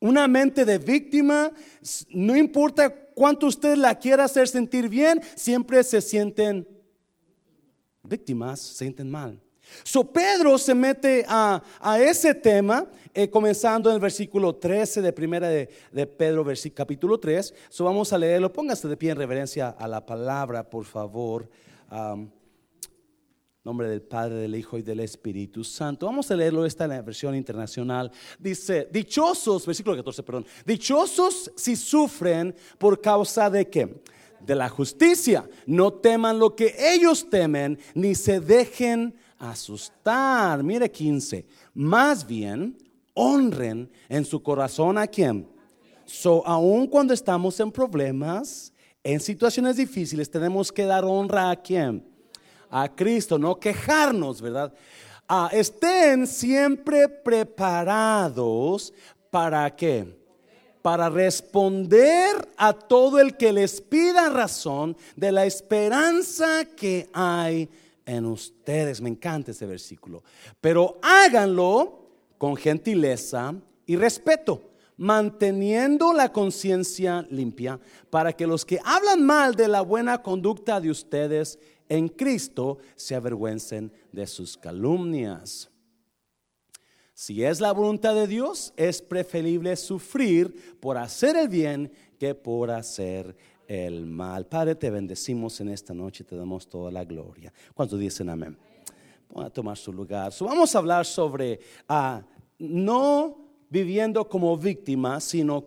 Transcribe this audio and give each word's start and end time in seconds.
Una 0.00 0.28
mente 0.28 0.64
de 0.64 0.78
víctima, 0.78 1.50
no 2.10 2.36
importa 2.36 2.94
cuánto 3.14 3.46
usted 3.46 3.76
la 3.76 3.98
quiera 3.98 4.24
hacer 4.24 4.46
sentir 4.46 4.88
bien, 4.88 5.22
siempre 5.34 5.82
se 5.82 6.00
sienten 6.02 6.68
víctimas, 8.02 8.60
se 8.60 8.74
sienten 8.74 9.10
mal. 9.10 9.40
So 9.82 10.04
Pedro 10.04 10.58
se 10.58 10.74
mete 10.74 11.24
a, 11.28 11.62
ese 11.98 12.34
tema, 12.34 12.86
eh, 13.12 13.28
comenzando 13.28 13.90
en 13.90 13.96
el 13.96 14.00
versículo 14.00 14.54
13 14.54 15.02
de 15.02 15.12
primera 15.12 15.48
de, 15.48 15.66
Pedro, 16.06 16.46
capítulo 16.74 17.18
3. 17.18 17.54
So 17.68 17.84
vamos 17.84 18.12
a 18.12 18.18
leerlo. 18.18 18.52
Póngase 18.52 18.88
de 18.88 18.96
pie 18.96 19.10
en 19.10 19.16
reverencia 19.16 19.70
a 19.70 19.88
la 19.88 20.04
palabra, 20.04 20.68
por 20.68 20.84
favor. 20.84 21.48
Nombre 23.66 23.88
del 23.88 24.00
Padre, 24.00 24.36
del 24.36 24.54
Hijo 24.54 24.78
y 24.78 24.82
del 24.82 25.00
Espíritu 25.00 25.64
Santo. 25.64 26.06
Vamos 26.06 26.30
a 26.30 26.36
leerlo, 26.36 26.64
esta 26.64 26.84
en 26.84 26.90
la 26.90 27.02
versión 27.02 27.34
internacional. 27.34 28.12
Dice, 28.38 28.88
dichosos, 28.92 29.66
versículo 29.66 29.96
14, 29.96 30.22
perdón, 30.22 30.46
dichosos 30.64 31.50
si 31.56 31.74
sufren 31.74 32.54
por 32.78 33.00
causa 33.00 33.50
de 33.50 33.68
qué? 33.68 34.02
De 34.40 34.54
la 34.54 34.68
justicia. 34.68 35.50
No 35.66 35.92
teman 35.92 36.38
lo 36.38 36.54
que 36.54 36.76
ellos 36.78 37.28
temen, 37.28 37.76
ni 37.92 38.14
se 38.14 38.38
dejen 38.38 39.16
asustar. 39.36 40.62
Mire 40.62 40.88
15. 40.88 41.44
Más 41.74 42.24
bien, 42.24 42.78
honren 43.14 43.90
en 44.08 44.24
su 44.24 44.40
corazón 44.44 44.96
a 44.96 45.08
quien. 45.08 45.48
So, 46.04 46.46
aun 46.46 46.86
cuando 46.86 47.12
estamos 47.12 47.58
en 47.58 47.72
problemas, 47.72 48.72
en 49.02 49.18
situaciones 49.18 49.74
difíciles, 49.74 50.30
tenemos 50.30 50.70
que 50.70 50.84
dar 50.84 51.04
honra 51.04 51.50
a 51.50 51.56
quien. 51.56 52.14
A 52.70 52.88
Cristo, 52.88 53.38
no 53.38 53.58
quejarnos, 53.58 54.40
¿verdad? 54.40 54.72
Estén 55.52 56.26
siempre 56.26 57.08
preparados 57.08 58.92
para 59.30 59.74
qué? 59.74 60.16
Para 60.82 61.08
responder 61.08 62.48
a 62.56 62.72
todo 62.72 63.18
el 63.18 63.36
que 63.36 63.52
les 63.52 63.80
pida 63.80 64.28
razón 64.28 64.96
de 65.16 65.32
la 65.32 65.44
esperanza 65.44 66.64
que 66.64 67.10
hay 67.12 67.68
en 68.04 68.24
ustedes. 68.24 69.00
Me 69.00 69.08
encanta 69.08 69.50
ese 69.50 69.66
versículo. 69.66 70.22
Pero 70.60 71.00
háganlo 71.02 72.06
con 72.38 72.54
gentileza 72.54 73.54
y 73.84 73.96
respeto, 73.96 74.70
manteniendo 74.96 76.12
la 76.12 76.32
conciencia 76.32 77.26
limpia, 77.30 77.80
para 78.10 78.32
que 78.32 78.46
los 78.46 78.64
que 78.64 78.78
hablan 78.84 79.24
mal 79.24 79.56
de 79.56 79.66
la 79.66 79.80
buena 79.80 80.22
conducta 80.22 80.80
de 80.80 80.90
ustedes 80.90 81.58
en 81.88 82.08
Cristo 82.08 82.78
se 82.94 83.14
avergüencen 83.14 83.92
de 84.12 84.26
sus 84.26 84.56
calumnias. 84.56 85.70
Si 87.14 87.42
es 87.42 87.60
la 87.60 87.72
voluntad 87.72 88.14
de 88.14 88.26
Dios, 88.26 88.74
es 88.76 89.00
preferible 89.00 89.74
sufrir 89.76 90.78
por 90.80 90.98
hacer 90.98 91.36
el 91.36 91.48
bien 91.48 91.90
que 92.18 92.34
por 92.34 92.70
hacer 92.70 93.34
el 93.66 94.06
mal. 94.06 94.46
Padre, 94.46 94.74
te 94.74 94.90
bendecimos 94.90 95.60
en 95.60 95.68
esta 95.68 95.94
noche 95.94 96.24
te 96.24 96.36
damos 96.36 96.68
toda 96.68 96.90
la 96.90 97.04
gloria. 97.04 97.52
¿Cuántos 97.74 97.98
dicen 97.98 98.28
amén? 98.28 98.56
Voy 99.30 99.44
a 99.44 99.50
tomar 99.50 99.76
su 99.76 99.92
lugar. 99.92 100.32
vamos 100.40 100.74
a 100.74 100.78
hablar 100.78 101.04
sobre 101.06 101.58
ah, 101.88 102.22
no 102.58 103.38
viviendo 103.68 104.28
como 104.28 104.56
víctima, 104.56 105.20
sino 105.20 105.66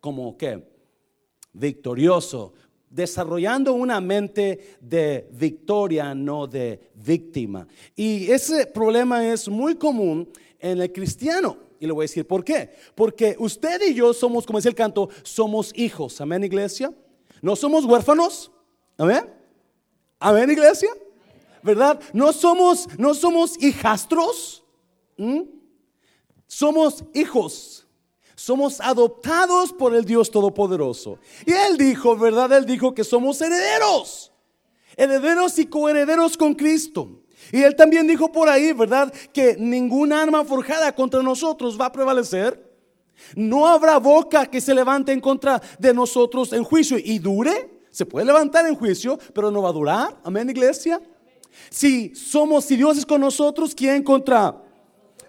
como 0.00 0.36
qué? 0.36 0.68
Victorioso. 1.52 2.52
Desarrollando 2.90 3.72
una 3.72 4.00
mente 4.00 4.76
de 4.80 5.28
victoria, 5.30 6.14
no 6.14 6.46
de 6.46 6.90
víctima. 6.94 7.66
Y 7.96 8.30
ese 8.30 8.66
problema 8.66 9.26
es 9.26 9.48
muy 9.48 9.76
común 9.76 10.28
en 10.58 10.82
el 10.82 10.92
cristiano. 10.92 11.56
Y 11.78 11.86
le 11.86 11.92
voy 11.92 12.02
a 12.02 12.04
decir 12.04 12.26
por 12.26 12.44
qué. 12.44 12.70
Porque 12.94 13.36
usted 13.38 13.80
y 13.88 13.94
yo 13.94 14.12
somos, 14.12 14.44
como 14.44 14.58
dice 14.58 14.68
el 14.68 14.74
canto, 14.74 15.08
somos 15.22 15.72
hijos. 15.74 16.20
Amén, 16.20 16.44
iglesia. 16.44 16.92
No 17.40 17.56
somos 17.56 17.86
huérfanos. 17.86 18.50
Amén. 18.98 19.24
Amén, 20.18 20.50
iglesia. 20.50 20.90
¿Verdad? 21.62 22.00
No 22.12 22.32
somos, 22.32 22.86
no 22.98 23.14
somos 23.14 23.62
hijastros. 23.62 24.62
Somos 26.46 27.04
hijos. 27.14 27.86
Somos 28.40 28.80
adoptados 28.80 29.70
por 29.70 29.94
el 29.94 30.06
Dios 30.06 30.30
Todopoderoso. 30.30 31.18
Y 31.44 31.52
Él 31.52 31.76
dijo, 31.76 32.16
¿verdad? 32.16 32.50
Él 32.54 32.64
dijo 32.64 32.94
que 32.94 33.04
somos 33.04 33.38
herederos. 33.42 34.32
Herederos 34.96 35.58
y 35.58 35.66
coherederos 35.66 36.38
con 36.38 36.54
Cristo. 36.54 37.20
Y 37.52 37.60
Él 37.60 37.76
también 37.76 38.06
dijo 38.06 38.32
por 38.32 38.48
ahí, 38.48 38.72
¿verdad? 38.72 39.12
Que 39.34 39.56
ninguna 39.58 40.22
arma 40.22 40.42
forjada 40.42 40.94
contra 40.94 41.22
nosotros 41.22 41.78
va 41.78 41.84
a 41.84 41.92
prevalecer. 41.92 42.66
No 43.36 43.66
habrá 43.66 43.98
boca 43.98 44.46
que 44.46 44.62
se 44.62 44.74
levante 44.74 45.12
en 45.12 45.20
contra 45.20 45.60
de 45.78 45.92
nosotros 45.92 46.54
en 46.54 46.64
juicio 46.64 46.96
y 46.96 47.18
dure. 47.18 47.82
Se 47.90 48.06
puede 48.06 48.24
levantar 48.24 48.66
en 48.66 48.74
juicio, 48.74 49.18
pero 49.34 49.50
no 49.50 49.60
va 49.60 49.68
a 49.68 49.72
durar. 49.72 50.18
Amén, 50.24 50.48
iglesia. 50.48 50.98
Si 51.68 52.14
somos, 52.14 52.64
si 52.64 52.78
Dios 52.78 52.96
es 52.96 53.04
con 53.04 53.20
nosotros, 53.20 53.74
¿quién 53.74 54.02
contra? 54.02 54.69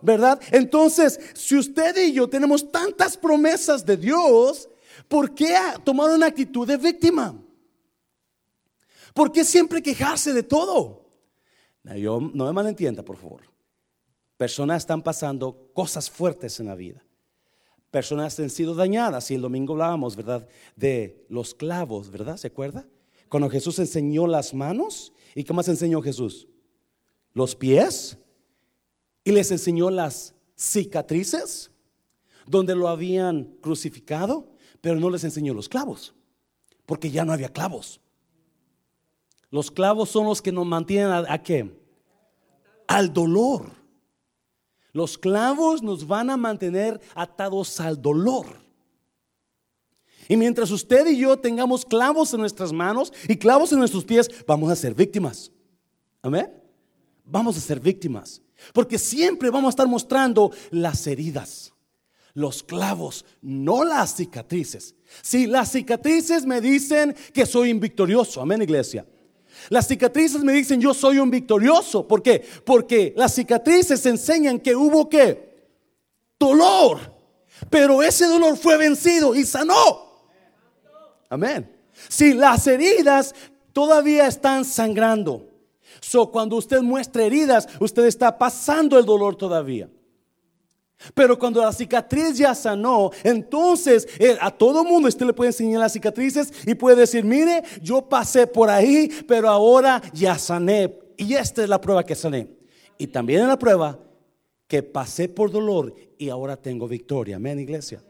¿Verdad? 0.01 0.41
Entonces, 0.51 1.19
si 1.33 1.55
usted 1.57 1.95
y 1.97 2.13
yo 2.13 2.27
tenemos 2.27 2.71
tantas 2.71 3.15
promesas 3.15 3.85
de 3.85 3.97
Dios, 3.97 4.69
¿por 5.07 5.33
qué 5.33 5.55
tomar 5.83 6.09
una 6.11 6.27
actitud 6.27 6.67
de 6.67 6.77
víctima? 6.77 7.39
¿Por 9.13 9.31
qué 9.31 9.43
siempre 9.43 9.81
quejarse 9.81 10.33
de 10.33 10.43
todo? 10.43 11.05
Yo, 11.83 12.19
no 12.19 12.45
me 12.45 12.53
malentienda, 12.53 13.03
por 13.03 13.17
favor. 13.17 13.41
Personas 14.37 14.83
están 14.83 15.01
pasando 15.01 15.69
cosas 15.73 16.09
fuertes 16.09 16.59
en 16.59 16.67
la 16.67 16.75
vida 16.75 17.03
personas 17.91 18.39
han 18.39 18.49
sido 18.49 18.73
dañadas. 18.73 19.29
Y 19.29 19.35
el 19.35 19.41
domingo 19.41 19.73
hablábamos, 19.73 20.15
¿verdad? 20.15 20.47
De 20.75 21.25
los 21.29 21.53
clavos, 21.53 22.09
¿verdad? 22.09 22.37
¿Se 22.37 22.47
acuerda? 22.47 22.87
Cuando 23.29 23.49
Jesús 23.49 23.77
enseñó 23.77 24.25
las 24.25 24.53
manos. 24.53 25.13
¿Y 25.35 25.43
qué 25.43 25.53
más 25.53 25.67
enseñó 25.67 26.01
Jesús? 26.01 26.47
Los 27.33 27.55
pies. 27.55 28.17
Y 29.23 29.31
les 29.31 29.51
enseñó 29.51 29.89
las 29.89 30.33
cicatrices 30.55 31.71
donde 32.45 32.75
lo 32.75 32.87
habían 32.87 33.55
crucificado, 33.61 34.51
pero 34.81 34.99
no 34.99 35.09
les 35.09 35.23
enseñó 35.23 35.53
los 35.53 35.69
clavos, 35.69 36.13
porque 36.85 37.11
ya 37.11 37.23
no 37.23 37.33
había 37.33 37.49
clavos. 37.49 38.01
Los 39.49 39.69
clavos 39.69 40.09
son 40.09 40.25
los 40.25 40.41
que 40.41 40.51
nos 40.51 40.65
mantienen 40.65 41.11
a, 41.11 41.43
qué? 41.43 41.77
Al 42.87 43.13
dolor. 43.13 43.71
Los 44.93 45.17
clavos 45.17 45.83
nos 45.83 46.07
van 46.07 46.29
a 46.29 46.37
mantener 46.37 46.99
atados 47.13 47.79
al 47.79 48.01
dolor. 48.01 48.45
Y 50.27 50.37
mientras 50.37 50.71
usted 50.71 51.07
y 51.07 51.17
yo 51.17 51.37
tengamos 51.37 51.85
clavos 51.85 52.33
en 52.33 52.39
nuestras 52.39 52.71
manos 52.71 53.11
y 53.27 53.35
clavos 53.35 53.71
en 53.73 53.79
nuestros 53.79 54.05
pies, 54.05 54.29
vamos 54.47 54.71
a 54.71 54.75
ser 54.75 54.93
víctimas. 54.93 55.51
Amén. 56.21 56.49
Vamos 57.25 57.57
a 57.57 57.59
ser 57.59 57.79
víctimas. 57.79 58.41
Porque 58.73 58.97
siempre 58.97 59.49
vamos 59.49 59.67
a 59.67 59.71
estar 59.71 59.87
mostrando 59.87 60.51
las 60.69 61.05
heridas, 61.07 61.73
los 62.33 62.63
clavos, 62.63 63.25
no 63.41 63.83
las 63.83 64.15
cicatrices. 64.15 64.95
Si 65.21 65.47
las 65.47 65.71
cicatrices 65.71 66.45
me 66.45 66.61
dicen 66.61 67.15
que 67.33 67.45
soy 67.45 67.69
invictorioso, 67.69 68.41
amén 68.41 68.61
iglesia. 68.61 69.05
Las 69.69 69.87
cicatrices 69.87 70.43
me 70.43 70.53
dicen 70.53 70.81
yo 70.81 70.93
soy 70.93 71.19
un 71.19 71.29
victorioso. 71.29 72.07
¿Por 72.07 72.23
qué? 72.23 72.43
Porque 72.65 73.13
las 73.15 73.35
cicatrices 73.35 74.05
enseñan 74.05 74.59
que 74.59 74.75
hubo 74.75 75.09
que 75.09 75.51
dolor. 76.39 76.99
Pero 77.69 78.01
ese 78.01 78.25
dolor 78.25 78.57
fue 78.57 78.77
vencido 78.77 79.35
y 79.35 79.43
sanó. 79.43 80.25
Amén. 81.29 81.69
Si 82.09 82.33
las 82.33 82.65
heridas 82.67 83.35
todavía 83.73 84.27
están 84.27 84.65
sangrando. 84.65 85.50
So, 85.99 86.31
cuando 86.31 86.55
usted 86.55 86.81
muestra 86.81 87.23
heridas, 87.23 87.67
usted 87.79 88.05
está 88.05 88.37
pasando 88.37 88.97
el 88.97 89.05
dolor 89.05 89.35
todavía. 89.35 89.89
Pero 91.13 91.37
cuando 91.37 91.61
la 91.61 91.73
cicatriz 91.73 92.37
ya 92.37 92.53
sanó, 92.53 93.11
entonces 93.23 94.07
eh, 94.19 94.37
a 94.39 94.51
todo 94.51 94.83
mundo 94.83 95.07
usted 95.07 95.25
le 95.25 95.33
puede 95.33 95.49
enseñar 95.49 95.79
las 95.79 95.93
cicatrices 95.93 96.53
y 96.65 96.75
puede 96.75 96.97
decir, 96.97 97.23
mire, 97.23 97.63
yo 97.81 98.03
pasé 98.03 98.45
por 98.45 98.69
ahí, 98.69 99.09
pero 99.27 99.49
ahora 99.49 100.01
ya 100.13 100.37
sané. 100.37 100.99
Y 101.17 101.33
esta 101.33 101.63
es 101.63 101.69
la 101.69 101.81
prueba 101.81 102.03
que 102.03 102.15
sané. 102.15 102.47
Y 102.97 103.07
también 103.07 103.41
es 103.41 103.47
la 103.47 103.57
prueba 103.57 103.99
que 104.67 104.83
pasé 104.83 105.27
por 105.27 105.51
dolor 105.51 105.93
y 106.17 106.29
ahora 106.29 106.55
tengo 106.55 106.87
victoria. 106.87 107.37
Amén, 107.37 107.59
iglesia. 107.59 108.03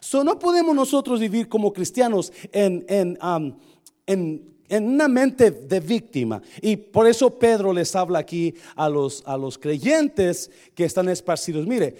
So, 0.00 0.22
no 0.22 0.38
podemos 0.38 0.74
nosotros 0.74 1.18
vivir 1.18 1.48
como 1.48 1.72
cristianos 1.72 2.32
en, 2.52 2.84
en, 2.88 3.18
um, 3.22 3.58
en 4.06 4.51
en 4.68 4.88
una 4.88 5.08
mente 5.08 5.50
de 5.50 5.80
víctima. 5.80 6.42
Y 6.60 6.76
por 6.76 7.06
eso 7.06 7.38
Pedro 7.38 7.72
les 7.72 7.94
habla 7.94 8.20
aquí 8.20 8.54
a 8.76 8.88
los, 8.88 9.22
a 9.26 9.36
los 9.36 9.58
creyentes 9.58 10.50
que 10.74 10.84
están 10.84 11.08
esparcidos. 11.08 11.66
Mire, 11.66 11.96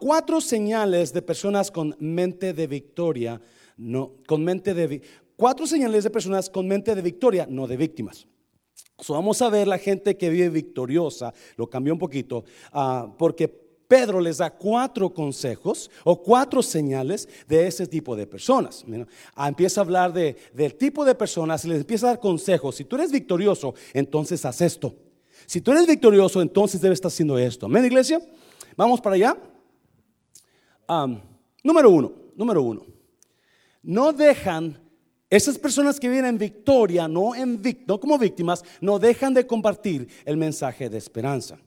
cuatro 0.00 0.40
señales 0.40 1.12
de 1.12 1.22
personas 1.22 1.70
con 1.70 1.96
mente 1.98 2.52
de 2.52 2.66
victoria, 2.66 3.40
no, 3.76 4.12
con 4.26 4.44
mente 4.44 4.74
de 4.74 5.02
cuatro 5.36 5.66
señales 5.66 6.04
de 6.04 6.10
personas 6.10 6.48
con 6.48 6.66
mente 6.66 6.94
de 6.94 7.02
victoria, 7.02 7.46
no 7.48 7.66
de 7.66 7.76
víctimas. 7.76 8.26
So, 8.98 9.12
vamos 9.12 9.42
a 9.42 9.50
ver 9.50 9.68
la 9.68 9.78
gente 9.78 10.16
que 10.16 10.30
vive 10.30 10.48
victoriosa, 10.48 11.34
lo 11.56 11.68
cambió 11.68 11.92
un 11.92 11.98
poquito, 11.98 12.44
ah, 12.72 13.14
porque 13.18 13.65
Pedro 13.88 14.20
les 14.20 14.38
da 14.38 14.50
cuatro 14.50 15.12
consejos 15.12 15.90
o 16.04 16.20
cuatro 16.20 16.62
señales 16.62 17.28
de 17.46 17.66
ese 17.66 17.86
tipo 17.86 18.16
de 18.16 18.26
personas. 18.26 18.84
Ah, 19.34 19.48
empieza 19.48 19.80
a 19.80 19.84
hablar 19.84 20.12
de, 20.12 20.36
del 20.52 20.74
tipo 20.74 21.04
de 21.04 21.14
personas 21.14 21.64
y 21.64 21.68
les 21.68 21.80
empieza 21.80 22.06
a 22.06 22.10
dar 22.10 22.20
consejos. 22.20 22.76
Si 22.76 22.84
tú 22.84 22.96
eres 22.96 23.12
victorioso, 23.12 23.74
entonces 23.92 24.44
haz 24.44 24.60
esto. 24.60 24.94
Si 25.46 25.60
tú 25.60 25.70
eres 25.72 25.86
victorioso, 25.86 26.42
entonces 26.42 26.80
debes 26.80 26.96
estar 26.96 27.08
haciendo 27.08 27.38
esto. 27.38 27.66
Amén, 27.66 27.84
iglesia. 27.84 28.20
Vamos 28.76 29.00
para 29.00 29.14
allá. 29.14 29.36
número 31.62 31.90
uno, 31.90 32.12
número 32.34 32.62
uno. 32.62 32.84
No 33.82 34.12
dejan, 34.12 34.80
esas 35.30 35.58
personas 35.58 36.00
que 36.00 36.08
vienen 36.08 36.30
en 36.30 36.38
victoria, 36.38 37.06
no, 37.06 37.34
en, 37.36 37.62
no 37.86 38.00
como 38.00 38.18
víctimas, 38.18 38.64
no 38.80 38.98
dejan 38.98 39.32
de 39.32 39.46
compartir 39.46 40.08
el 40.24 40.36
mensaje 40.36 40.90
de 40.90 40.98
esperanza. 40.98 41.58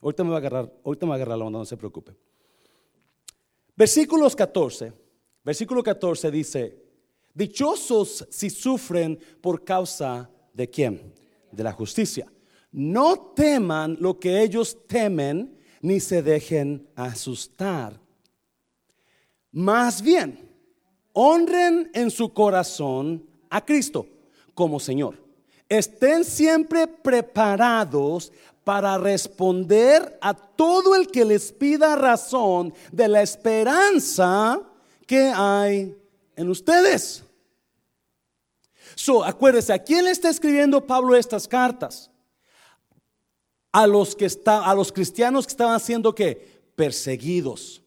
Ahorita 0.00 0.24
me 0.24 0.30
va 0.30 0.36
a 0.36 0.38
agarrar, 0.38 0.72
va 0.84 1.12
a 1.12 1.14
agarrar 1.14 1.38
la 1.38 1.44
onda, 1.44 1.58
no 1.58 1.64
se 1.64 1.76
preocupe. 1.76 2.14
Versículos 3.76 4.34
14. 4.34 4.92
Versículo 5.44 5.82
14 5.82 6.30
dice, 6.30 6.84
dichosos 7.32 8.26
si 8.30 8.50
sufren 8.50 9.18
por 9.40 9.64
causa 9.64 10.30
de 10.52 10.68
quién? 10.68 11.14
De 11.50 11.62
la 11.62 11.72
justicia. 11.72 12.30
No 12.70 13.32
teman 13.34 13.96
lo 14.00 14.18
que 14.18 14.42
ellos 14.42 14.76
temen, 14.86 15.56
ni 15.80 16.00
se 16.00 16.22
dejen 16.22 16.88
asustar. 16.94 18.00
Más 19.52 20.02
bien, 20.02 20.50
honren 21.12 21.90
en 21.94 22.10
su 22.10 22.32
corazón 22.32 23.26
a 23.48 23.64
Cristo 23.64 24.06
como 24.54 24.78
Señor. 24.78 25.16
Estén 25.68 26.24
siempre 26.24 26.86
preparados 26.86 28.32
para 28.68 28.98
responder 28.98 30.18
a 30.20 30.34
todo 30.34 30.94
el 30.94 31.06
que 31.06 31.24
les 31.24 31.52
pida 31.52 31.96
razón 31.96 32.74
de 32.92 33.08
la 33.08 33.22
esperanza 33.22 34.60
que 35.06 35.32
hay 35.34 35.96
en 36.36 36.50
ustedes. 36.50 37.24
So, 38.94 39.24
acuérdense, 39.24 39.72
¿a 39.72 39.78
quién 39.82 40.04
le 40.04 40.10
está 40.10 40.28
escribiendo 40.28 40.86
Pablo 40.86 41.16
estas 41.16 41.48
cartas? 41.48 42.10
A 43.72 43.86
los 43.86 44.14
que 44.14 44.26
está, 44.26 44.62
a 44.62 44.74
los 44.74 44.92
cristianos 44.92 45.46
que 45.46 45.52
estaban 45.52 45.80
siendo 45.80 46.14
que 46.14 46.60
perseguidos. 46.76 47.80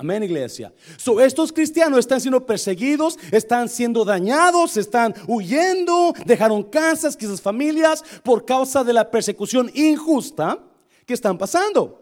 Amén, 0.00 0.22
iglesia. 0.22 0.72
So, 0.96 1.20
estos 1.20 1.52
cristianos 1.52 1.98
están 1.98 2.22
siendo 2.22 2.46
perseguidos, 2.46 3.18
están 3.30 3.68
siendo 3.68 4.02
dañados, 4.02 4.78
están 4.78 5.14
huyendo, 5.26 6.14
dejaron 6.24 6.62
casas, 6.62 7.14
quizás 7.14 7.38
familias, 7.38 8.02
por 8.22 8.46
causa 8.46 8.82
de 8.82 8.94
la 8.94 9.10
persecución 9.10 9.70
injusta 9.74 10.58
que 11.04 11.12
están 11.12 11.36
pasando. 11.36 12.00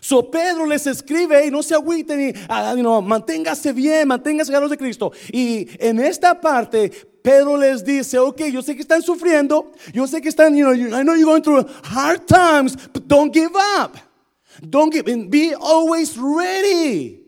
So 0.00 0.30
Pedro 0.30 0.66
les 0.66 0.86
escribe 0.86 1.44
y 1.44 1.50
no 1.50 1.64
se 1.64 1.74
agüiten 1.74 2.28
y 2.28 2.32
ah, 2.48 2.76
manténgase 3.02 3.72
bien, 3.72 4.06
manténgase 4.06 4.52
ganos 4.52 4.70
de 4.70 4.76
Cristo. 4.76 5.10
Y 5.32 5.66
en 5.84 5.98
esta 5.98 6.40
parte 6.40 6.92
Pedro 7.22 7.56
les 7.56 7.84
dice, 7.84 8.20
ok, 8.20 8.40
yo 8.52 8.62
sé 8.62 8.76
que 8.76 8.82
están 8.82 9.02
sufriendo, 9.02 9.72
yo 9.92 10.06
sé 10.06 10.20
que 10.20 10.28
están, 10.28 10.54
you 10.54 10.70
I 10.70 11.02
know 11.02 11.16
you're 11.16 11.24
going 11.24 11.42
through 11.42 11.66
hard 11.82 12.24
times, 12.26 12.76
but 12.92 13.08
don't 13.08 13.34
give 13.34 13.50
up. 13.80 14.13
Don't 14.60 14.92
give 14.92 15.08
in. 15.08 15.28
Be 15.28 15.54
always 15.54 16.16
ready 16.16 17.24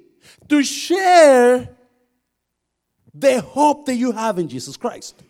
to 0.49 0.62
share 0.62 1.76
the 3.12 3.40
hope 3.40 3.87
that 3.87 3.96
you 3.96 4.12
have 4.12 4.38
in 4.38 4.49
Jesus 4.49 4.76
Christ. 4.76 5.23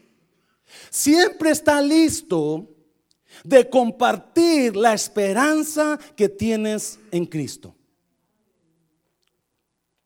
Siempre 0.90 1.50
está 1.50 1.80
listo 1.80 2.68
de 3.44 3.68
compartir 3.68 4.76
la 4.76 4.94
esperanza 4.94 5.98
que 6.16 6.28
tienes 6.28 6.98
en 7.10 7.26
Cristo. 7.26 7.74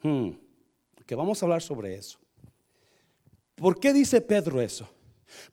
Hmm. 0.02 0.31
Que 1.06 1.14
vamos 1.14 1.43
a 1.43 1.46
hablar 1.46 1.62
sobre 1.62 1.96
eso. 1.96 2.19
¿Por 3.56 3.78
qué 3.78 3.93
dice 3.93 4.20
Pedro 4.20 4.60
eso? 4.60 4.88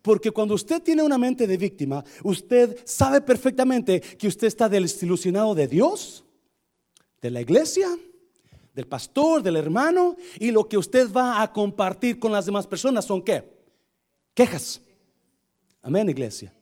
Porque 0.01 0.31
cuando 0.31 0.55
usted 0.55 0.81
tiene 0.81 1.03
una 1.03 1.17
mente 1.17 1.45
de 1.45 1.57
víctima, 1.57 2.03
usted 2.23 2.79
sabe 2.85 3.21
perfectamente 3.21 3.99
que 3.99 4.27
usted 4.27 4.47
está 4.47 4.69
desilusionado 4.69 5.53
de 5.53 5.67
Dios 5.67 6.23
de 7.27 7.31
la 7.31 7.41
iglesia, 7.41 7.89
del 8.73 8.87
pastor, 8.87 9.43
del 9.43 9.57
hermano, 9.57 10.15
y 10.39 10.51
lo 10.51 10.69
que 10.69 10.77
usted 10.77 11.11
va 11.11 11.41
a 11.41 11.51
compartir 11.51 12.19
con 12.19 12.31
las 12.31 12.45
demás 12.45 12.65
personas 12.65 13.03
son 13.03 13.21
qué? 13.21 13.43
Quejas. 14.33 14.79
Amén, 15.81 16.07
iglesia. 16.07 16.53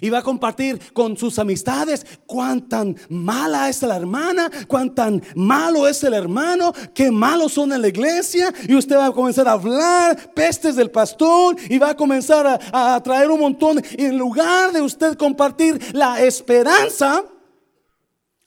Y 0.00 0.08
va 0.08 0.18
a 0.18 0.22
compartir 0.22 0.80
con 0.94 1.14
sus 1.18 1.38
amistades 1.38 2.06
cuán 2.24 2.70
tan 2.70 2.96
mala 3.10 3.68
es 3.68 3.82
la 3.82 3.96
hermana, 3.96 4.50
cuán 4.66 4.94
tan 4.94 5.22
malo 5.34 5.86
es 5.86 6.02
el 6.04 6.14
hermano, 6.14 6.72
qué 6.94 7.10
malos 7.10 7.52
son 7.52 7.70
en 7.74 7.82
la 7.82 7.88
iglesia. 7.88 8.50
Y 8.66 8.74
usted 8.74 8.96
va 8.96 9.06
a 9.06 9.12
comenzar 9.12 9.46
a 9.46 9.52
hablar 9.52 10.32
pestes 10.32 10.74
del 10.74 10.90
pastor 10.90 11.54
y 11.68 11.76
va 11.76 11.90
a 11.90 11.96
comenzar 11.96 12.60
a, 12.72 13.02
traer 13.02 13.30
un 13.30 13.40
montón. 13.40 13.82
En 13.92 14.16
lugar 14.16 14.72
de 14.72 14.80
usted 14.80 15.18
compartir 15.18 15.78
la 15.94 16.24
esperanza, 16.24 17.24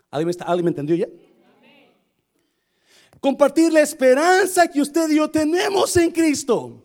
¿alguien 0.10 0.36
me, 0.48 0.63
me 0.63 0.69
entendió 0.69 0.96
ya? 0.96 1.08
Compartir 3.21 3.71
la 3.71 3.81
esperanza 3.81 4.68
que 4.68 4.81
usted 4.81 5.07
y 5.12 5.18
yo 5.18 5.29
tenemos 5.29 5.95
en 5.95 6.12
Cristo. 6.12 6.83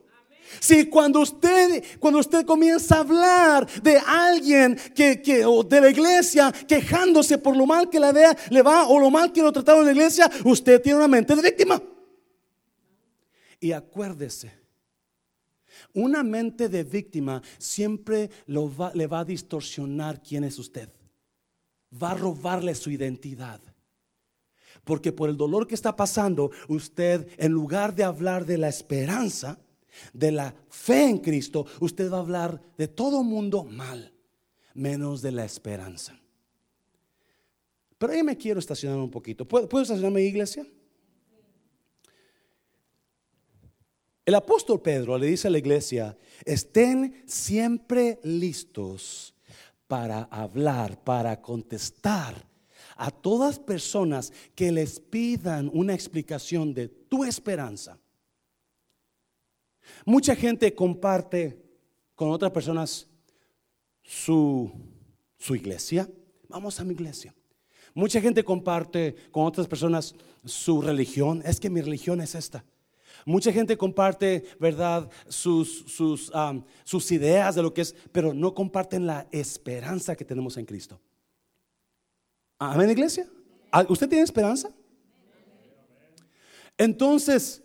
Si 0.61 0.87
cuando 0.87 1.21
usted, 1.21 1.83
cuando 1.99 2.21
usted 2.21 2.45
comienza 2.45 2.97
a 2.97 3.01
hablar 3.01 3.67
de 3.83 3.99
alguien 3.99 4.79
que, 4.95 5.23
que, 5.23 5.47
o 5.47 5.63
de 5.65 5.81
la 5.81 5.91
iglesia 5.91 6.53
quejándose 6.69 7.39
por 7.39 7.57
lo 7.57 7.67
mal 7.67 7.89
que 7.89 7.99
la 7.99 8.13
le 8.51 8.63
va 8.63 8.87
o 8.87 9.01
lo 9.01 9.11
mal 9.11 9.33
que 9.33 9.43
lo 9.43 9.51
trataron 9.51 9.81
en 9.81 9.87
la 9.87 9.93
iglesia, 9.93 10.31
usted 10.45 10.81
tiene 10.83 10.99
una 10.99 11.09
mente 11.09 11.35
de 11.35 11.43
víctima. 11.43 11.83
Y 13.59 13.73
acuérdese, 13.73 14.53
una 15.95 16.23
mente 16.23 16.69
de 16.69 16.85
víctima 16.85 17.43
siempre 17.57 18.29
lo 18.47 18.75
va, 18.75 18.93
le 18.95 19.07
va 19.07 19.21
a 19.21 19.25
distorsionar 19.25 20.23
quién 20.23 20.45
es 20.45 20.59
usted. 20.59 20.91
Va 22.03 22.11
a 22.11 22.15
robarle 22.15 22.75
su 22.75 22.91
identidad. 22.91 23.61
Porque 24.87 25.11
por 25.11 25.29
el 25.29 25.37
dolor 25.37 25.67
que 25.67 25.75
está 25.75 25.97
pasando, 25.97 26.53
usted, 26.69 27.29
en 27.39 27.51
lugar 27.51 27.93
de 27.93 28.05
hablar 28.05 28.47
de 28.47 28.57
la 28.57 28.69
esperanza, 28.69 29.59
de 30.13 30.31
la 30.31 30.55
fe 30.71 31.09
en 31.09 31.19
Cristo, 31.19 31.67
usted 31.81 32.09
va 32.09 32.19
a 32.19 32.21
hablar 32.21 32.63
de 32.79 32.87
todo 32.87 33.25
mundo 33.25 33.65
mal, 33.65 34.13
menos 34.75 35.23
de 35.23 35.33
la 35.33 35.45
esperanza. 35.45 36.17
Pero 37.99 38.13
ahí 38.13 38.23
me 38.23 38.37
quiero 38.37 38.61
estacionar 38.61 38.99
un 38.99 39.11
poquito. 39.11 39.45
¿Puedo, 39.45 39.69
¿puedo 39.69 39.83
estacionarme, 39.83 40.23
iglesia? 40.23 40.65
El 44.25 44.37
apóstol 44.37 44.81
Pedro 44.81 45.19
le 45.19 45.27
dice 45.27 45.49
a 45.49 45.51
la 45.51 45.59
iglesia, 45.59 46.17
estén 46.45 47.25
siempre 47.27 48.21
listos 48.23 49.35
para 49.89 50.23
hablar, 50.31 51.03
para 51.03 51.43
contestar 51.43 52.47
a 52.97 53.11
todas 53.11 53.59
personas 53.59 54.33
que 54.55 54.73
les 54.73 54.99
pidan 54.99 55.71
una 55.73 55.95
explicación 55.95 56.75
de 56.75 56.89
tu 56.89 57.25
esperanza. 57.25 57.99
Mucha 60.05 60.35
gente 60.35 60.75
comparte 60.75 61.63
con 62.15 62.31
otras 62.31 62.51
personas 62.51 63.07
su, 64.03 64.71
su 65.39 65.55
iglesia. 65.55 66.09
Vamos 66.49 66.81
a 66.81 66.85
mi 66.85 66.95
iglesia. 66.95 67.35
Mucha 67.95 68.21
gente 68.21 68.45
comparte 68.45 69.15
con 69.31 69.47
otras 69.47 69.67
personas 69.67 70.15
su 70.45 70.83
religión. 70.83 71.43
Es 71.45 71.61
que 71.61 71.71
mi 71.71 71.81
religión 71.81 72.21
es 72.21 72.35
esta. 72.35 72.65
Mucha 73.25 73.53
gente 73.53 73.77
comparte, 73.77 74.45
¿verdad?, 74.61 75.11
sus, 75.29 75.85
sus, 75.89 76.31
sus 76.85 77.13
ideas 77.13 77.55
de 77.55 77.63
lo 77.63 77.75
que 77.75 77.81
es, 77.81 77.95
pero 78.13 78.33
no 78.35 78.55
comparten 78.55 79.07
la 79.07 79.27
esperanza 79.33 80.15
que 80.15 80.25
tenemos 80.25 80.57
en 80.57 80.67
Cristo. 80.67 81.01
Amén, 82.59 82.91
iglesia. 82.91 83.29
Ah, 83.71 83.85
¿Usted 83.89 84.09
tiene 84.09 84.25
esperanza? 84.25 84.71
Entonces, 86.79 87.63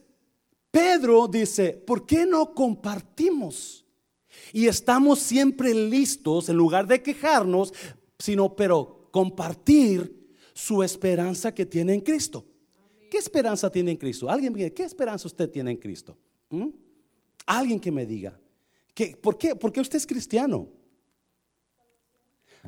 Pedro 0.69 1.27
dice, 1.27 1.73
¿por 1.73 2.05
qué 2.05 2.25
no 2.25 2.53
compartimos? 2.53 3.85
Y 4.53 4.67
estamos 4.67 5.19
siempre 5.19 5.73
listos, 5.73 6.49
en 6.49 6.55
lugar 6.55 6.87
de 6.87 7.01
quejarnos, 7.01 7.73
sino, 8.17 8.55
pero 8.55 9.09
compartir 9.11 10.35
su 10.53 10.83
esperanza 10.83 11.53
que 11.53 11.65
tiene 11.65 11.93
en 11.93 12.01
Cristo. 12.01 12.45
¿Qué 13.09 13.17
esperanza 13.17 13.69
tiene 13.69 13.91
en 13.91 13.97
Cristo? 13.97 14.29
Alguien 14.29 14.53
me 14.53 14.71
¿qué 14.73 14.83
esperanza 14.83 15.27
usted 15.27 15.49
tiene 15.49 15.71
en 15.71 15.77
Cristo? 15.77 16.17
¿Mm? 16.49 16.69
Alguien 17.45 17.79
que 17.79 17.91
me 17.91 18.05
diga. 18.05 18.39
¿qué, 18.93 19.17
por, 19.21 19.37
qué, 19.37 19.55
¿Por 19.55 19.71
qué 19.71 19.81
usted 19.81 19.97
es 19.97 20.07
cristiano? 20.07 20.69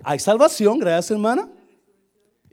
Hay 0.03 0.19
salvación, 0.19 0.79
gracias 0.79 1.11
hermana. 1.11 1.49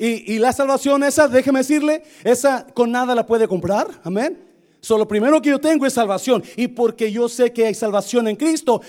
Y, 0.02 0.38
la 0.38 0.50
salvación 0.54 1.04
esa, 1.04 1.28
déjeme 1.28 1.58
decirle, 1.58 2.02
esa 2.24 2.66
con 2.66 2.90
nada 2.90 3.14
la 3.14 3.26
puede 3.26 3.46
comprar. 3.46 3.86
Amén. 4.02 4.42
Solo 4.80 5.00
lo 5.00 5.08
primero 5.08 5.42
que 5.42 5.50
yo 5.50 5.60
tengo 5.60 5.84
es 5.84 5.92
salvación. 5.92 6.42
Y 6.56 6.68
porque 6.68 7.12
yo 7.12 7.28
sé 7.28 7.52
que 7.52 7.66
hay 7.66 7.74
salvación 7.74 8.26
en 8.26 8.36
Cristo 8.36 8.80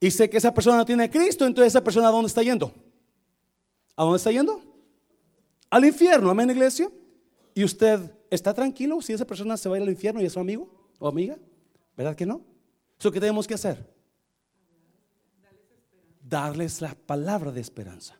y 0.00 0.10
sé 0.10 0.28
que 0.28 0.36
esa 0.36 0.52
persona 0.52 0.78
no 0.78 0.84
tiene 0.84 1.08
Cristo, 1.08 1.46
entonces 1.46 1.72
esa 1.72 1.84
persona 1.84 2.08
¿a 2.08 2.10
dónde 2.10 2.26
está 2.26 2.42
yendo? 2.42 2.74
¿A 3.94 4.02
dónde 4.02 4.16
está 4.16 4.32
yendo? 4.32 4.60
al 5.70 5.84
infierno, 5.84 6.30
amén 6.30 6.50
iglesia. 6.50 6.90
Y 7.54 7.64
usted 7.64 8.12
está 8.30 8.54
tranquilo 8.54 9.00
si 9.02 9.12
esa 9.12 9.26
persona 9.26 9.56
se 9.56 9.68
va 9.68 9.76
al 9.76 9.88
infierno 9.88 10.20
y 10.20 10.24
es 10.24 10.32
su 10.32 10.40
amigo 10.40 10.68
o 10.98 11.08
amiga, 11.08 11.36
¿verdad 11.96 12.16
que 12.16 12.26
no? 12.26 12.40
Eso 12.98 13.10
que 13.10 13.20
tenemos 13.20 13.46
que 13.46 13.54
hacer. 13.54 13.86
Darles 16.20 16.80
la 16.80 16.94
palabra 16.94 17.52
de 17.52 17.60
esperanza. 17.60 18.18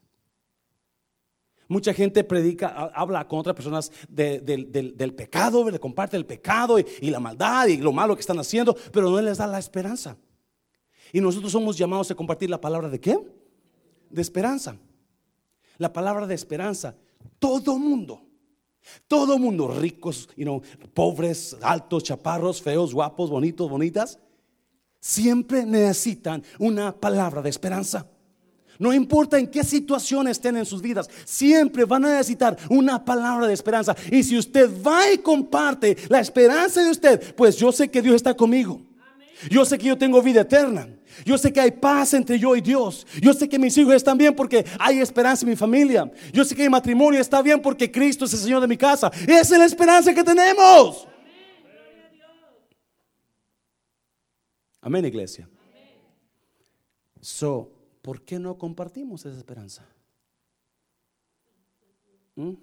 Mucha 1.68 1.92
gente 1.92 2.24
predica, 2.24 2.68
habla 2.94 3.28
con 3.28 3.40
otras 3.40 3.54
personas 3.54 3.92
del, 4.08 5.14
pecado, 5.14 5.70
le 5.70 5.78
comparte 5.78 6.16
el 6.16 6.24
pecado 6.24 6.78
y, 6.78 6.86
y, 7.02 7.10
la 7.10 7.20
maldad 7.20 7.66
y 7.66 7.76
lo 7.76 7.92
malo 7.92 8.14
que 8.14 8.22
están 8.22 8.38
haciendo, 8.38 8.74
pero 8.90 9.10
no 9.10 9.20
les 9.20 9.36
da 9.36 9.46
la 9.46 9.58
esperanza. 9.58 10.16
Y 11.12 11.20
nosotros 11.20 11.52
somos 11.52 11.76
llamados 11.76 12.10
a 12.10 12.14
compartir 12.14 12.48
la 12.48 12.60
palabra 12.60 12.88
de 12.88 12.98
qué? 12.98 13.18
De 14.08 14.22
esperanza. 14.22 14.76
La 15.76 15.92
palabra 15.92 16.26
de 16.26 16.34
esperanza. 16.34 16.96
Todo 17.38 17.78
mundo, 17.78 18.22
todo 19.06 19.38
mundo, 19.38 19.68
ricos, 19.68 20.28
you 20.36 20.44
know, 20.44 20.62
pobres, 20.94 21.56
altos, 21.60 22.02
chaparros, 22.02 22.62
feos, 22.62 22.94
guapos, 22.94 23.30
bonitos, 23.30 23.68
bonitas, 23.68 24.18
siempre 25.00 25.64
necesitan 25.64 26.42
una 26.58 26.98
palabra 26.98 27.42
de 27.42 27.50
esperanza. 27.50 28.06
No 28.78 28.92
importa 28.92 29.38
en 29.38 29.48
qué 29.48 29.64
situación 29.64 30.28
estén 30.28 30.56
en 30.56 30.64
sus 30.64 30.80
vidas, 30.80 31.10
siempre 31.24 31.84
van 31.84 32.04
a 32.04 32.12
necesitar 32.12 32.56
una 32.68 33.04
palabra 33.04 33.48
de 33.48 33.54
esperanza. 33.54 33.96
Y 34.10 34.22
si 34.22 34.38
usted 34.38 34.70
va 34.86 35.10
y 35.12 35.18
comparte 35.18 35.96
la 36.08 36.20
esperanza 36.20 36.82
de 36.82 36.90
usted, 36.90 37.34
pues 37.34 37.56
yo 37.56 37.72
sé 37.72 37.90
que 37.90 38.00
Dios 38.00 38.14
está 38.14 38.34
conmigo. 38.34 38.80
Yo 39.50 39.64
sé 39.64 39.78
que 39.78 39.86
yo 39.86 39.98
tengo 39.98 40.22
vida 40.22 40.42
eterna. 40.42 40.88
Yo 41.24 41.36
sé 41.36 41.52
que 41.52 41.60
hay 41.60 41.72
paz 41.72 42.14
entre 42.14 42.38
yo 42.38 42.54
y 42.54 42.60
Dios. 42.60 43.06
Yo 43.20 43.32
sé 43.32 43.48
que 43.48 43.58
mis 43.58 43.76
hijos 43.76 43.94
están 43.94 44.16
bien 44.16 44.34
porque 44.34 44.64
hay 44.78 45.00
esperanza 45.00 45.44
en 45.44 45.50
mi 45.50 45.56
familia. 45.56 46.10
Yo 46.32 46.44
sé 46.44 46.54
que 46.54 46.62
mi 46.62 46.68
matrimonio 46.68 47.20
está 47.20 47.42
bien 47.42 47.60
porque 47.60 47.90
Cristo 47.90 48.24
es 48.24 48.32
el 48.34 48.38
Señor 48.38 48.60
de 48.60 48.68
mi 48.68 48.76
casa. 48.76 49.10
Esa 49.26 49.40
es 49.40 49.58
la 49.58 49.64
esperanza 49.64 50.14
que 50.14 50.22
tenemos. 50.22 51.08
Amén, 54.80 55.04
iglesia. 55.04 55.48
So, 57.20 57.77
¿por 58.08 58.22
qué 58.22 58.38
no 58.38 58.56
compartimos 58.56 59.26
esa 59.26 59.36
esperanza? 59.36 59.86
¿Mm? 62.36 62.54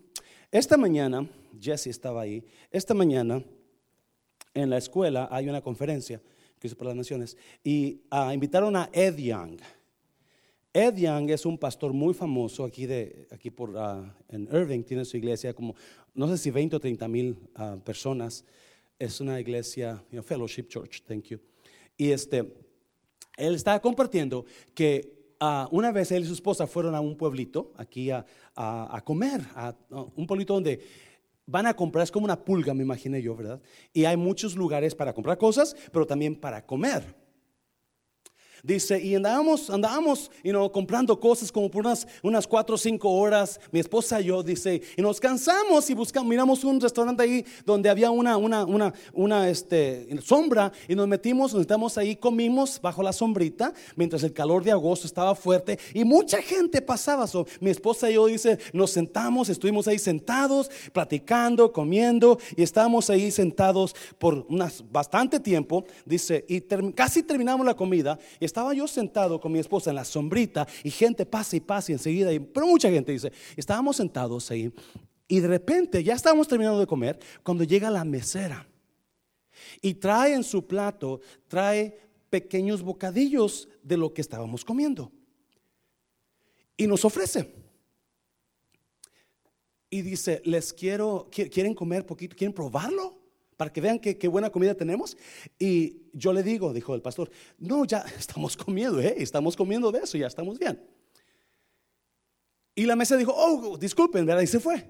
Esta 0.51 0.75
mañana, 0.75 1.29
Jesse 1.61 1.85
estaba 1.85 2.21
ahí, 2.21 2.43
esta 2.71 2.95
mañana 2.95 3.43
en 4.55 4.71
la 4.71 4.79
escuela 4.79 5.27
hay 5.29 5.47
una 5.47 5.61
conferencia 5.61 6.19
que 6.57 6.65
hizo 6.65 6.75
para 6.75 6.87
las 6.87 6.97
naciones 6.97 7.37
y 7.63 8.01
ah, 8.09 8.33
invitaron 8.33 8.75
a 8.75 8.89
Ed 8.91 9.17
Young. 9.17 9.59
Ed 10.73 10.95
Young 10.95 11.29
es 11.29 11.45
un 11.45 11.59
pastor 11.59 11.93
muy 11.93 12.15
famoso 12.15 12.63
aquí, 12.63 12.87
de, 12.87 13.27
aquí 13.29 13.51
por, 13.51 13.77
ah, 13.77 14.17
en 14.29 14.49
Irving, 14.51 14.81
tiene 14.81 15.05
su 15.05 15.15
iglesia 15.15 15.53
como, 15.53 15.75
no 16.15 16.27
sé 16.27 16.39
si 16.39 16.49
20 16.49 16.77
o 16.77 16.79
30 16.79 17.07
mil 17.07 17.37
ah, 17.53 17.77
personas. 17.85 18.43
Es 18.97 19.21
una 19.21 19.39
iglesia, 19.39 20.03
Fellowship 20.23 20.69
Church, 20.69 21.03
thank 21.03 21.25
you. 21.25 21.39
Y 21.95 22.09
este, 22.09 22.51
él 23.37 23.53
estaba 23.53 23.79
compartiendo 23.79 24.43
que 24.73 25.14
Ah, 25.47 25.67
una 25.69 25.91
vez 25.91 26.11
él 26.11 26.23
y 26.23 26.25
su 26.25 26.33
esposa 26.33 26.65
fueron 26.65 26.95
a 26.95 27.01
un 27.01 27.15
pueblito 27.15 27.71
aquí 27.77 28.09
a, 28.09 28.25
comer, 29.05 29.41
a, 29.53 29.75
un 30.15 30.25
pueblito 30.25 30.55
donde 30.55 30.83
van 31.45 31.67
a 31.67 31.75
comprar, 31.75 32.03
es 32.03 32.11
como 32.11 32.25
una 32.25 32.43
pulga, 32.43 32.73
me 32.73 32.81
imaginé 32.81 33.21
yo, 33.21 33.35
¿verdad? 33.35 33.61
Y 33.93 34.05
hay 34.05 34.17
muchos 34.17 34.55
lugares 34.55 34.95
para 34.95 35.13
comprar 35.13 35.37
cosas, 35.37 35.75
pero 35.91 36.07
también 36.07 36.35
para 36.35 36.65
comer. 36.65 37.13
Dice, 38.65 38.99
y 38.99 39.13
andábamos, 39.13 39.69
andábamos, 39.69 40.31
you 40.43 40.51
know, 40.51 40.71
comprando 40.71 41.19
cosas 41.19 41.51
como 41.51 41.69
por 41.69 41.85
unas, 41.85 42.07
unas 42.23 42.47
cuatro 42.47 42.73
o 42.73 42.77
cinco 42.79 43.11
horas, 43.11 43.59
mi 43.71 43.79
esposa 43.79 44.19
y 44.19 44.25
yo, 44.25 44.41
dice, 44.41 44.81
y 44.97 45.03
nos 45.03 45.19
cansamos 45.19 45.87
y 45.91 45.93
buscamos, 45.93 46.27
miramos 46.27 46.63
un 46.63 46.81
restaurante 46.81 47.21
ahí 47.21 47.45
donde 47.63 47.91
había 47.91 48.09
una, 48.09 48.37
una, 48.37 48.65
una, 48.65 48.91
una 49.13 49.47
este, 49.49 50.07
sombra 50.23 50.71
y 50.87 50.95
nos 50.95 51.07
metimos, 51.07 51.53
nos 51.53 51.61
estamos 51.61 51.95
ahí, 51.99 52.15
comimos 52.15 52.81
bajo 52.81 53.03
la 53.03 53.13
sombrita, 53.13 53.71
mientras 53.95 54.23
el 54.23 54.33
calor 54.33 54.63
de 54.63 54.71
agosto 54.71 55.05
estaba 55.05 55.35
fuerte 55.35 55.77
y 55.93 56.03
mucha 56.03 56.41
gente 56.41 56.81
pasaba. 56.81 57.27
So, 57.27 57.45
mi 57.59 57.69
esposa 57.69 58.09
y 58.09 58.15
yo, 58.15 58.25
dice, 58.25 58.57
nos 58.73 58.89
sentamos, 58.89 59.47
estuvimos 59.47 59.87
ahí 59.87 59.99
sentados, 59.99 60.71
platicando, 60.91 61.71
comiendo 61.71 62.39
y 62.55 62.63
estábamos 62.63 63.11
ahí 63.11 63.29
sentados 63.29 63.95
por 64.17 64.43
unas, 64.49 64.83
bastante 64.91 65.39
tiempo, 65.39 65.85
dice, 66.03 66.43
y 66.47 66.61
casi 66.93 67.21
terminamos 67.21 67.63
la 67.63 67.75
comida 67.75 68.17
y 68.39 68.54
estaba 68.55 68.73
yo 68.73 68.87
sentado 68.87 69.37
con 69.37 69.51
mi 69.51 69.59
esposa 69.59 69.89
en 69.89 69.97
la 69.97 70.05
sombrita 70.05 70.65
y 70.81 70.89
gente 70.89 71.25
pasa 71.25 71.57
y 71.57 71.59
pasa 71.59 71.91
y 71.91 71.95
enseguida, 71.95 72.31
pero 72.53 72.65
mucha 72.65 72.89
gente 72.89 73.11
dice, 73.11 73.29
estábamos 73.57 73.97
sentados 73.97 74.49
ahí 74.49 74.71
y 75.27 75.41
de 75.41 75.47
repente 75.49 76.01
ya 76.01 76.13
estábamos 76.13 76.47
terminando 76.47 76.79
de 76.79 76.87
comer 76.87 77.19
cuando 77.43 77.65
llega 77.65 77.91
la 77.91 78.05
mesera 78.05 78.65
y 79.81 79.95
trae 79.95 80.35
en 80.35 80.43
su 80.45 80.65
plato, 80.65 81.19
trae 81.49 81.99
pequeños 82.29 82.81
bocadillos 82.81 83.67
de 83.83 83.97
lo 83.97 84.13
que 84.13 84.21
estábamos 84.21 84.63
comiendo 84.63 85.11
y 86.77 86.87
nos 86.87 87.03
ofrece. 87.03 87.53
Y 89.89 90.01
dice, 90.01 90.41
les 90.45 90.71
quiero, 90.71 91.29
quieren 91.29 91.73
comer 91.73 92.05
poquito, 92.05 92.37
quieren 92.37 92.53
probarlo 92.53 93.24
para 93.57 93.71
que 93.71 93.81
vean 93.81 93.99
qué, 93.99 94.27
buena 94.27 94.49
comida 94.49 94.75
tenemos. 94.75 95.17
Y 95.57 96.03
yo 96.13 96.33
le 96.33 96.43
digo, 96.43 96.73
dijo 96.73 96.93
el 96.93 97.01
pastor, 97.01 97.29
no, 97.57 97.85
ya 97.85 97.99
estamos 98.17 98.57
comiendo, 98.57 98.99
¿eh? 98.99 99.15
estamos 99.17 99.55
comiendo 99.55 99.91
de 99.91 99.99
eso, 99.99 100.17
ya 100.17 100.27
estamos 100.27 100.59
bien. 100.59 100.81
Y 102.75 102.85
la 102.85 102.95
mesa 102.95 103.15
dijo, 103.15 103.33
oh, 103.35 103.77
disculpen, 103.77 104.25
¿verdad? 104.25 104.41
Y 104.41 104.47
se 104.47 104.59
fue. 104.59 104.89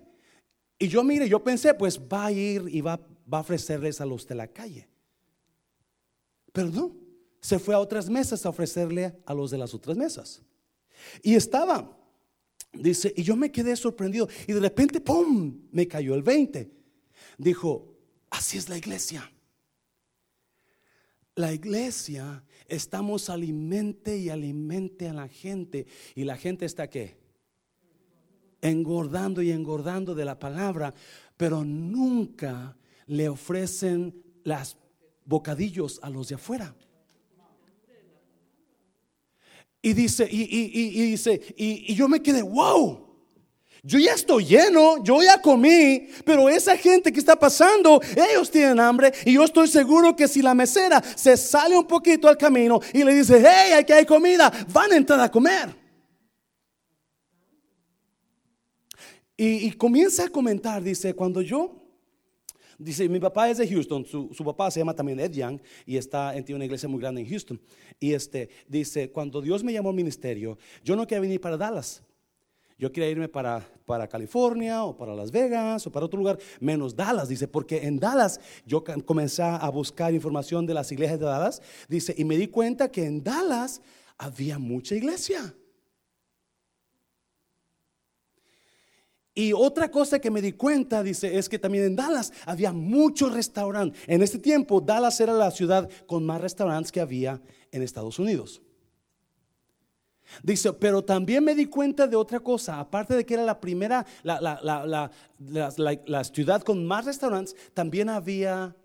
Y 0.80 0.88
yo 0.88 1.04
mire, 1.04 1.30
yo 1.30 1.44
pensé, 1.44 1.74
pues 1.74 2.00
va 2.00 2.26
a 2.26 2.32
ir 2.32 2.64
y 2.68 2.82
va, 2.82 3.00
va 3.32 3.38
a 3.38 3.42
ofrecerles 3.42 4.02
a 4.02 4.06
los 4.06 4.28
de 4.28 4.36
la 4.36 4.48
calle. 4.48 4.90
Pero 6.52 6.70
no, 6.70 6.96
se 7.40 7.60
fue 7.60 7.76
a 7.76 7.80
otras 7.80 8.10
mesas 8.10 8.46
a 8.46 8.50
ofrecerle 8.50 9.16
a 9.26 9.34
los 9.34 9.52
de 9.52 9.60
las 9.60 9.74
otras 9.74 9.96
mesas. 9.96 10.42
Y 11.22 11.36
estaba, 11.36 11.96
dice, 12.74 13.14
y 13.16 13.24
yo 13.24 13.36
me 13.36 13.52
quedé 13.52 13.76
sorprendido. 13.76 14.28
Y 14.48 14.54
de 14.54 14.60
repente, 14.60 15.00
¡pum! 15.00 15.62
Me 15.72 15.88
cayó 15.88 16.16
el 16.16 16.24
20. 16.24 16.72
Dijo, 17.38 17.95
Así 18.30 18.58
es 18.58 18.70
la 18.70 18.78
iglesia. 18.78 19.32
La 21.36 21.52
iglesia 21.54 22.44
estamos 22.68 23.30
alimente 23.30 24.18
y 24.18 24.30
alimente 24.30 25.10
a 25.10 25.14
la 25.14 25.28
gente 25.28 25.86
y 26.16 26.24
la 26.24 26.38
gente 26.38 26.66
está 26.66 26.90
qué? 26.90 27.18
Engordando 28.62 29.42
y 29.42 29.52
engordando 29.52 30.16
de 30.16 30.26
la 30.26 30.40
palabra, 30.40 30.94
pero 31.36 31.66
nunca 31.66 32.78
le 33.08 33.28
ofrecen 33.28 34.24
las 34.44 34.78
bocadillos 35.26 36.00
a 36.02 36.10
los 36.10 36.30
de 36.30 36.36
afuera. 36.36 36.74
Y 39.82 39.94
dice, 39.94 40.28
y, 40.32 40.42
y 40.42 41.12
dice, 41.12 41.40
y, 41.56 41.94
yo 41.94 42.08
me 42.08 42.24
quedé, 42.24 42.42
wow. 42.42 43.05
Yo 43.88 44.00
ya 44.00 44.16
estoy 44.16 44.46
lleno, 44.46 45.04
yo 45.04 45.22
ya 45.22 45.40
comí, 45.40 46.08
pero 46.26 46.50
esa 46.50 46.76
gente 46.76 47.14
que 47.14 47.20
está 47.20 47.36
pasando, 47.36 48.02
ellos 48.32 48.50
tienen 48.50 48.80
hambre 48.80 49.14
y 49.24 49.34
yo 49.34 49.44
estoy 49.44 49.68
seguro 49.68 50.16
que 50.16 50.28
si 50.28 50.42
la 50.42 50.56
mesera 50.56 51.04
se 51.16 51.38
sale 51.38 51.78
un 51.78 51.86
poquito 51.86 52.28
al 52.28 52.36
camino 52.36 52.80
y 52.92 53.04
le 53.04 53.14
dice, 53.14 53.38
hey, 53.46 53.74
aquí 53.74 53.94
hay 53.94 54.04
comida, 54.04 54.52
van 54.74 54.92
a 54.92 54.98
entrar 54.98 55.20
a 55.20 55.30
comer. 55.30 55.70
Y, 59.38 59.72
comienza 59.74 60.26
a 60.26 60.30
comentar, 60.30 60.82
dice, 60.82 61.14
cuando 61.14 61.42
yo, 61.42 61.76
dice, 62.80 63.08
mi 63.08 63.20
papá 63.20 63.52
es 63.52 63.60
de 63.60 63.68
Houston, 63.68 64.04
su, 64.04 64.44
papá 64.44 64.72
se 64.72 64.80
llama 64.80 64.96
también 64.96 65.20
Ed 65.20 65.34
Young 65.34 65.60
y 65.86 65.98
está 65.98 66.36
en 66.36 66.56
una 66.56 66.66
iglesia 66.66 66.90
muy 66.90 67.00
grande 67.00 67.22
en 67.22 67.30
Houston. 67.30 67.62
Y 68.00 68.14
este, 68.14 68.50
dice, 68.68 69.12
cuando 69.12 69.44
Dios 69.44 69.64
me 69.64 69.74
llamó 69.74 69.90
al 69.90 69.96
ministerio, 69.96 70.58
yo 70.84 70.96
no 70.96 71.06
quería 71.06 71.22
venir 71.22 71.40
para 71.40 71.56
Dallas. 71.56 72.02
Yo 72.78 72.92
quería 72.92 73.10
irme 73.10 73.30
para, 73.30 73.66
para 73.86 74.08
California 74.08 74.84
o 74.84 74.98
para 74.98 75.16
Las 75.16 75.32
Vegas 75.32 75.88
o 75.88 75.92
para 75.92 76.06
otro 76.06 76.20
lugar, 76.20 76.38
menos 76.60 76.96
Dallas, 76.96 77.30
dice, 77.30 77.48
porque 77.48 77.86
en 77.86 78.00
Dallas 78.00 78.40
yo 78.66 78.84
comencé 79.06 79.44
a 79.44 79.70
buscar 79.70 80.14
información 80.14 80.66
de 80.66 80.74
las 80.74 80.92
iglesias 80.92 81.20
de 81.20 81.26
Dallas, 81.26 81.62
dice, 81.88 82.14
y 82.18 82.26
me 82.26 82.38
di 82.38 82.48
cuenta 82.48 82.92
que 82.92 83.06
en 83.06 83.24
Dallas 83.24 83.82
había 84.18 84.60
mucha 84.60 84.96
iglesia. 84.96 85.56
Y 89.38 89.52
otra 89.52 89.92
cosa 89.92 90.20
que 90.20 90.32
me 90.32 90.42
di 90.42 90.54
cuenta, 90.54 91.04
dice, 91.04 91.38
es 91.38 91.50
que 91.50 91.60
también 91.60 91.84
en 91.84 91.96
Dallas 91.98 92.32
había 92.46 92.72
muchos 92.72 93.34
restaurantes. 93.34 94.02
En 94.08 94.22
este 94.24 94.40
tiempo, 94.40 94.80
Dallas 94.80 95.20
era 95.20 95.34
la 95.34 95.52
ciudad 95.52 95.90
con 96.08 96.26
más 96.26 96.40
restaurantes 96.40 96.90
que 96.90 97.02
había 97.02 97.42
en 97.72 97.82
Estados 97.82 98.18
Unidos. 98.18 98.62
Dice, 100.42 100.74
pero 100.74 101.04
también 101.04 101.44
me 101.44 101.56
di 101.56 101.66
cuenta 101.68 102.08
de 102.08 102.16
otra 102.16 102.40
cosa, 102.40 102.80
aparte 102.80 103.16
de 103.16 103.26
que 103.26 103.36
era 103.36 103.44
la 103.44 103.60
primera, 103.60 104.06
la, 104.24 105.12
ciudad 106.24 106.62
con 106.64 106.86
más 106.86 107.06
restaurantes, 107.06 107.56
también 107.74 108.10
había, 108.10 108.76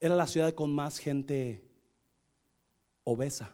era 0.00 0.16
la 0.16 0.26
ciudad 0.26 0.52
con 0.52 0.74
más 0.74 0.98
gente 0.98 1.64
obesa. 3.04 3.50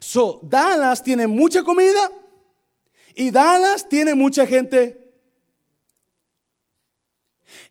So, 0.00 0.40
Dallas 0.42 1.02
tiene 1.02 1.26
mucha 1.26 1.64
comida 1.64 2.08
Y 3.14 3.30
Dallas 3.30 3.88
tiene 3.88 4.14
mucha 4.14 4.46
gente. 4.46 4.98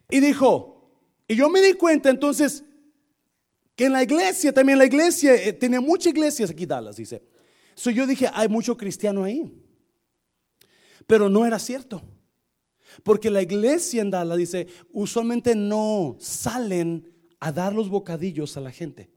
Y 0.09 0.19
dijo, 0.19 0.91
y 1.27 1.35
yo 1.35 1.49
me 1.49 1.61
di 1.61 1.73
cuenta 1.73 2.09
entonces 2.09 2.63
que 3.75 3.85
en 3.85 3.93
la 3.93 4.03
iglesia, 4.03 4.53
también 4.53 4.77
la 4.77 4.85
iglesia, 4.85 5.35
eh, 5.35 5.53
tiene 5.53 5.79
muchas 5.79 6.13
iglesias 6.13 6.49
aquí 6.49 6.65
Dallas, 6.65 6.97
dice. 6.97 7.23
So 7.75 7.89
yo 7.89 8.05
dije, 8.05 8.29
hay 8.33 8.47
mucho 8.47 8.77
cristiano 8.77 9.23
ahí. 9.23 9.51
Pero 11.07 11.29
no 11.29 11.45
era 11.45 11.57
cierto. 11.59 12.01
Porque 13.03 13.29
la 13.29 13.41
iglesia 13.41 14.01
en 14.01 14.11
Dallas 14.11 14.37
dice, 14.37 14.67
usualmente 14.91 15.55
no 15.55 16.17
salen 16.19 17.11
a 17.39 17.51
dar 17.51 17.73
los 17.73 17.89
bocadillos 17.89 18.55
a 18.57 18.61
la 18.61 18.71
gente. 18.71 19.09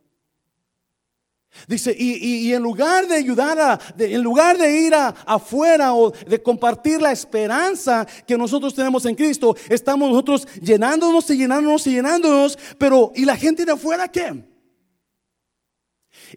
Dice, 1.67 1.95
y, 1.97 2.53
en 2.53 2.63
lugar 2.63 3.07
de 3.07 3.17
ayudar 3.17 3.59
a, 3.59 3.81
en 3.99 4.23
lugar 4.23 4.59
de 4.59 4.81
ir 4.81 4.95
a, 4.95 5.09
afuera 5.27 5.95
o 5.95 6.11
de 6.11 6.43
compartir 6.43 7.01
la 7.01 7.13
esperanza 7.13 8.07
que 8.27 8.37
nosotros 8.37 8.75
tenemos 8.75 9.05
en 9.07 9.15
Cristo, 9.15 9.57
estamos 9.69 10.11
nosotros 10.11 10.47
llenándonos 10.61 11.29
y 11.31 11.37
llenándonos 11.37 11.87
y 11.87 11.91
llenándonos, 11.93 12.59
pero 12.79 13.13
¿y 13.15 13.25
la 13.25 13.37
gente 13.37 13.65
de 13.65 13.73
afuera 13.73 14.09
qué? 14.09 14.54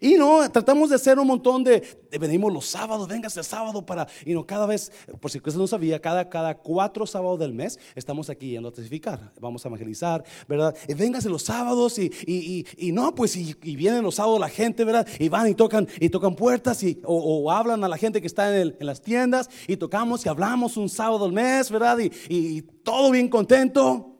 Y 0.00 0.14
no, 0.14 0.50
tratamos 0.50 0.90
de 0.90 0.96
hacer 0.96 1.18
un 1.18 1.26
montón 1.26 1.64
de, 1.64 1.82
venimos 2.18 2.52
los 2.52 2.66
sábados, 2.66 3.08
véngase 3.08 3.40
el 3.40 3.46
sábado 3.46 3.84
para, 3.84 4.06
y 4.24 4.34
no, 4.34 4.46
cada 4.46 4.66
vez, 4.66 4.92
por 5.20 5.30
si 5.30 5.38
usted 5.38 5.54
no 5.54 5.66
sabía, 5.66 6.00
cada, 6.00 6.28
cada 6.28 6.56
cuatro 6.56 7.06
sábados 7.06 7.38
del 7.38 7.52
mes 7.52 7.78
estamos 7.94 8.30
aquí 8.30 8.50
yendo 8.50 8.68
a 8.68 8.72
testificar, 8.72 9.32
vamos 9.40 9.64
a 9.64 9.68
evangelizar, 9.68 10.24
¿verdad? 10.46 10.76
Y 10.86 10.94
véngase 10.94 11.28
los 11.28 11.42
sábados 11.42 11.98
y, 11.98 12.10
y, 12.26 12.66
y, 12.76 12.92
no, 12.92 13.14
pues, 13.14 13.36
y, 13.36 13.54
vienen 13.76 14.02
los 14.02 14.16
sábados 14.16 14.40
la 14.40 14.48
gente, 14.48 14.84
¿verdad? 14.84 15.06
Y 15.18 15.28
van 15.28 15.48
y 15.48 15.54
tocan, 15.54 15.88
y 16.00 16.08
tocan 16.08 16.34
puertas 16.34 16.82
y, 16.82 17.00
o, 17.04 17.50
hablan 17.50 17.82
a 17.84 17.88
la 17.88 17.96
gente 17.96 18.20
que 18.20 18.26
está 18.26 18.56
en, 18.56 18.76
en, 18.78 18.86
las 18.86 19.00
tiendas 19.00 19.48
y 19.66 19.76
tocamos 19.76 20.24
y 20.24 20.28
hablamos 20.28 20.76
un 20.76 20.88
sábado 20.88 21.24
al 21.24 21.32
mes, 21.32 21.70
¿verdad? 21.70 21.98
Y, 21.98 22.62
todo 22.82 23.10
bien 23.10 23.28
contento. 23.28 24.14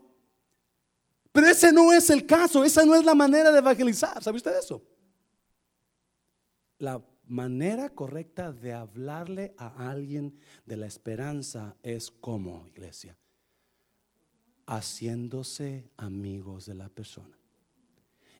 Pero 1.33 1.47
ese 1.47 1.73
no 1.73 1.93
es 1.93 2.11
el 2.11 2.27
caso, 2.27 2.65
esa 2.65 2.85
no 2.85 2.95
es 2.95 3.05
la 3.05 3.15
manera 3.15 3.51
de 3.51 3.59
evangelizar, 3.59 4.23
¿sabe 4.23 4.37
usted 4.37 4.59
eso? 4.59 4.83
La 6.79 7.03
manera 7.27 7.91
correcta 7.91 8.53
de 8.53 8.73
hablarle 8.73 9.55
a 9.59 9.91
alguien 9.91 10.35
de 10.65 10.77
la 10.77 10.87
esperanza 10.87 11.77
es 11.83 12.11
como, 12.11 12.67
iglesia, 12.69 13.17
haciéndose 14.67 15.91
amigos 15.97 16.67
de 16.67 16.75
la 16.75 16.89
persona, 16.89 17.39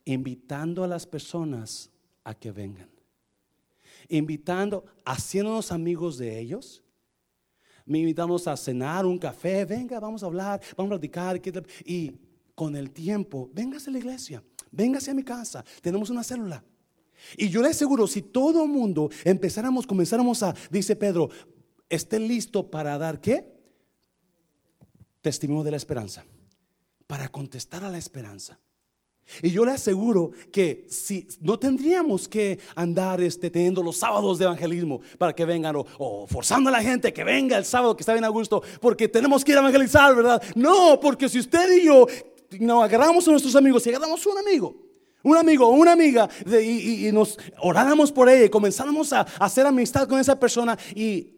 invitando 0.05 0.85
a 0.85 0.89
las 0.89 1.07
personas 1.07 1.91
a 2.25 2.35
que 2.35 2.51
vengan, 2.51 2.89
invitando, 4.09 4.85
haciéndonos 5.05 5.71
amigos 5.73 6.19
de 6.19 6.39
ellos. 6.39 6.83
Me 7.85 7.99
invitamos 8.01 8.47
a 8.47 8.57
cenar, 8.57 9.07
un 9.07 9.19
café, 9.19 9.65
venga, 9.65 9.99
vamos 9.99 10.23
a 10.23 10.27
hablar, 10.27 10.61
vamos 10.77 10.93
a 10.93 10.99
platicar. 10.99 11.41
Y 11.87 12.13
con 12.55 12.77
el 12.77 12.91
tiempo, 12.91 13.51
véngase 13.55 13.89
a 13.89 13.93
la 13.95 13.99
iglesia, 13.99 14.43
véngase 14.71 15.11
a 15.11 15.15
mi 15.15 15.23
casa, 15.23 15.65
tenemos 15.81 16.11
una 16.11 16.23
célula. 16.23 16.63
Y 17.37 17.49
yo 17.49 17.63
le 17.63 17.69
aseguro, 17.69 18.07
si 18.07 18.23
todo 18.23 18.67
mundo 18.67 19.11
empezáramos, 19.25 19.87
comenzáramos 19.87 20.43
a, 20.43 20.55
dice 20.71 20.97
Pedro, 20.97 21.31
esté 21.89 22.19
listo 22.19 22.71
para 22.71 22.99
dar 22.99 23.21
qué? 23.21 23.53
Testimonio 25.21 25.65
de 25.65 25.73
la 25.73 25.77
esperanza. 25.77 26.25
Para 27.07 27.29
contestar 27.29 27.85
a 27.85 27.91
la 27.91 27.99
esperanza. 27.99 28.59
Y 29.43 29.51
yo 29.51 29.65
le 29.65 29.73
aseguro 29.73 30.31
que 30.51 30.87
si 30.89 31.29
no 31.41 31.59
tendríamos 31.59 32.27
que 32.29 32.59
andar 32.75 33.21
este, 33.21 33.51
teniendo 33.51 33.83
los 33.83 33.99
sábados 33.99 34.39
de 34.39 34.47
evangelismo 34.47 35.01
para 35.19 35.35
que 35.35 35.45
vengan 35.45 35.77
o, 35.77 36.27
forzando 36.27 36.71
a 36.71 36.73
la 36.73 36.83
gente 36.83 37.13
que 37.13 37.25
venga 37.25 37.59
el 37.59 37.67
sábado 37.67 37.95
que 37.95 38.03
está 38.03 38.15
bien 38.15 38.25
a 38.25 38.29
gusto 38.29 38.63
porque 38.81 39.07
tenemos 39.07 39.45
que 39.45 39.53
ir 39.53 39.59
a 39.59 39.61
evangelizar, 39.61 40.17
¿verdad? 40.17 40.43
No, 40.55 40.99
porque 40.99 41.29
si 41.29 41.39
usted 41.39 41.71
y 41.77 41.85
yo 41.85 42.07
no 42.61 42.83
agarramos 42.83 43.29
a 43.29 43.33
nuestros 43.33 43.55
amigos 43.55 43.87
y 43.87 43.91
agarramos 43.91 44.27
a 44.27 44.31
un 44.31 44.39
amigo 44.39 44.88
un 45.23 45.37
amigo 45.37 45.67
o 45.67 45.71
una 45.71 45.93
amiga 45.93 46.29
y, 46.47 47.11
nos 47.13 47.39
oráramos 47.59 48.13
por 48.13 48.29
ella 48.29 48.45
y 48.45 48.49
comenzáramos 48.49 49.13
a, 49.13 49.23
hacer 49.39 49.67
amistad 49.67 50.09
con 50.09 50.21
esa 50.21 50.39
persona 50.39 50.79
y 50.95 51.35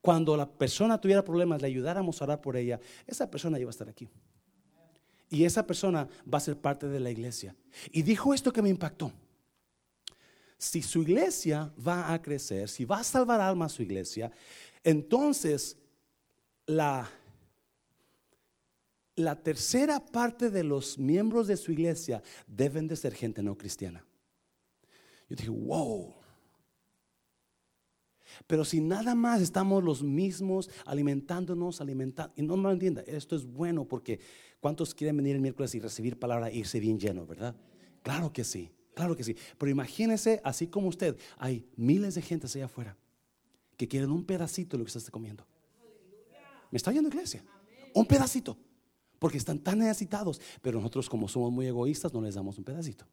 cuando 0.00 0.36
la 0.36 0.50
persona 0.50 1.00
tuviera 1.00 1.24
problemas 1.24 1.60
le 1.60 1.68
ayudáramos 1.68 2.20
a 2.20 2.24
orar 2.24 2.40
por 2.40 2.56
ella, 2.56 2.80
esa 3.06 3.30
persona 3.30 3.58
iba 3.58 3.68
a 3.68 3.70
estar 3.70 3.88
aquí. 3.88 4.08
Y 5.30 5.44
esa 5.44 5.66
persona 5.66 6.08
va 6.32 6.38
a 6.38 6.40
ser 6.40 6.60
parte 6.60 6.88
de 6.88 7.00
la 7.00 7.10
iglesia. 7.10 7.54
Y 7.90 8.02
dijo 8.02 8.34
esto 8.34 8.52
que 8.52 8.60
me 8.60 8.68
impactó. 8.68 9.12
Si 10.58 10.82
su 10.82 11.02
iglesia 11.02 11.72
va 11.86 12.12
a 12.12 12.20
crecer, 12.20 12.68
si 12.68 12.84
va 12.84 12.98
a 12.98 13.04
salvar 13.04 13.40
almas 13.40 13.72
su 13.72 13.82
iglesia, 13.82 14.30
entonces 14.84 15.78
la 16.66 17.08
la 19.16 19.42
tercera 19.42 20.04
parte 20.04 20.50
de 20.50 20.64
los 20.64 20.98
miembros 20.98 21.46
de 21.46 21.56
su 21.56 21.72
iglesia 21.72 22.22
deben 22.46 22.88
de 22.88 22.96
ser 22.96 23.14
gente 23.14 23.42
no 23.42 23.56
cristiana. 23.56 24.04
Yo 25.28 25.36
dije, 25.36 25.50
wow. 25.50 26.14
Pero 28.46 28.64
si 28.64 28.80
nada 28.80 29.14
más 29.14 29.42
estamos 29.42 29.84
los 29.84 30.02
mismos 30.02 30.70
alimentándonos, 30.86 31.80
alimentando, 31.80 32.32
y 32.36 32.42
no 32.42 32.56
me 32.56 32.70
entienda, 32.70 33.02
esto 33.02 33.36
es 33.36 33.44
bueno 33.44 33.86
porque 33.86 34.20
¿cuántos 34.60 34.94
quieren 34.94 35.18
venir 35.18 35.36
el 35.36 35.42
miércoles 35.42 35.74
y 35.74 35.80
recibir 35.80 36.18
palabra 36.18 36.48
e 36.48 36.56
irse 36.56 36.80
bien 36.80 36.98
lleno, 36.98 37.26
verdad? 37.26 37.54
Claro 38.02 38.32
que 38.32 38.44
sí, 38.44 38.70
claro 38.94 39.14
que 39.14 39.24
sí. 39.24 39.36
Pero 39.58 39.70
imagínese, 39.70 40.40
así 40.44 40.66
como 40.68 40.88
usted, 40.88 41.18
hay 41.36 41.66
miles 41.76 42.14
de 42.14 42.22
gente 42.22 42.46
allá 42.46 42.64
afuera 42.64 42.96
que 43.76 43.86
quieren 43.86 44.10
un 44.10 44.24
pedacito 44.24 44.76
de 44.76 44.78
lo 44.78 44.84
que 44.84 44.88
usted 44.88 45.00
está 45.00 45.10
comiendo. 45.10 45.46
¿Me 46.70 46.78
está 46.78 46.90
oyendo 46.90 47.10
iglesia? 47.10 47.44
Un 47.94 48.06
pedacito 48.06 48.56
porque 49.22 49.38
están 49.38 49.60
tan 49.60 49.78
necesitados, 49.78 50.40
pero 50.60 50.78
nosotros 50.78 51.08
como 51.08 51.28
somos 51.28 51.52
muy 51.52 51.68
egoístas 51.68 52.12
no 52.12 52.20
les 52.20 52.34
damos 52.34 52.58
un 52.58 52.64
pedacito. 52.64 53.06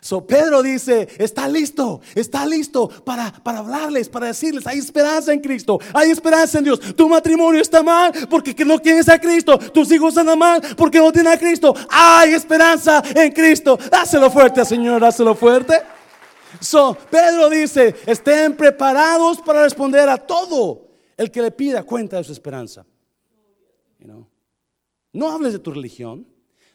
So 0.00 0.26
Pedro 0.26 0.64
dice, 0.64 1.06
está 1.16 1.46
listo, 1.46 2.00
está 2.12 2.44
listo 2.44 2.88
para, 2.88 3.30
para 3.30 3.60
hablarles, 3.60 4.08
para 4.08 4.26
decirles, 4.26 4.66
hay 4.66 4.80
esperanza 4.80 5.32
en 5.32 5.38
Cristo, 5.38 5.78
hay 5.92 6.10
esperanza 6.10 6.58
en 6.58 6.64
Dios. 6.64 6.80
Tu 6.96 7.08
matrimonio 7.08 7.62
está 7.62 7.84
mal 7.84 8.12
porque 8.28 8.64
no 8.64 8.80
tienes 8.80 9.08
a 9.08 9.16
Cristo, 9.20 9.56
tus 9.58 9.92
hijos 9.92 10.16
están 10.16 10.36
mal 10.36 10.60
porque 10.76 10.98
no 10.98 11.12
tienen 11.12 11.32
a 11.32 11.38
Cristo. 11.38 11.72
Hay 11.88 12.34
esperanza 12.34 13.00
en 13.14 13.30
Cristo. 13.30 13.78
Dáselo 13.88 14.28
fuerte, 14.28 14.64
Señor, 14.64 15.00
dáselo 15.00 15.36
fuerte. 15.36 15.82
So, 16.58 16.98
Pedro 17.08 17.48
dice, 17.48 17.94
estén 18.06 18.56
preparados 18.56 19.40
para 19.40 19.62
responder 19.62 20.08
a 20.08 20.16
todo 20.16 20.88
el 21.16 21.30
que 21.30 21.42
le 21.42 21.52
pida 21.52 21.84
cuenta 21.84 22.16
de 22.16 22.24
su 22.24 22.32
esperanza. 22.32 22.84
No 25.14 25.30
hables 25.30 25.52
de 25.52 25.60
tu 25.60 25.70
religión, 25.70 26.26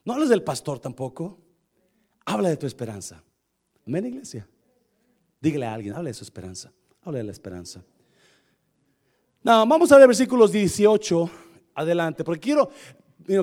no 0.05 0.13
hables 0.13 0.29
del 0.29 0.41
pastor 0.41 0.79
tampoco. 0.79 1.37
Habla 2.25 2.49
de 2.49 2.57
tu 2.57 2.65
esperanza. 2.65 3.21
Amén, 3.85 4.05
iglesia. 4.05 4.47
Dígale 5.41 5.65
a 5.65 5.73
alguien, 5.73 5.93
habla 5.93 6.09
de 6.09 6.13
su 6.13 6.23
esperanza. 6.23 6.71
Habla 7.01 7.19
de 7.19 7.25
la 7.25 7.31
esperanza. 7.31 7.83
No, 9.43 9.67
vamos 9.67 9.91
a 9.91 9.97
ver 9.97 10.07
versículos 10.07 10.53
18 10.53 11.29
adelante, 11.75 12.23
porque 12.23 12.39
quiero, 12.39 12.69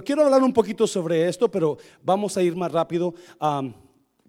quiero 0.03 0.25
hablar 0.25 0.43
un 0.43 0.53
poquito 0.53 0.87
sobre 0.87 1.29
esto, 1.29 1.51
pero 1.51 1.77
vamos 2.03 2.37
a 2.39 2.43
ir 2.43 2.57
más 2.57 2.73
rápido 2.73 3.15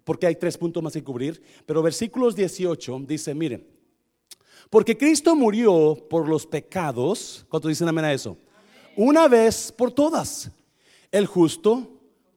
porque 0.04 0.26
hay 0.26 0.36
tres 0.36 0.58
puntos 0.58 0.82
más 0.82 0.92
que 0.92 1.02
cubrir. 1.02 1.42
Pero 1.64 1.82
versículos 1.82 2.36
18 2.36 3.00
dice, 3.06 3.34
miren, 3.34 3.66
porque 4.68 4.98
Cristo 4.98 5.34
murió 5.34 5.96
por 6.10 6.28
los 6.28 6.46
pecados, 6.46 7.46
¿cuántos 7.48 7.70
dicen 7.70 7.88
amén 7.88 8.04
a 8.04 8.12
eso? 8.12 8.36
Una 8.96 9.28
vez 9.28 9.72
por 9.72 9.92
todas 9.92 10.50
el 11.12 11.26
justo 11.26 11.88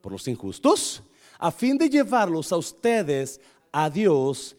por 0.01 0.11
los 0.11 0.27
injustos, 0.27 1.03
a 1.39 1.51
fin 1.51 1.77
de 1.77 1.89
llevarlos 1.89 2.51
a 2.51 2.57
ustedes 2.57 3.39
a 3.71 3.89
Dios, 3.89 4.55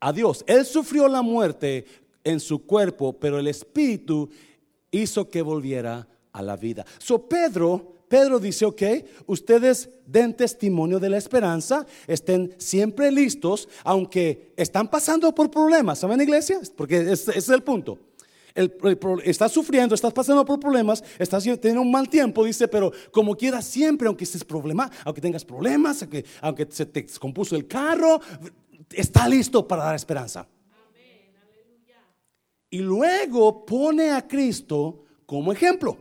a 0.00 0.12
Dios. 0.12 0.44
Él 0.46 0.64
sufrió 0.64 1.08
la 1.08 1.22
muerte 1.22 1.84
en 2.24 2.40
su 2.40 2.64
cuerpo, 2.64 3.12
pero 3.12 3.38
el 3.38 3.46
Espíritu 3.46 4.28
hizo 4.90 5.28
que 5.28 5.42
volviera 5.42 6.06
a 6.32 6.42
la 6.42 6.56
vida. 6.56 6.84
So 6.98 7.28
Pedro, 7.28 7.94
Pedro 8.08 8.38
dice, 8.38 8.64
ok, 8.64 8.82
ustedes 9.26 9.88
den 10.06 10.34
testimonio 10.34 10.98
de 10.98 11.10
la 11.10 11.18
esperanza, 11.18 11.86
estén 12.06 12.54
siempre 12.58 13.12
listos, 13.12 13.68
aunque 13.84 14.52
están 14.56 14.88
pasando 14.88 15.34
por 15.34 15.50
problemas, 15.50 15.98
¿saben 15.98 16.20
iglesia? 16.20 16.60
Porque 16.76 17.12
ese 17.12 17.38
es 17.38 17.48
el 17.48 17.62
punto 17.62 17.98
estás 19.24 19.52
sufriendo, 19.52 19.94
estás 19.94 20.12
pasando 20.12 20.44
por 20.44 20.58
problemas, 20.58 21.02
estás 21.18 21.44
teniendo 21.44 21.82
un 21.82 21.90
mal 21.90 22.08
tiempo, 22.08 22.44
dice, 22.44 22.68
pero 22.68 22.92
como 23.10 23.36
quieras 23.36 23.64
siempre, 23.64 24.08
aunque 24.08 24.24
estés 24.24 24.44
problema, 24.44 24.90
aunque 25.04 25.20
tengas 25.20 25.44
problemas, 25.44 26.02
aunque, 26.02 26.24
aunque 26.40 26.66
se 26.70 26.86
te 26.86 27.02
descompuso 27.02 27.56
el 27.56 27.66
carro, 27.66 28.20
está 28.90 29.28
listo 29.28 29.66
para 29.66 29.84
dar 29.84 29.94
esperanza. 29.94 30.46
Y 32.70 32.78
luego 32.78 33.64
pone 33.64 34.10
a 34.10 34.26
Cristo 34.26 35.04
como 35.24 35.52
ejemplo. 35.52 35.96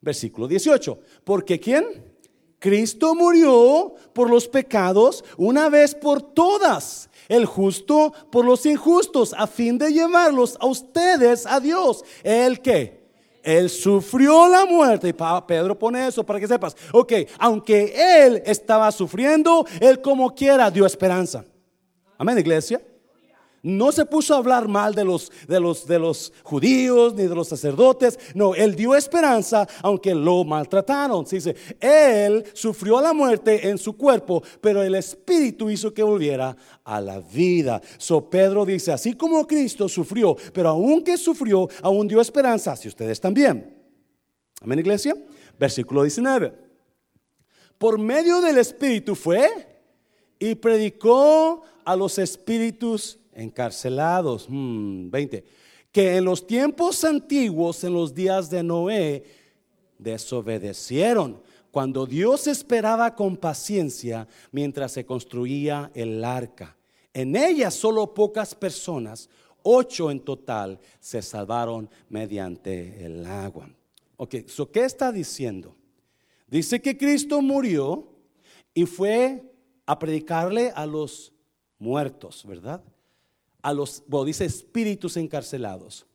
Versículo 0.00 0.46
18. 0.46 1.00
Porque 1.24 1.58
¿quién? 1.58 1.84
Cristo 2.58 3.14
murió 3.14 3.94
por 4.12 4.30
los 4.30 4.48
pecados 4.48 5.24
una 5.36 5.68
vez 5.68 5.94
por 5.94 6.22
todas, 6.22 7.08
el 7.28 7.46
justo 7.46 8.12
por 8.30 8.44
los 8.44 8.66
injustos, 8.66 9.34
a 9.36 9.46
fin 9.46 9.78
de 9.78 9.92
llevarlos 9.92 10.56
a 10.60 10.66
ustedes 10.66 11.46
a 11.46 11.60
Dios. 11.60 12.04
¿El 12.22 12.60
que 12.60 13.06
Él 13.42 13.70
sufrió 13.70 14.48
la 14.48 14.64
muerte. 14.64 15.08
Y 15.08 15.14
Pedro 15.46 15.78
pone 15.78 16.06
eso 16.06 16.24
para 16.24 16.40
que 16.40 16.48
sepas. 16.48 16.76
Ok, 16.92 17.12
aunque 17.38 18.24
Él 18.24 18.42
estaba 18.44 18.90
sufriendo, 18.90 19.64
Él 19.80 20.00
como 20.00 20.34
quiera 20.34 20.70
dio 20.70 20.84
esperanza. 20.84 21.44
Amén, 22.18 22.38
iglesia. 22.38 22.80
No 23.66 23.90
se 23.90 24.06
puso 24.06 24.32
a 24.32 24.36
hablar 24.36 24.68
mal 24.68 24.94
de 24.94 25.04
los, 25.04 25.32
de 25.48 25.58
los, 25.58 25.88
de 25.88 25.98
los 25.98 26.32
judíos 26.44 27.14
ni 27.14 27.24
de 27.24 27.34
los 27.34 27.48
sacerdotes. 27.48 28.16
No, 28.32 28.54
él 28.54 28.76
dio 28.76 28.94
esperanza 28.94 29.66
aunque 29.82 30.14
lo 30.14 30.44
maltrataron. 30.44 31.24
dice, 31.24 31.56
él 31.80 32.44
sufrió 32.52 33.00
la 33.00 33.12
muerte 33.12 33.68
en 33.68 33.76
su 33.76 33.96
cuerpo, 33.96 34.40
pero 34.60 34.84
el 34.84 34.94
Espíritu 34.94 35.68
hizo 35.68 35.92
que 35.92 36.04
volviera 36.04 36.56
a 36.84 37.00
la 37.00 37.18
vida. 37.18 37.82
So 37.98 38.30
Pedro 38.30 38.64
dice, 38.64 38.92
así 38.92 39.14
como 39.14 39.44
Cristo 39.48 39.88
sufrió, 39.88 40.36
pero 40.52 40.68
aunque 40.68 41.16
sufrió, 41.16 41.68
aún 41.82 42.06
dio 42.06 42.20
esperanza, 42.20 42.76
si 42.76 42.86
ustedes 42.86 43.20
también. 43.20 43.84
Amén, 44.60 44.78
iglesia. 44.78 45.16
Versículo 45.58 46.04
19. 46.04 46.54
Por 47.78 47.98
medio 47.98 48.40
del 48.40 48.58
Espíritu 48.58 49.16
fue 49.16 49.48
y 50.38 50.54
predicó 50.54 51.64
a 51.84 51.96
los 51.96 52.16
espíritus 52.20 53.18
encarcelados. 53.36 54.46
20. 54.48 55.38
Hmm, 55.38 55.44
que 55.92 56.16
en 56.16 56.24
los 56.24 56.46
tiempos 56.46 57.04
antiguos, 57.04 57.82
en 57.84 57.94
los 57.94 58.14
días 58.14 58.50
de 58.50 58.62
Noé, 58.62 59.24
desobedecieron 59.98 61.40
cuando 61.70 62.06
Dios 62.06 62.46
esperaba 62.46 63.14
con 63.14 63.36
paciencia 63.36 64.26
mientras 64.52 64.92
se 64.92 65.06
construía 65.06 65.90
el 65.94 66.22
arca. 66.24 66.76
En 67.14 67.34
ella 67.34 67.70
solo 67.70 68.12
pocas 68.12 68.54
personas, 68.54 69.30
ocho 69.62 70.10
en 70.10 70.20
total, 70.20 70.78
se 71.00 71.22
salvaron 71.22 71.88
mediante 72.10 73.04
el 73.04 73.24
agua. 73.24 73.70
Ok, 74.18 74.36
so, 74.48 74.70
¿qué 74.70 74.84
está 74.84 75.10
diciendo? 75.10 75.74
Dice 76.46 76.80
que 76.80 76.96
Cristo 76.96 77.40
murió 77.40 78.06
y 78.74 78.84
fue 78.84 79.42
a 79.86 79.98
predicarle 79.98 80.72
a 80.74 80.84
los 80.84 81.32
muertos, 81.78 82.44
¿verdad? 82.46 82.82
A 83.66 83.72
los, 83.74 84.04
bueno, 84.06 84.26
dice 84.26 84.44
espíritus 84.44 85.16
encarcelados. 85.16 86.06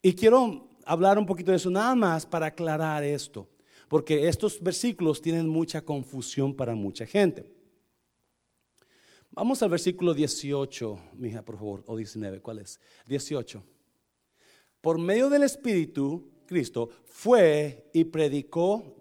Y 0.00 0.14
quiero 0.14 0.70
hablar 0.86 1.18
un 1.18 1.26
poquito 1.26 1.50
de 1.50 1.58
eso 1.58 1.68
nada 1.68 1.94
más 1.94 2.24
para 2.24 2.46
aclarar 2.46 3.04
esto, 3.04 3.46
porque 3.88 4.26
estos 4.26 4.58
versículos 4.62 5.20
tienen 5.20 5.46
mucha 5.46 5.82
confusión 5.82 6.54
para 6.54 6.74
mucha 6.74 7.04
gente. 7.04 7.52
Vamos 9.32 9.62
al 9.62 9.68
versículo 9.68 10.14
18, 10.14 10.98
mija, 11.18 11.42
por 11.42 11.56
favor, 11.56 11.84
o 11.86 11.94
19, 11.94 12.40
¿cuál 12.40 12.60
es? 12.60 12.80
18. 13.06 13.62
Por 14.80 14.96
medio 14.98 15.28
del 15.28 15.42
Espíritu, 15.42 16.30
Cristo 16.46 16.88
fue 17.04 17.90
y 17.92 18.04
predicó, 18.04 18.96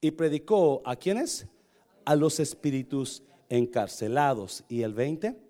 y 0.00 0.10
predicó 0.10 0.82
a 0.84 0.96
quienes? 0.96 1.46
A 2.04 2.16
los 2.16 2.40
espíritus 2.40 3.22
encarcelados. 3.48 4.64
¿Y 4.68 4.82
el 4.82 4.92
20? 4.92 5.45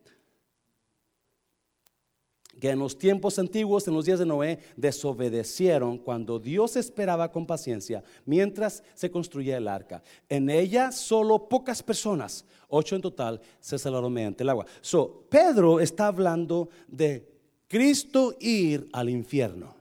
Que 2.61 2.71
en 2.71 2.79
los 2.79 2.99
tiempos 2.99 3.39
antiguos, 3.39 3.87
en 3.87 3.95
los 3.95 4.05
días 4.07 4.19
de 4.19 4.27
Noé, 4.27 4.59
desobedecieron 4.77 5.99
cuando 5.99 6.39
Dios 6.39 6.77
esperaba 6.77 7.31
con 7.31 7.47
paciencia 7.47 8.03
mientras 8.25 8.83
se 8.95 9.11
construía 9.11 9.57
el 9.57 9.69
arca. 9.69 10.03
En 10.29 10.49
ella 10.49 10.93
solo 10.93 11.49
pocas 11.49 11.83
personas, 11.83 12.45
ocho 12.69 12.97
en 12.97 13.03
total, 13.03 13.41
se 13.61 13.79
salvaron 13.79 14.13
mediante 14.13 14.43
el 14.43 14.49
agua. 14.49 14.67
So, 14.81 15.27
Pedro 15.29 15.81
está 15.81 16.07
hablando 16.07 16.69
de 16.89 17.29
Cristo 17.69 18.37
ir 18.41 18.89
al 18.93 19.11
infierno. 19.11 19.75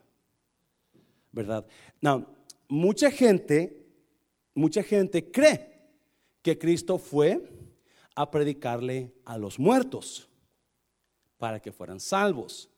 ¿Verdad? 1.32 1.66
Now, 2.02 2.26
mucha 2.68 3.12
gente, 3.12 3.86
mucha 4.54 4.84
gente 4.84 5.32
cree 5.32 5.76
que 6.42 6.58
Cristo 6.58 6.98
fue 6.98 7.42
a 8.16 8.32
predicarle 8.32 9.14
a 9.26 9.38
los 9.38 9.60
muertos 9.60 10.30
para 11.38 11.60
que 11.60 11.72
fueran 11.72 12.00
salvos. 12.00 12.70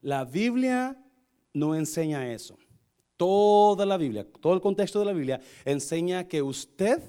La 0.00 0.24
Biblia 0.24 0.96
no 1.52 1.74
enseña 1.74 2.32
eso. 2.32 2.58
Toda 3.16 3.86
la 3.86 3.96
Biblia, 3.96 4.26
todo 4.40 4.54
el 4.54 4.60
contexto 4.60 4.98
de 4.98 5.06
la 5.06 5.12
Biblia 5.12 5.40
enseña 5.64 6.28
que 6.28 6.42
usted 6.42 7.02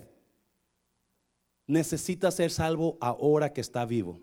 necesita 1.65 2.31
ser 2.31 2.49
salvo 2.49 2.97
ahora 3.01 3.51
que 3.51 3.61
está 3.61 3.85
vivo. 3.85 4.21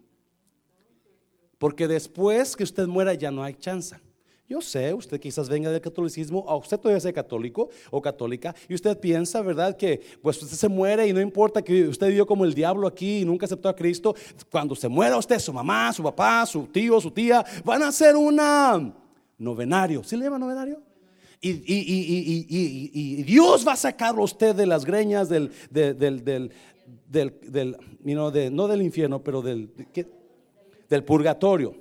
Porque 1.58 1.86
después 1.86 2.56
que 2.56 2.64
usted 2.64 2.86
muera 2.86 3.14
ya 3.14 3.30
no 3.30 3.44
hay 3.44 3.54
chance. 3.54 3.96
Yo 4.46 4.60
sé, 4.60 4.92
usted 4.92 5.18
quizás 5.18 5.48
venga 5.48 5.70
del 5.70 5.80
catolicismo, 5.80 6.40
o 6.40 6.58
usted 6.58 6.78
todavía 6.78 7.00
sea 7.00 7.14
católico 7.14 7.70
o 7.90 8.02
católica, 8.02 8.54
y 8.68 8.74
usted 8.74 8.98
piensa, 9.00 9.40
¿verdad? 9.40 9.74
Que 9.74 10.02
pues 10.20 10.42
usted 10.42 10.56
se 10.56 10.68
muere 10.68 11.08
y 11.08 11.14
no 11.14 11.20
importa 11.20 11.62
que 11.62 11.88
usted 11.88 12.08
vivió 12.08 12.26
como 12.26 12.44
el 12.44 12.52
diablo 12.52 12.86
aquí 12.86 13.20
y 13.20 13.24
nunca 13.24 13.46
aceptó 13.46 13.70
a 13.70 13.76
Cristo. 13.76 14.14
Cuando 14.50 14.74
se 14.74 14.86
muera 14.86 15.16
usted, 15.16 15.38
su 15.38 15.52
mamá, 15.52 15.92
su 15.94 16.02
papá, 16.02 16.44
su 16.44 16.66
tío, 16.66 17.00
su 17.00 17.10
tía, 17.10 17.42
van 17.64 17.82
a 17.82 17.90
ser 17.90 18.16
una 18.16 18.92
novenario. 19.38 20.04
¿Sí 20.04 20.14
le 20.14 20.24
llama 20.24 20.38
novenario? 20.38 20.82
Y, 21.40 21.62
y, 21.66 23.22
Dios 23.22 23.66
va 23.66 23.72
a 23.72 23.76
sacarlo 23.76 24.22
a 24.22 24.24
usted 24.24 24.54
de 24.54 24.66
las 24.66 24.84
greñas 24.84 25.28
del, 25.28 25.52
del, 25.70 25.98
del, 25.98 26.50
del, 27.08 27.76
no 28.10 28.30
del 28.68 28.82
infierno, 28.82 29.22
pero 29.22 29.40
del, 29.40 29.70
del 30.88 31.04
purgatorio. 31.04 31.74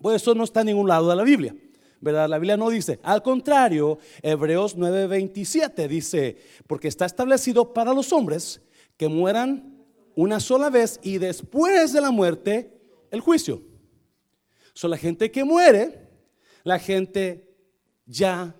Pues 0.00 0.22
eso 0.22 0.34
no 0.34 0.44
está 0.44 0.60
en 0.60 0.66
ningún 0.66 0.88
lado 0.88 1.08
de 1.08 1.16
la 1.16 1.22
Biblia. 1.22 1.54
¿Verdad? 2.00 2.28
La 2.28 2.38
Biblia 2.38 2.56
no 2.56 2.70
dice. 2.70 2.98
Al 3.02 3.22
contrario, 3.22 3.98
Hebreos 4.22 4.76
9:27 4.76 5.88
dice, 5.88 6.36
porque 6.66 6.88
está 6.88 7.06
establecido 7.06 7.72
para 7.72 7.92
los 7.92 8.12
hombres 8.12 8.60
que 8.96 9.08
mueran 9.08 9.84
una 10.14 10.40
sola 10.40 10.70
vez 10.70 10.98
y 11.02 11.18
después 11.18 11.92
de 11.92 12.00
la 12.00 12.10
muerte 12.10 12.72
el 13.10 13.20
juicio. 13.20 13.62
Son 14.72 14.90
la 14.90 14.96
gente 14.96 15.30
que 15.30 15.44
muere, 15.44 16.08
la 16.64 16.78
gente 16.78 17.48
ya 18.04 18.54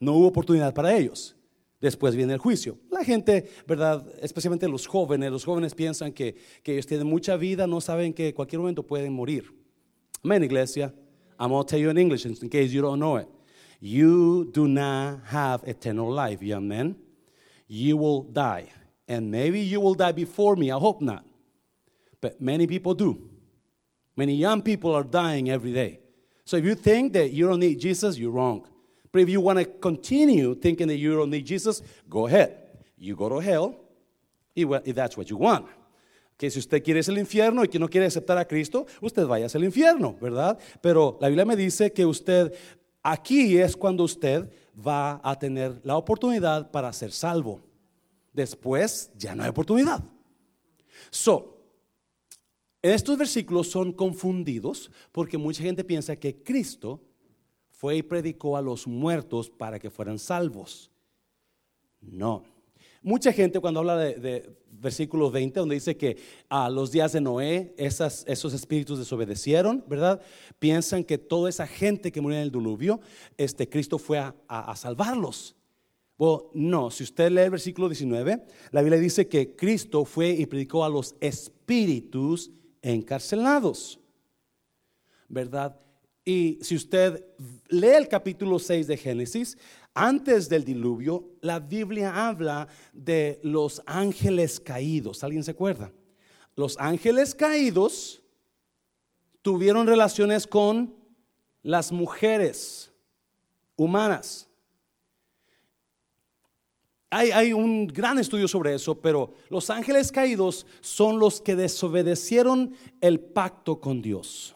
no 0.00 0.14
hubo 0.14 0.28
oportunidad 0.28 0.74
para 0.74 0.96
ellos. 0.96 1.34
Después 1.80 2.16
viene 2.16 2.32
el 2.32 2.38
juicio. 2.40 2.78
La 2.90 3.04
gente, 3.04 3.48
¿verdad? 3.66 4.04
Especialmente 4.20 4.68
los 4.68 4.86
jóvenes, 4.86 5.30
los 5.30 5.44
jóvenes 5.44 5.74
piensan 5.74 6.12
que, 6.12 6.34
que 6.62 6.72
ellos 6.72 6.86
tienen 6.86 7.06
mucha 7.06 7.36
vida, 7.36 7.66
no 7.68 7.80
saben 7.80 8.12
que 8.12 8.28
en 8.28 8.34
cualquier 8.34 8.60
momento 8.60 8.82
pueden 8.82 9.12
morir. 9.12 9.54
Amén, 10.24 10.42
iglesia. 10.42 10.92
I'm 11.38 11.50
going 11.50 11.64
to 11.64 11.70
tell 11.70 11.78
you 11.78 11.90
in 11.90 11.98
English 11.98 12.26
in 12.26 12.48
case 12.48 12.72
you 12.72 12.82
don't 12.82 12.98
know 12.98 13.16
it. 13.16 13.28
You 13.80 14.50
do 14.52 14.66
not 14.66 15.20
have 15.26 15.62
eternal 15.64 16.10
life, 16.10 16.42
young 16.42 16.66
man. 16.66 16.96
You 17.68 17.96
will 17.96 18.22
die. 18.22 18.70
And 19.06 19.30
maybe 19.30 19.60
you 19.60 19.80
will 19.80 19.94
die 19.94 20.12
before 20.12 20.56
me. 20.56 20.70
I 20.70 20.78
hope 20.78 21.00
not. 21.00 21.24
But 22.20 22.40
many 22.40 22.66
people 22.66 22.94
do. 22.94 23.30
Many 24.16 24.34
young 24.34 24.62
people 24.62 24.92
are 24.94 25.04
dying 25.04 25.48
every 25.48 25.72
day. 25.72 26.00
So 26.44 26.56
if 26.56 26.64
you 26.64 26.74
think 26.74 27.12
that 27.12 27.30
you 27.30 27.46
don't 27.46 27.60
need 27.60 27.78
Jesus, 27.78 28.18
you're 28.18 28.32
wrong. 28.32 28.66
But 29.12 29.22
if 29.22 29.28
you 29.28 29.40
want 29.40 29.60
to 29.60 29.64
continue 29.64 30.54
thinking 30.56 30.88
that 30.88 30.96
you 30.96 31.14
don't 31.14 31.30
need 31.30 31.46
Jesus, 31.46 31.82
go 32.10 32.26
ahead. 32.26 32.56
You 32.96 33.14
go 33.14 33.28
to 33.28 33.38
hell 33.38 33.76
if 34.56 34.94
that's 34.96 35.16
what 35.16 35.30
you 35.30 35.36
want. 35.36 35.66
Que 36.38 36.50
si 36.50 36.60
usted 36.60 36.82
quiere 36.82 37.00
ir 37.00 37.10
al 37.10 37.18
infierno 37.18 37.64
y 37.64 37.68
que 37.68 37.80
no 37.80 37.88
quiere 37.88 38.06
aceptar 38.06 38.38
a 38.38 38.46
Cristo, 38.46 38.86
usted 39.02 39.26
vaya 39.26 39.48
al 39.52 39.64
infierno, 39.64 40.16
¿verdad? 40.20 40.56
Pero 40.80 41.18
la 41.20 41.28
Biblia 41.28 41.44
me 41.44 41.56
dice 41.56 41.92
que 41.92 42.06
usted, 42.06 42.54
aquí 43.02 43.58
es 43.58 43.76
cuando 43.76 44.04
usted 44.04 44.48
va 44.74 45.20
a 45.24 45.36
tener 45.36 45.80
la 45.82 45.96
oportunidad 45.96 46.70
para 46.70 46.92
ser 46.92 47.10
salvo. 47.10 47.60
Después 48.32 49.10
ya 49.16 49.34
no 49.34 49.42
hay 49.42 49.48
oportunidad. 49.48 50.04
So, 51.10 51.58
estos 52.80 53.18
versículos 53.18 53.68
son 53.68 53.92
confundidos 53.92 54.92
porque 55.10 55.36
mucha 55.36 55.64
gente 55.64 55.82
piensa 55.82 56.14
que 56.14 56.40
Cristo 56.44 57.00
fue 57.68 57.96
y 57.96 58.02
predicó 58.04 58.56
a 58.56 58.62
los 58.62 58.86
muertos 58.86 59.50
para 59.50 59.80
que 59.80 59.90
fueran 59.90 60.20
salvos. 60.20 60.92
No. 62.00 62.44
Mucha 63.02 63.32
gente 63.32 63.60
cuando 63.60 63.80
habla 63.80 63.96
de, 63.96 64.50
versículo 64.70 65.30
20, 65.30 65.60
donde 65.60 65.76
dice 65.76 65.96
que 65.96 66.16
a 66.48 66.68
los 66.68 66.90
días 66.90 67.12
de 67.12 67.20
Noé 67.20 67.74
esos 67.76 68.52
espíritus 68.54 68.98
desobedecieron, 68.98 69.84
¿verdad? 69.88 70.20
Piensan 70.58 71.04
que 71.04 71.18
toda 71.18 71.48
esa 71.48 71.66
gente 71.66 72.10
que 72.10 72.20
murió 72.20 72.38
en 72.38 72.44
el 72.44 72.50
diluvio, 72.50 73.00
este, 73.36 73.68
Cristo 73.68 73.98
fue 73.98 74.18
a, 74.18 74.76
salvarlos. 74.76 75.54
Bueno, 76.16 76.50
no, 76.54 76.90
si 76.90 77.04
usted 77.04 77.30
lee 77.30 77.42
el 77.42 77.50
versículo 77.50 77.88
19, 77.88 78.42
la 78.72 78.82
Biblia 78.82 79.00
dice 79.00 79.28
que 79.28 79.54
Cristo 79.54 80.04
fue 80.04 80.30
y 80.30 80.46
predicó 80.46 80.84
a 80.84 80.88
los 80.88 81.14
espíritus 81.20 82.50
encarcelados, 82.82 84.00
¿verdad? 85.28 85.78
Y 86.24 86.58
si 86.60 86.74
usted 86.74 87.24
lee 87.68 87.94
el 87.96 88.06
capítulo 88.06 88.58
6 88.58 88.86
de 88.86 88.96
Génesis, 88.96 89.56
antes 90.06 90.48
del 90.48 90.64
diluvio, 90.64 91.36
la 91.40 91.58
Biblia 91.58 92.28
habla 92.28 92.68
de 92.92 93.40
los 93.42 93.82
ángeles 93.86 94.60
caídos. 94.60 95.24
¿Alguien 95.24 95.44
se 95.44 95.50
acuerda? 95.50 95.92
Los 96.54 96.76
ángeles 96.78 97.34
caídos 97.34 98.22
tuvieron 99.42 99.86
relaciones 99.86 100.46
con 100.46 100.94
las 101.62 101.92
mujeres 101.92 102.92
humanas. 103.76 104.48
Hay, 107.10 107.54
un 107.54 107.86
gran 107.86 108.18
estudio 108.18 108.46
sobre 108.46 108.74
eso, 108.74 109.00
pero 109.00 109.32
los 109.48 109.70
ángeles 109.70 110.12
caídos 110.12 110.66
son 110.82 111.18
los 111.18 111.40
que 111.40 111.56
desobedecieron 111.56 112.74
el 113.00 113.18
pacto 113.18 113.80
con 113.80 114.02
Dios. 114.02 114.54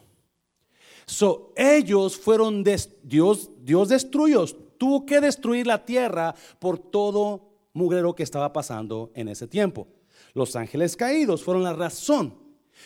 So, 1.07 1.51
ellos 1.55 2.15
fueron, 2.15 2.63
Dios, 3.03 3.49
Dios 3.61 3.89
destruyó, 3.89 4.45
tuvo 4.77 5.05
que 5.05 5.21
destruir 5.21 5.67
la 5.67 5.85
tierra 5.85 6.35
por 6.59 6.77
todo 6.77 7.49
mugrero 7.73 8.15
que 8.15 8.23
estaba 8.23 8.53
pasando 8.53 9.11
en 9.15 9.27
ese 9.27 9.47
tiempo. 9.47 9.87
Los 10.33 10.55
ángeles 10.55 10.95
caídos 10.95 11.43
fueron 11.43 11.63
la 11.63 11.73
razón 11.73 12.35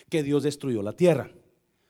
que 0.10 0.24
Dios 0.24 0.44
destruyó 0.44 0.82
la 0.82 0.94
tierra. 0.94 1.32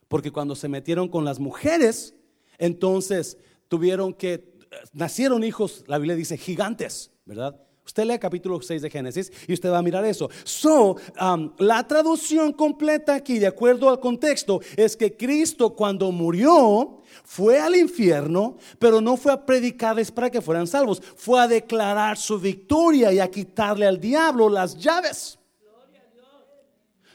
Porque 0.08 0.32
cuando 0.32 0.56
se 0.56 0.70
metieron 0.70 1.10
con 1.10 1.26
las 1.26 1.40
mujeres, 1.40 2.16
entonces 2.58 3.38
tuvieron 3.68 4.14
que, 4.14 4.54
nacieron 4.94 5.44
hijos, 5.44 5.84
la 5.88 5.98
Biblia 5.98 6.16
dice 6.16 6.38
gigantes, 6.38 7.12
¿verdad? 7.26 7.62
Usted 7.88 8.04
lee 8.04 8.20
capítulo 8.20 8.62
6 8.62 8.82
de 8.82 8.90
Génesis 8.90 9.32
y 9.48 9.54
usted 9.54 9.72
va 9.72 9.78
a 9.78 9.82
mirar 9.82 10.04
eso. 10.04 10.30
So, 10.44 10.98
um, 11.22 11.54
la 11.58 11.88
traducción 11.88 12.52
completa 12.52 13.16
aquí, 13.16 13.40
de 13.40 13.48
acuerdo 13.48 13.90
al 13.90 14.02
contexto, 14.02 14.60
es 14.76 14.98
que 14.98 15.16
Cristo 15.16 15.70
cuando 15.70 16.12
murió 16.12 17.02
fue 17.24 17.62
al 17.62 17.78
infierno, 17.78 18.58
pero 18.78 19.00
no 19.00 19.16
fue 19.16 19.32
a 19.32 19.46
predicarles 19.46 20.12
para 20.12 20.30
que 20.30 20.42
fueran 20.42 20.68
salvos, 20.68 21.02
fue 21.16 21.40
a 21.40 21.48
declarar 21.48 22.18
su 22.18 22.38
victoria 22.38 23.14
y 23.14 23.20
a 23.20 23.32
quitarle 23.32 23.88
al 23.88 24.02
diablo 24.02 24.50
las 24.50 24.78
llaves. 24.78 25.40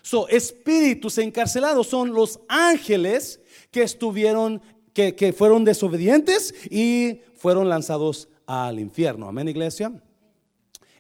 So, 0.00 0.26
espíritus 0.28 1.18
encarcelados 1.18 1.86
son 1.86 2.14
los 2.14 2.40
ángeles 2.48 3.40
que 3.70 3.82
estuvieron, 3.82 4.62
que, 4.94 5.14
que 5.14 5.34
fueron 5.34 5.66
desobedientes 5.66 6.54
y 6.70 7.20
fueron 7.36 7.68
lanzados 7.68 8.28
al 8.46 8.80
infierno. 8.80 9.28
Amén, 9.28 9.48
iglesia. 9.48 9.92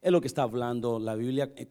Es 0.02 0.12
lo 0.12 0.20
que 0.20 0.26
está 0.26 0.42
hablando 0.42 0.98
la 0.98 1.14
Biblia 1.14 1.50
eh, 1.56 1.68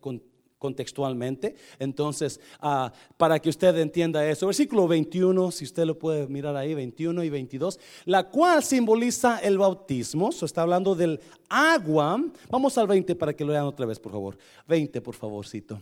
contextualmente. 0.58 1.56
Entonces, 1.80 2.40
ah, 2.62 2.92
para 3.18 3.40
que 3.40 3.50
usted 3.50 3.76
entienda 3.78 4.26
eso, 4.28 4.48
versículo 4.48 4.88
21, 4.88 5.52
si 5.52 5.66
usted 5.66 5.86
lo 5.86 6.00
puede 6.00 6.28
mirar 6.28 6.56
ahí, 6.56 6.74
21 6.74 7.24
y 7.24 7.30
22, 7.30 7.80
la 8.06 8.30
cual 8.30 8.64
simboliza 8.64 9.40
el 9.40 9.58
bautismo, 9.58 10.32
se 10.32 10.46
está 10.46 10.62
hablando 10.62 10.96
del 10.96 11.20
agua. 11.50 12.24
Vamos 12.50 12.78
al 12.78 12.88
20 12.88 13.16
para 13.16 13.34
que 13.34 13.44
lo 13.44 13.52
vean 13.52 13.66
otra 13.66 13.86
vez, 13.86 14.00
por 14.00 14.14
favor. 14.14 14.38
20, 14.68 15.02
por 15.02 15.16
favorcito 15.16 15.82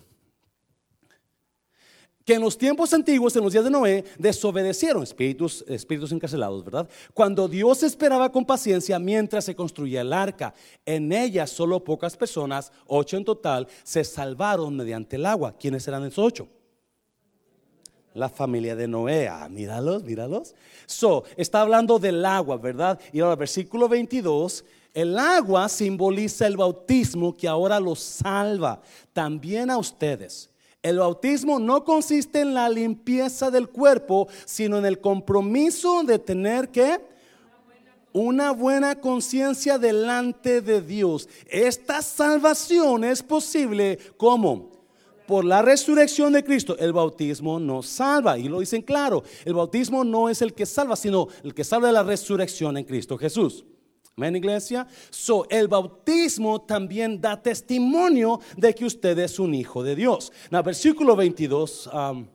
que 2.30 2.36
en 2.36 2.42
los 2.42 2.60
tiempos 2.60 2.94
antiguos, 2.94 3.36
en 3.36 3.44
los 3.44 3.54
días 3.54 3.64
de 3.64 3.72
Noé, 3.72 4.06
desobedecieron, 4.20 5.02
espíritus, 5.02 5.66
espíritus 5.68 6.12
encarcelados, 6.12 6.64
¿verdad? 6.64 6.88
Cuando 7.12 7.48
Dios 7.48 7.82
esperaba 7.82 8.32
con 8.32 8.46
paciencia 8.46 9.00
mientras 9.00 9.46
se 9.46 9.56
construía 9.56 10.02
el 10.02 10.14
arca. 10.14 10.54
En 10.86 11.12
ella 11.12 11.48
solo 11.48 11.84
pocas 11.84 12.16
personas, 12.16 12.72
ocho 12.86 13.18
en 13.18 13.26
total, 13.26 13.68
se 13.82 14.04
salvaron 14.04 14.76
mediante 14.76 15.16
el 15.16 15.26
agua. 15.26 15.56
¿Quiénes 15.58 15.88
eran 15.88 16.06
esos 16.06 16.24
ocho? 16.24 16.48
La 18.14 18.30
familia 18.30 18.76
de 18.76 18.88
Noé. 18.88 19.28
Ah, 19.28 19.50
míralos, 19.50 20.04
míralos. 20.04 20.54
So, 20.86 21.24
está 21.36 21.62
hablando 21.62 21.98
del 21.98 22.24
agua, 22.24 22.58
¿verdad? 22.58 23.00
Y 23.12 23.22
ahora, 23.22 23.38
versículo 23.38 23.90
22. 23.90 24.64
El 24.94 25.18
agua 25.18 25.68
simboliza 25.68 26.46
el 26.46 26.58
bautismo 26.58 27.36
que 27.36 27.48
ahora 27.48 27.80
los 27.80 28.00
salva 28.00 28.84
también 29.14 29.72
a 29.72 29.80
ustedes. 29.80 30.52
El 30.82 31.00
bautismo 31.00 31.60
no 31.60 31.84
consiste 31.84 32.40
en 32.40 32.54
la 32.54 32.70
limpieza 32.70 33.52
del 33.52 33.68
cuerpo, 33.68 34.30
sino 34.46 34.78
en 34.78 34.86
el 34.86 35.02
compromiso 35.02 36.04
de 36.04 36.20
tener 36.20 36.70
que 36.70 37.02
una 38.14 38.52
buena 38.52 38.96
conciencia 39.00 39.78
delante 39.78 40.62
de 40.62 40.82
Dios. 40.82 41.28
Esta 41.48 42.02
salvación 42.02 43.04
es 43.04 43.22
posible 43.22 44.00
como 44.16 44.72
por 45.28 45.44
la 45.44 45.62
resurrección 45.62 46.32
de 46.32 46.46
Cristo. 46.46 46.78
El 46.80 46.94
bautismo 46.94 47.60
no 47.60 47.84
salva 47.84 48.38
y 48.38 48.48
lo 48.48 48.62
dicen 48.62 48.82
claro. 48.82 49.24
El 49.44 49.56
bautismo 49.56 50.06
no 50.06 50.30
es 50.30 50.42
el 50.42 50.54
que 50.54 50.66
salva, 50.66 50.96
sino 50.96 51.28
el 51.44 51.54
que 51.54 51.66
salva 51.66 51.88
de 51.88 51.94
la 51.94 52.04
resurrección 52.04 52.78
en 52.78 52.86
Cristo 52.86 53.18
Jesús. 53.18 53.66
Amén, 54.20 54.36
iglesia. 54.36 54.86
So, 55.10 55.48
el 55.50 55.70
bautismo 55.70 56.60
también 56.60 57.22
da 57.22 57.42
testimonio 57.42 58.42
de 58.58 58.76
que 58.76 58.84
usted 58.84 59.18
es 59.18 59.40
un 59.40 59.54
hijo 59.54 59.82
de 59.82 59.96
Dios. 59.96 60.34
En 60.52 60.58
el 60.58 60.64
versículo 60.64 61.16
22, 61.16 61.88
um, 61.88 62.28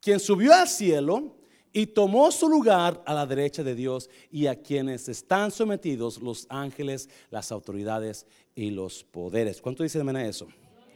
quien 0.00 0.20
subió 0.20 0.54
al 0.54 0.68
cielo 0.68 1.34
y 1.72 1.86
tomó 1.86 2.30
su 2.30 2.48
lugar 2.48 3.02
a 3.04 3.14
la 3.14 3.26
derecha 3.26 3.64
de 3.64 3.74
Dios 3.74 4.08
y 4.30 4.46
a 4.46 4.62
quienes 4.62 5.08
están 5.08 5.50
sometidos 5.50 6.22
los 6.22 6.46
ángeles, 6.50 7.08
las 7.30 7.50
autoridades 7.50 8.24
y 8.54 8.70
los 8.70 9.02
poderes. 9.02 9.60
¿Cuánto 9.60 9.82
dice 9.82 10.00
de 10.00 10.28
eso? 10.28 10.46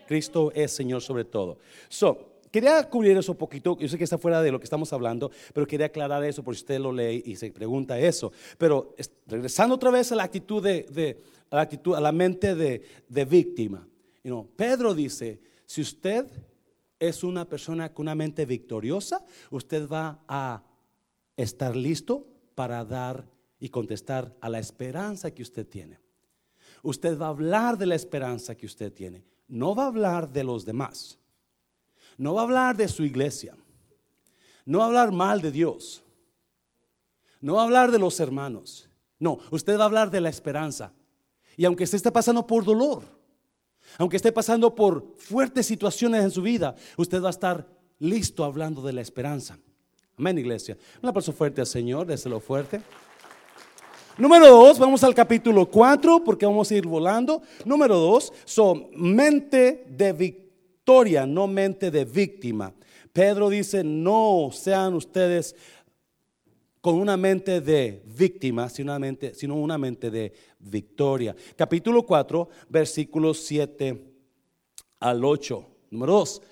Cristo 0.06 0.52
es 0.54 0.70
Señor 0.70 1.02
sobre 1.02 1.24
todo. 1.24 1.58
So, 1.88 2.31
Quería 2.52 2.86
cubrir 2.90 3.16
eso 3.16 3.32
un 3.32 3.38
poquito, 3.38 3.78
yo 3.78 3.88
sé 3.88 3.96
que 3.96 4.04
está 4.04 4.18
fuera 4.18 4.42
de 4.42 4.52
lo 4.52 4.60
que 4.60 4.64
estamos 4.64 4.92
hablando, 4.92 5.30
pero 5.54 5.66
quería 5.66 5.86
aclarar 5.86 6.22
eso 6.22 6.44
por 6.44 6.54
si 6.54 6.60
usted 6.60 6.78
lo 6.78 6.92
lee 6.92 7.22
y 7.24 7.34
se 7.34 7.50
pregunta 7.50 7.98
eso. 7.98 8.30
Pero 8.58 8.94
regresando 9.26 9.74
otra 9.74 9.90
vez 9.90 10.12
a 10.12 10.16
la 10.16 10.24
actitud 10.24 10.62
de, 10.62 11.18
a 11.50 11.56
la, 11.56 11.62
actitud, 11.62 11.94
a 11.94 12.00
la 12.00 12.12
mente 12.12 12.54
de, 12.54 13.24
víctima. 13.24 13.88
Pedro 14.54 14.94
dice, 14.94 15.40
si 15.64 15.80
usted 15.80 16.26
es 17.00 17.24
una 17.24 17.48
persona 17.48 17.90
con 17.94 18.04
una 18.04 18.14
mente 18.14 18.44
victoriosa, 18.44 19.24
usted 19.50 19.88
va 19.88 20.22
a 20.28 20.62
estar 21.38 21.74
listo 21.74 22.26
para 22.54 22.84
dar 22.84 23.30
y 23.60 23.70
contestar 23.70 24.36
a 24.42 24.50
la 24.50 24.58
esperanza 24.58 25.30
que 25.30 25.40
usted 25.40 25.66
tiene. 25.66 26.00
Usted 26.82 27.18
va 27.18 27.26
a 27.26 27.30
hablar 27.30 27.78
de 27.78 27.86
la 27.86 27.94
esperanza 27.94 28.54
que 28.54 28.66
usted 28.66 28.92
tiene, 28.92 29.24
no 29.48 29.74
va 29.74 29.84
a 29.84 29.88
hablar 29.88 30.30
de 30.30 30.44
los 30.44 30.66
demás. 30.66 31.18
No 32.22 32.34
va 32.34 32.42
a 32.42 32.44
hablar 32.44 32.76
de 32.76 32.86
su 32.86 33.02
iglesia. 33.02 33.56
No 34.64 34.78
va 34.78 34.84
a 34.84 34.86
hablar 34.86 35.10
mal 35.10 35.42
de 35.42 35.50
Dios. 35.50 36.04
No 37.40 37.54
va 37.54 37.62
a 37.62 37.64
hablar 37.64 37.90
de 37.90 37.98
los 37.98 38.20
hermanos. 38.20 38.88
No, 39.18 39.40
usted 39.50 39.76
va 39.76 39.82
a 39.82 39.86
hablar 39.86 40.08
de 40.08 40.20
la 40.20 40.28
esperanza. 40.28 40.92
Y 41.56 41.64
aunque 41.64 41.82
usted 41.82 41.96
esté 41.96 42.12
pasando 42.12 42.46
por 42.46 42.64
dolor, 42.64 43.02
aunque 43.98 44.18
esté 44.18 44.30
pasando 44.30 44.72
por 44.72 45.16
fuertes 45.18 45.66
situaciones 45.66 46.22
en 46.22 46.30
su 46.30 46.42
vida, 46.42 46.76
usted 46.96 47.20
va 47.20 47.26
a 47.26 47.30
estar 47.30 47.66
listo 47.98 48.44
hablando 48.44 48.82
de 48.82 48.92
la 48.92 49.00
esperanza. 49.00 49.58
Amén, 50.16 50.38
iglesia. 50.38 50.78
Un 51.02 51.08
aplauso 51.08 51.32
fuerte 51.32 51.60
al 51.60 51.66
Señor, 51.66 52.06
déselo 52.06 52.38
fuerte. 52.38 52.80
Número 54.16 54.46
dos, 54.46 54.78
vamos 54.78 55.02
al 55.02 55.12
capítulo 55.12 55.66
4 55.66 56.22
porque 56.22 56.46
vamos 56.46 56.70
a 56.70 56.74
ir 56.76 56.86
volando. 56.86 57.42
Número 57.64 57.96
dos, 57.96 58.32
son 58.44 58.90
mente 58.94 59.86
de 59.88 60.12
victoria 60.12 60.41
victoria, 60.82 61.24
no 61.24 61.46
mente 61.46 61.92
de 61.92 62.04
víctima. 62.04 62.74
Pedro 63.12 63.48
dice, 63.48 63.84
no 63.84 64.50
sean 64.52 64.94
ustedes 64.94 65.54
con 66.80 66.96
una 66.96 67.16
mente 67.16 67.60
de 67.60 68.02
víctima, 68.04 68.68
sino 68.68 68.90
una 68.90 68.98
mente, 68.98 69.32
sino 69.32 69.54
una 69.54 69.78
mente 69.78 70.10
de 70.10 70.32
victoria. 70.58 71.36
Capítulo 71.54 72.02
4, 72.02 72.48
versículos 72.68 73.38
7 73.44 74.12
al 74.98 75.24
8. 75.24 75.66
Número 75.92 76.14
2. 76.14 76.42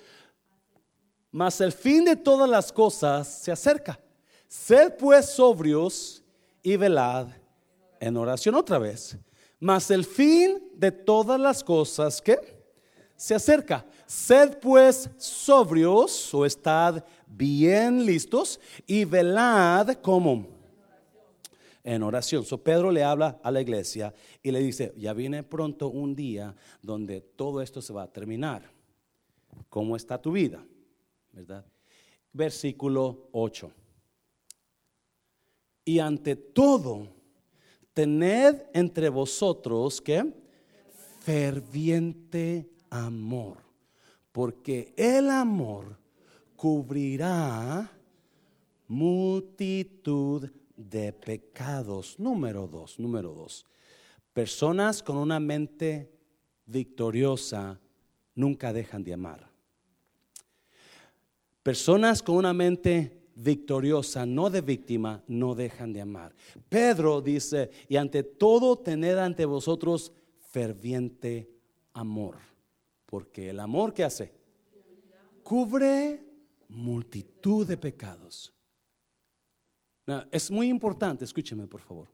Mas 1.31 1.59
el 1.59 1.73
fin 1.73 2.05
de 2.05 2.15
todas 2.15 2.49
las 2.49 2.71
cosas 2.71 3.27
se 3.27 3.51
acerca. 3.51 3.99
Sed 4.47 4.93
pues 4.97 5.25
sobrios 5.25 6.23
y 6.63 6.77
velad 6.77 7.27
en 7.99 8.15
oración 8.15 8.55
otra 8.55 8.79
vez. 8.79 9.17
Mas 9.59 9.91
el 9.91 10.05
fin 10.05 10.69
de 10.73 10.93
todas 10.93 11.37
las 11.37 11.65
cosas 11.65 12.21
que 12.21 12.60
se 13.21 13.35
acerca. 13.35 13.85
Sed 14.07 14.57
pues 14.57 15.07
sobrios 15.17 16.33
o 16.33 16.43
estad 16.43 17.05
bien 17.27 18.03
listos 18.03 18.59
y 18.87 19.05
velad 19.05 19.93
como 20.01 20.47
en 21.83 22.01
oración. 22.01 22.43
So 22.43 22.57
Pedro 22.57 22.91
le 22.91 23.03
habla 23.03 23.39
a 23.43 23.51
la 23.51 23.61
iglesia 23.61 24.11
y 24.41 24.49
le 24.49 24.59
dice, 24.59 24.91
ya 24.97 25.13
viene 25.13 25.43
pronto 25.43 25.89
un 25.89 26.15
día 26.15 26.55
donde 26.81 27.21
todo 27.21 27.61
esto 27.61 27.79
se 27.79 27.93
va 27.93 28.03
a 28.03 28.11
terminar. 28.11 28.71
¿Cómo 29.69 29.95
está 29.95 30.19
tu 30.19 30.31
vida? 30.31 30.65
¿Verdad? 31.31 31.63
Versículo 32.33 33.29
8. 33.33 33.71
Y 35.85 35.99
ante 35.99 36.35
todo, 36.35 37.07
tened 37.93 38.63
entre 38.73 39.09
vosotros 39.09 40.01
que 40.01 40.25
ferviente 41.19 42.71
amor 42.91 43.71
porque 44.31 44.93
el 44.95 45.29
amor 45.29 45.97
cubrirá 46.55 47.91
multitud 48.87 50.49
de 50.75 51.13
pecados. 51.13 52.19
Número 52.19 52.67
dos, 52.67 52.99
número 52.99 53.33
dos. 53.33 53.65
Personas 54.33 55.03
con 55.03 55.17
una 55.17 55.39
mente 55.39 56.11
victoriosa 56.65 57.79
nunca 58.35 58.71
dejan 58.71 59.03
de 59.03 59.13
amar. 59.13 59.49
Personas 61.63 62.23
con 62.23 62.37
una 62.37 62.53
mente 62.53 63.21
victoriosa, 63.35 64.25
no 64.25 64.49
de 64.49 64.61
víctima, 64.61 65.23
no 65.27 65.53
dejan 65.53 65.93
de 65.93 66.01
amar. 66.01 66.33
Pedro 66.69 67.21
dice, 67.21 67.69
y 67.87 67.97
ante 67.97 68.23
todo 68.23 68.77
tened 68.77 69.17
ante 69.17 69.45
vosotros 69.45 70.11
ferviente 70.51 71.49
amor, 71.93 72.37
porque 73.11 73.49
el 73.49 73.59
amor 73.59 73.93
que 73.93 74.05
hace 74.05 74.33
cubre 75.43 76.23
multitud 76.69 77.67
de 77.67 77.75
pecados. 77.75 78.53
es 80.31 80.49
muy 80.49 80.69
importante, 80.69 81.25
escúcheme 81.25 81.67
por 81.67 81.81
favor. 81.81 82.07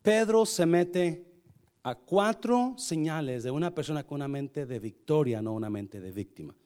Pedro 0.00 0.46
se 0.46 0.64
mete 0.64 1.30
a 1.82 1.94
cuatro 1.94 2.74
señales 2.78 3.42
de 3.42 3.50
una 3.50 3.74
persona 3.74 4.02
con 4.02 4.16
una 4.16 4.28
mente 4.28 4.64
de 4.64 4.78
victoria, 4.78 5.42
no 5.42 5.52
una 5.52 5.68
mente 5.68 6.00
de 6.00 6.10
víctima. 6.10 6.56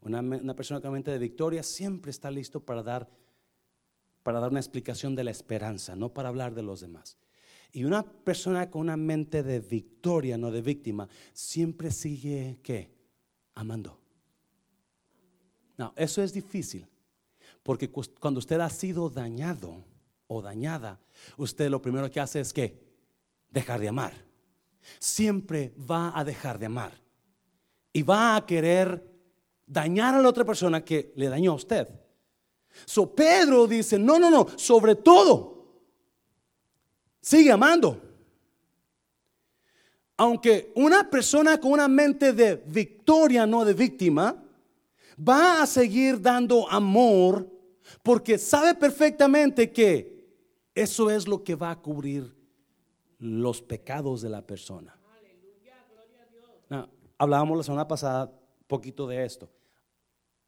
Una, 0.00 0.54
persona 0.54 0.80
con 0.80 0.88
una 0.88 0.96
mente 0.96 1.10
de 1.10 1.18
victoria 1.18 1.62
siempre 1.62 2.12
está 2.12 2.30
listo 2.30 2.64
para 2.64 2.82
dar, 2.82 3.10
para 4.22 4.40
dar 4.40 4.50
una 4.50 4.60
explicación 4.60 5.14
de 5.14 5.24
la 5.24 5.32
esperanza, 5.32 5.94
no 5.96 6.14
para 6.14 6.30
hablar 6.30 6.54
de 6.54 6.62
los 6.62 6.80
demás. 6.80 7.18
Y 7.72 7.84
una 7.84 8.02
persona 8.02 8.70
con 8.70 8.82
una 8.82 8.96
mente 8.96 9.42
de 9.42 9.60
victoria, 9.60 10.36
no 10.36 10.50
de 10.50 10.62
víctima, 10.62 11.08
siempre 11.32 11.90
sigue, 11.90 12.58
¿qué? 12.62 12.90
Amando. 13.54 14.00
No, 15.76 15.92
eso 15.96 16.22
es 16.22 16.32
difícil, 16.32 16.86
porque 17.62 17.90
cuando 17.90 18.38
usted 18.38 18.60
ha 18.60 18.68
sido 18.68 19.08
dañado 19.08 19.84
o 20.26 20.42
dañada, 20.42 21.00
usted 21.36 21.70
lo 21.70 21.80
primero 21.80 22.10
que 22.10 22.20
hace 22.20 22.40
es 22.40 22.52
que 22.52 22.78
dejar 23.50 23.80
de 23.80 23.88
amar. 23.88 24.12
Siempre 24.98 25.72
va 25.78 26.18
a 26.18 26.24
dejar 26.24 26.58
de 26.58 26.66
amar. 26.66 26.92
Y 27.92 28.02
va 28.02 28.36
a 28.36 28.46
querer 28.46 29.04
dañar 29.66 30.14
a 30.14 30.22
la 30.22 30.28
otra 30.28 30.44
persona 30.44 30.84
que 30.84 31.12
le 31.16 31.28
dañó 31.28 31.52
a 31.52 31.56
usted. 31.56 31.88
So 32.84 33.14
Pedro 33.14 33.66
dice, 33.66 33.98
no, 33.98 34.18
no, 34.18 34.30
no, 34.30 34.46
sobre 34.56 34.96
todo, 34.96 35.59
sigue 37.20 37.52
amando. 37.52 38.00
Aunque 40.16 40.72
una 40.74 41.08
persona 41.08 41.58
con 41.58 41.72
una 41.72 41.88
mente 41.88 42.32
de 42.32 42.56
victoria, 42.56 43.46
no 43.46 43.64
de 43.64 43.72
víctima, 43.72 44.42
va 45.16 45.62
a 45.62 45.66
seguir 45.66 46.20
dando 46.20 46.68
amor 46.70 47.48
porque 48.02 48.38
sabe 48.38 48.74
perfectamente 48.74 49.72
que 49.72 50.28
eso 50.74 51.10
es 51.10 51.26
lo 51.26 51.42
que 51.42 51.54
va 51.54 51.70
a 51.70 51.80
cubrir 51.80 52.34
los 53.18 53.62
pecados 53.62 54.22
de 54.22 54.28
la 54.28 54.46
persona. 54.46 54.96
hablábamos 57.18 57.58
la 57.58 57.64
semana 57.64 57.88
pasada 57.88 58.32
poquito 58.66 59.06
de 59.06 59.24
esto. 59.24 59.50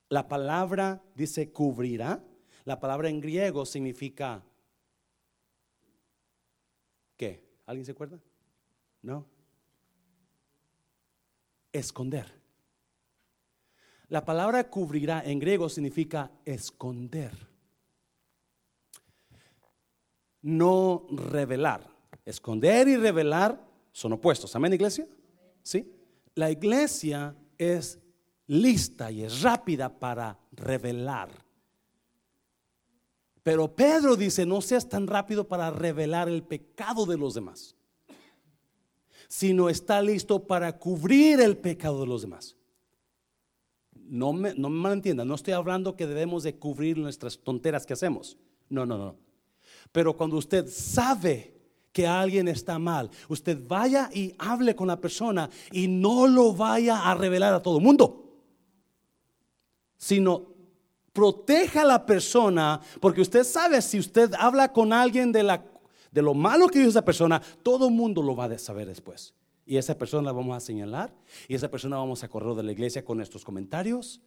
La 0.08 0.28
palabra 0.28 1.02
dice 1.14 1.50
cubrirá. 1.50 2.22
La 2.64 2.78
palabra 2.78 3.08
en 3.08 3.20
griego 3.20 3.66
significa 3.66 4.44
¿qué? 7.16 7.51
¿Alguien 7.66 7.84
se 7.84 7.92
acuerda? 7.92 8.18
¿No? 9.02 9.26
Esconder. 11.72 12.42
La 14.08 14.24
palabra 14.24 14.68
cubrirá 14.68 15.22
en 15.24 15.38
griego 15.38 15.68
significa 15.68 16.30
esconder. 16.44 17.32
No 20.42 21.06
revelar. 21.10 21.88
Esconder 22.24 22.88
y 22.88 22.96
revelar 22.96 23.58
son 23.90 24.12
opuestos. 24.12 24.54
¿Amén, 24.54 24.74
iglesia? 24.74 25.06
¿Sí? 25.62 25.90
La 26.34 26.50
iglesia 26.50 27.34
es 27.56 27.98
lista 28.48 29.10
y 29.10 29.24
es 29.24 29.40
rápida 29.40 29.98
para 29.98 30.38
revelar. 30.52 31.30
Pero 33.42 33.74
Pedro 33.74 34.16
dice, 34.16 34.46
no 34.46 34.60
seas 34.60 34.88
tan 34.88 35.06
rápido 35.06 35.48
para 35.48 35.70
revelar 35.70 36.28
el 36.28 36.42
pecado 36.42 37.06
de 37.06 37.18
los 37.18 37.34
demás, 37.34 37.74
sino 39.28 39.68
está 39.68 40.00
listo 40.00 40.46
para 40.46 40.78
cubrir 40.78 41.40
el 41.40 41.56
pecado 41.56 42.00
de 42.00 42.06
los 42.06 42.22
demás. 42.22 42.56
No 43.94 44.32
me, 44.32 44.54
no 44.54 44.68
malentiendan, 44.68 45.26
no 45.26 45.34
estoy 45.34 45.54
hablando 45.54 45.96
que 45.96 46.06
debemos 46.06 46.42
de 46.42 46.56
cubrir 46.56 46.98
nuestras 46.98 47.38
tonteras 47.38 47.86
que 47.86 47.94
hacemos. 47.94 48.36
No, 48.68 48.86
no, 48.86 48.98
no. 48.98 49.16
Pero 49.90 50.16
cuando 50.16 50.36
usted 50.36 50.68
sabe 50.68 51.54
que 51.92 52.06
alguien 52.06 52.48
está 52.48 52.78
mal, 52.78 53.10
usted 53.28 53.58
vaya 53.66 54.08
y 54.12 54.34
hable 54.38 54.76
con 54.76 54.88
la 54.88 55.00
persona 55.00 55.50
y 55.72 55.88
no 55.88 56.26
lo 56.26 56.52
vaya 56.52 57.10
a 57.10 57.14
revelar 57.14 57.54
a 57.54 57.62
todo 57.62 57.78
el 57.78 57.84
mundo 57.84 58.22
sino 60.02 60.51
proteja 61.12 61.82
a 61.82 61.84
la 61.84 62.06
persona, 62.06 62.80
porque 63.00 63.20
usted 63.20 63.44
sabe, 63.44 63.82
si 63.82 63.98
usted 63.98 64.32
habla 64.38 64.72
con 64.72 64.92
alguien 64.92 65.32
de, 65.32 65.42
la, 65.42 65.64
de 66.10 66.22
lo 66.22 66.34
malo 66.34 66.68
que 66.68 66.80
hizo 66.80 66.88
esa 66.88 67.04
persona, 67.04 67.40
todo 67.62 67.88
el 67.88 67.94
mundo 67.94 68.22
lo 68.22 68.34
va 68.34 68.46
a 68.46 68.58
saber 68.58 68.86
después. 68.86 69.34
Y 69.64 69.76
esa 69.76 69.96
persona 69.96 70.24
la 70.24 70.32
vamos 70.32 70.56
a 70.56 70.60
señalar, 70.60 71.14
y 71.48 71.54
esa 71.54 71.70
persona 71.70 71.96
vamos 71.96 72.22
a 72.24 72.28
correr 72.28 72.54
de 72.54 72.62
la 72.62 72.72
iglesia 72.72 73.04
con 73.04 73.18
nuestros 73.18 73.44
comentarios. 73.44 74.20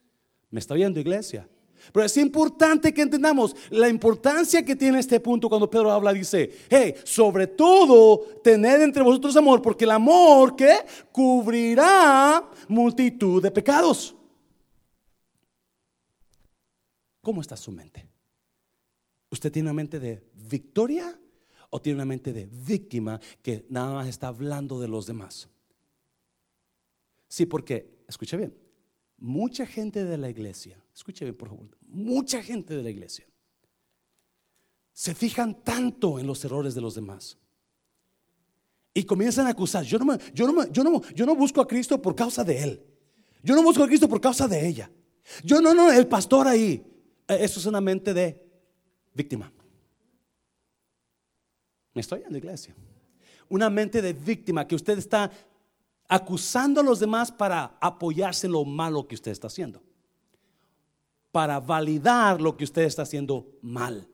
¿Me 0.49 0.59
está 0.59 0.75
viendo, 0.75 0.99
iglesia? 0.99 1.47
Pero 1.91 2.05
es 2.05 2.17
importante 2.17 2.93
que 2.93 3.01
entendamos 3.01 3.55
la 3.69 3.89
importancia 3.89 4.63
que 4.63 4.75
tiene 4.75 4.99
este 4.99 5.19
punto 5.19 5.49
cuando 5.49 5.69
Pedro 5.69 5.91
habla, 5.91 6.13
dice, 6.13 6.49
hey, 6.69 6.95
sobre 7.03 7.47
todo 7.47 8.19
tened 8.43 8.81
entre 8.81 9.03
vosotros 9.03 9.35
amor, 9.35 9.61
porque 9.61 9.83
el 9.83 9.91
amor 9.91 10.55
que 10.55 10.77
cubrirá 11.11 12.49
multitud 12.67 13.41
de 13.41 13.51
pecados. 13.51 14.15
¿Cómo 17.25 17.41
está 17.41 17.57
su 17.57 17.71
mente? 17.71 18.07
¿Usted 19.31 19.51
tiene 19.51 19.65
una 19.69 19.73
mente 19.73 19.99
de 19.99 20.29
victoria 20.47 21.19
o 21.71 21.81
tiene 21.81 21.95
una 21.95 22.05
mente 22.05 22.31
de 22.31 22.45
víctima 22.45 23.19
que 23.41 23.65
nada 23.67 23.95
más 23.95 24.07
está 24.07 24.27
hablando 24.27 24.79
de 24.79 24.87
los 24.87 25.07
demás? 25.07 25.49
Sí, 27.27 27.47
porque, 27.47 28.03
escuche 28.07 28.37
bien, 28.37 28.55
mucha 29.17 29.65
gente 29.65 30.05
de 30.05 30.19
la 30.19 30.29
iglesia, 30.29 30.79
escuche 30.93 31.25
bien 31.25 31.35
por 31.35 31.49
favor, 31.49 31.75
mucha 31.87 32.43
gente 32.43 32.75
de 32.75 32.83
la 32.83 32.91
iglesia 32.91 33.25
se 34.93 35.15
fijan 35.15 35.63
tanto 35.63 36.19
en 36.19 36.27
los 36.27 36.45
errores 36.45 36.75
de 36.75 36.81
los 36.81 36.93
demás. 36.93 37.39
Y 38.93 39.03
comienzan 39.03 39.47
a 39.47 39.49
acusar, 39.49 39.83
yo 39.83 39.97
no, 39.97 40.15
yo, 40.31 40.51
no, 40.51 40.71
yo, 40.71 40.83
no, 40.83 41.01
yo 41.15 41.25
no 41.25 41.35
busco 41.35 41.59
a 41.59 41.67
Cristo 41.67 41.99
por 41.99 42.15
causa 42.15 42.43
de 42.43 42.61
él. 42.61 42.85
Yo 43.41 43.55
no 43.55 43.63
busco 43.63 43.81
a 43.81 43.87
Cristo 43.87 44.07
por 44.07 44.21
causa 44.21 44.47
de 44.47 44.67
ella. 44.67 44.91
Yo 45.43 45.59
no, 45.59 45.73
no, 45.73 45.91
el 45.91 46.05
pastor 46.05 46.47
ahí. 46.47 46.91
Eh, 47.27 47.37
eso 47.41 47.59
es 47.59 47.65
una 47.65 47.81
mente 47.81 48.13
de 48.13 48.41
víctima. 49.13 49.51
Me 51.93 52.01
estoy 52.01 52.21
en 52.23 52.31
la 52.31 52.37
iglesia. 52.37 52.75
Una 53.49 53.69
mente 53.69 54.01
de 54.01 54.13
víctima 54.13 54.67
que 54.67 54.75
usted 54.75 54.97
está 54.97 55.31
acusando 56.07 56.81
a 56.81 56.83
los 56.83 56.99
demás 56.99 57.31
para 57.31 57.77
apoyarse 57.79 58.47
en 58.47 58.53
lo 58.53 58.65
malo 58.65 59.07
que 59.07 59.15
usted 59.15 59.31
está 59.31 59.47
haciendo. 59.47 59.81
Para 61.31 61.59
validar 61.59 62.41
lo 62.41 62.55
que 62.55 62.63
usted 62.63 62.83
está 62.83 63.03
haciendo 63.03 63.47
mal. 63.61 64.07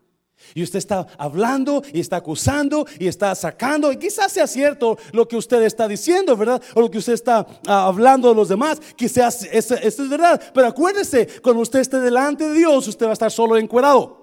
Y 0.54 0.64
usted 0.64 0.80
está 0.80 1.08
hablando 1.18 1.84
y 1.94 2.00
está 2.00 2.18
acusando 2.18 2.86
y 3.00 3.08
está 3.08 3.34
sacando. 3.36 3.92
Y 3.92 3.98
quizás 3.98 4.32
sea 4.32 4.48
cierto 4.48 4.98
lo 5.12 5.28
que 5.28 5.38
usted 5.38 5.62
está 5.64 5.88
diciendo, 5.88 6.36
¿verdad? 6.36 6.62
O 6.76 6.82
lo 6.82 6.92
que 6.92 6.98
usted 6.98 7.14
está 7.14 7.46
ah, 7.68 7.86
hablando 7.86 8.30
de 8.30 8.36
los 8.36 8.50
demás. 8.50 8.80
Quizás 8.96 9.44
eso, 9.52 9.76
es 9.76 10.10
verdad. 10.10 10.42
Pero 10.54 10.68
acuérdese, 10.68 11.28
cuando 11.42 11.62
usted 11.62 11.80
esté 11.80 12.00
delante 12.00 12.48
de 12.48 12.54
Dios, 12.54 12.88
usted 12.88 13.06
va 13.06 13.12
a 13.12 13.14
estar 13.14 13.32
solo 13.32 13.58
encuerado. 13.58 14.22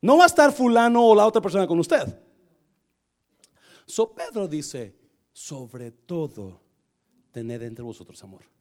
No 0.00 0.18
va 0.18 0.24
a 0.24 0.26
estar 0.26 0.52
fulano 0.52 1.02
o 1.06 1.14
la 1.14 1.26
otra 1.26 1.40
persona 1.40 1.66
con 1.66 1.78
usted. 1.78 2.20
So 3.86 4.12
Pedro 4.12 4.48
dice, 4.48 4.94
sobre 5.32 5.90
todo, 5.90 6.60
tened 7.32 7.62
entre 7.62 7.82
vosotros 7.82 8.22
amor. 8.22 8.53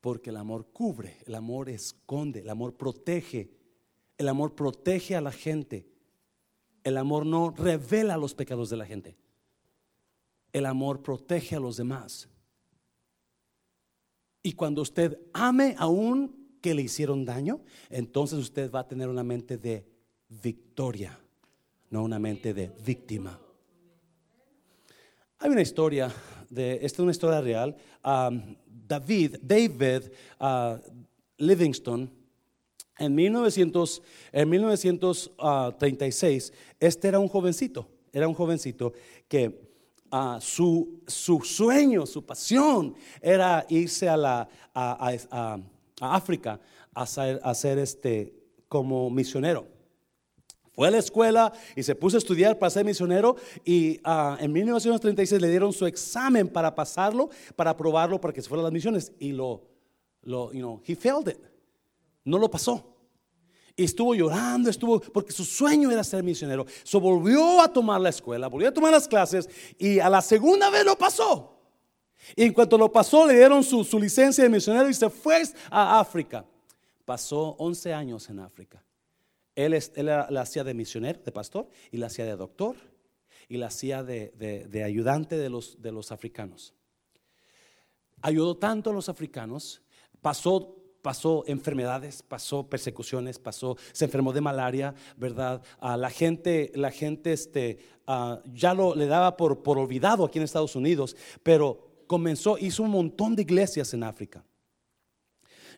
Porque 0.00 0.30
el 0.30 0.36
amor 0.36 0.66
cubre, 0.72 1.18
el 1.26 1.34
amor 1.34 1.68
esconde, 1.68 2.40
el 2.40 2.50
amor 2.50 2.76
protege. 2.76 3.50
El 4.16 4.28
amor 4.28 4.54
protege 4.54 5.16
a 5.16 5.20
la 5.20 5.32
gente. 5.32 5.86
El 6.82 6.96
amor 6.96 7.26
no 7.26 7.50
revela 7.50 8.16
los 8.16 8.34
pecados 8.34 8.70
de 8.70 8.76
la 8.76 8.86
gente. 8.86 9.16
El 10.52 10.66
amor 10.66 11.02
protege 11.02 11.56
a 11.56 11.60
los 11.60 11.76
demás. 11.76 12.28
Y 14.42 14.52
cuando 14.52 14.82
usted 14.82 15.18
ame 15.32 15.74
aún 15.78 16.56
que 16.60 16.74
le 16.74 16.82
hicieron 16.82 17.24
daño, 17.24 17.60
entonces 17.90 18.38
usted 18.38 18.70
va 18.70 18.80
a 18.80 18.88
tener 18.88 19.08
una 19.08 19.22
mente 19.22 19.58
de 19.58 19.86
victoria, 20.28 21.18
no 21.90 22.02
una 22.02 22.18
mente 22.18 22.54
de 22.54 22.70
víctima. 22.84 23.38
Hay 25.38 25.50
una 25.50 25.62
historia 25.62 26.12
de, 26.50 26.74
esta 26.76 26.86
es 26.86 26.98
una 27.00 27.12
historia 27.12 27.40
real. 27.40 27.76
David, 28.88 29.36
David 29.42 30.10
uh, 30.40 30.78
Livingston, 31.36 32.10
En, 33.00 33.14
1900, 33.14 34.02
en 34.32 34.48
1936, 34.48 36.52
este 36.80 37.06
era 37.06 37.20
un 37.20 37.28
jovencito, 37.28 37.86
era 38.12 38.26
un 38.26 38.34
jovencito 38.34 38.92
que 39.28 39.56
uh, 40.10 40.40
su, 40.40 41.04
su, 41.06 41.38
sueño, 41.42 42.06
su 42.06 42.26
pasión 42.26 42.96
era 43.22 43.64
irse 43.68 44.08
a, 44.08 44.16
la, 44.16 44.48
a, 44.74 45.12
a, 45.30 45.60
a 46.00 46.16
África 46.16 46.60
a 46.92 47.06
ser, 47.06 47.40
a 47.44 47.54
ser 47.54 47.78
este, 47.78 48.34
como 48.68 49.08
misionero. 49.10 49.77
Fue 50.78 50.86
a 50.86 50.92
la 50.92 50.98
escuela 50.98 51.52
y 51.74 51.82
se 51.82 51.96
puso 51.96 52.16
a 52.16 52.18
estudiar 52.18 52.56
para 52.56 52.70
ser 52.70 52.84
misionero 52.84 53.34
y 53.64 53.98
uh, 54.06 54.36
en 54.38 54.52
1936 54.52 55.42
le 55.42 55.50
dieron 55.50 55.72
su 55.72 55.84
examen 55.86 56.46
para 56.46 56.72
pasarlo, 56.72 57.30
para 57.56 57.70
aprobarlo 57.70 58.20
para 58.20 58.32
que 58.32 58.40
se 58.40 58.48
fuera 58.48 58.60
a 58.60 58.62
las 58.62 58.72
misiones 58.72 59.10
y 59.18 59.32
lo, 59.32 59.60
lo, 60.22 60.52
you 60.52 60.60
know, 60.60 60.80
he 60.86 60.94
failed 60.94 61.26
it. 61.32 61.40
No 62.22 62.38
lo 62.38 62.48
pasó. 62.48 62.94
Y 63.74 63.82
estuvo 63.82 64.14
llorando, 64.14 64.70
estuvo, 64.70 65.00
porque 65.00 65.32
su 65.32 65.44
sueño 65.44 65.90
era 65.90 66.04
ser 66.04 66.22
misionero. 66.22 66.64
Se 66.84 66.96
volvió 66.96 67.60
a 67.60 67.72
tomar 67.72 68.00
la 68.00 68.10
escuela, 68.10 68.46
volvió 68.46 68.68
a 68.68 68.72
tomar 68.72 68.92
las 68.92 69.08
clases 69.08 69.50
y 69.80 69.98
a 69.98 70.08
la 70.08 70.22
segunda 70.22 70.70
vez 70.70 70.84
lo 70.84 70.96
pasó. 70.96 71.58
Y 72.36 72.44
en 72.44 72.52
cuanto 72.52 72.78
lo 72.78 72.92
pasó, 72.92 73.26
le 73.26 73.34
dieron 73.34 73.64
su, 73.64 73.82
su 73.82 73.98
licencia 73.98 74.44
de 74.44 74.50
misionero 74.50 74.88
y 74.88 74.94
se 74.94 75.10
fue 75.10 75.42
a 75.72 75.98
África. 75.98 76.44
Pasó 77.04 77.56
11 77.58 77.92
años 77.92 78.30
en 78.30 78.38
África. 78.38 78.80
Él, 79.58 79.76
la 79.96 80.40
hacía 80.40 80.62
de 80.62 80.72
misionero, 80.72 81.20
de 81.24 81.32
pastor, 81.32 81.68
y 81.90 81.96
la 81.96 82.06
hacía 82.06 82.24
de 82.24 82.36
doctor, 82.36 82.76
y 83.48 83.56
la 83.56 83.66
hacía 83.66 84.04
de, 84.04 84.82
ayudante 84.84 85.36
de 85.36 85.50
los, 85.50 86.12
africanos. 86.12 86.74
Ayudó 88.22 88.56
tanto 88.56 88.90
a 88.90 88.92
los 88.92 89.08
africanos, 89.08 89.82
pasó 90.22 90.76
pasó 91.02 91.44
enfermedades, 91.46 92.22
pasó 92.22 92.68
persecuciones, 92.68 93.38
pasó, 93.38 93.76
se 93.92 94.04
enfermó 94.04 94.32
de 94.32 94.40
malaria, 94.40 94.94
¿verdad? 95.16 95.62
a 95.78 95.96
la 95.96 96.10
gente, 96.10 96.72
la 96.74 96.90
gente 96.90 97.32
este, 97.32 97.78
ya 98.52 98.74
lo 98.74 98.94
le 98.94 99.06
daba 99.06 99.36
por, 99.36 99.62
por 99.62 99.78
olvidado 99.78 100.24
aquí 100.24 100.38
en 100.38 100.44
Estados 100.44 100.76
Unidos, 100.76 101.16
pero 101.42 102.02
comenzó, 102.06 102.58
hizo 102.58 102.82
un 102.82 102.90
montón 102.90 103.36
de 103.36 103.42
iglesias 103.42 103.94
en 103.94 104.02
África. 104.02 104.44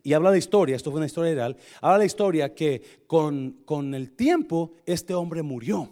Y 0.02 0.12
habla 0.14 0.30
de 0.30 0.38
historia, 0.38 0.76
esto 0.76 0.90
fue 0.90 0.98
una 0.98 1.06
historia 1.06 1.34
real, 1.34 1.56
habla 1.80 1.98
de 1.98 2.06
historia 2.06 2.54
que 2.54 3.02
con, 3.06 3.62
con 3.64 3.94
el 3.94 4.12
tiempo 4.12 4.72
este 4.86 5.14
hombre 5.14 5.42
murió. 5.42 5.90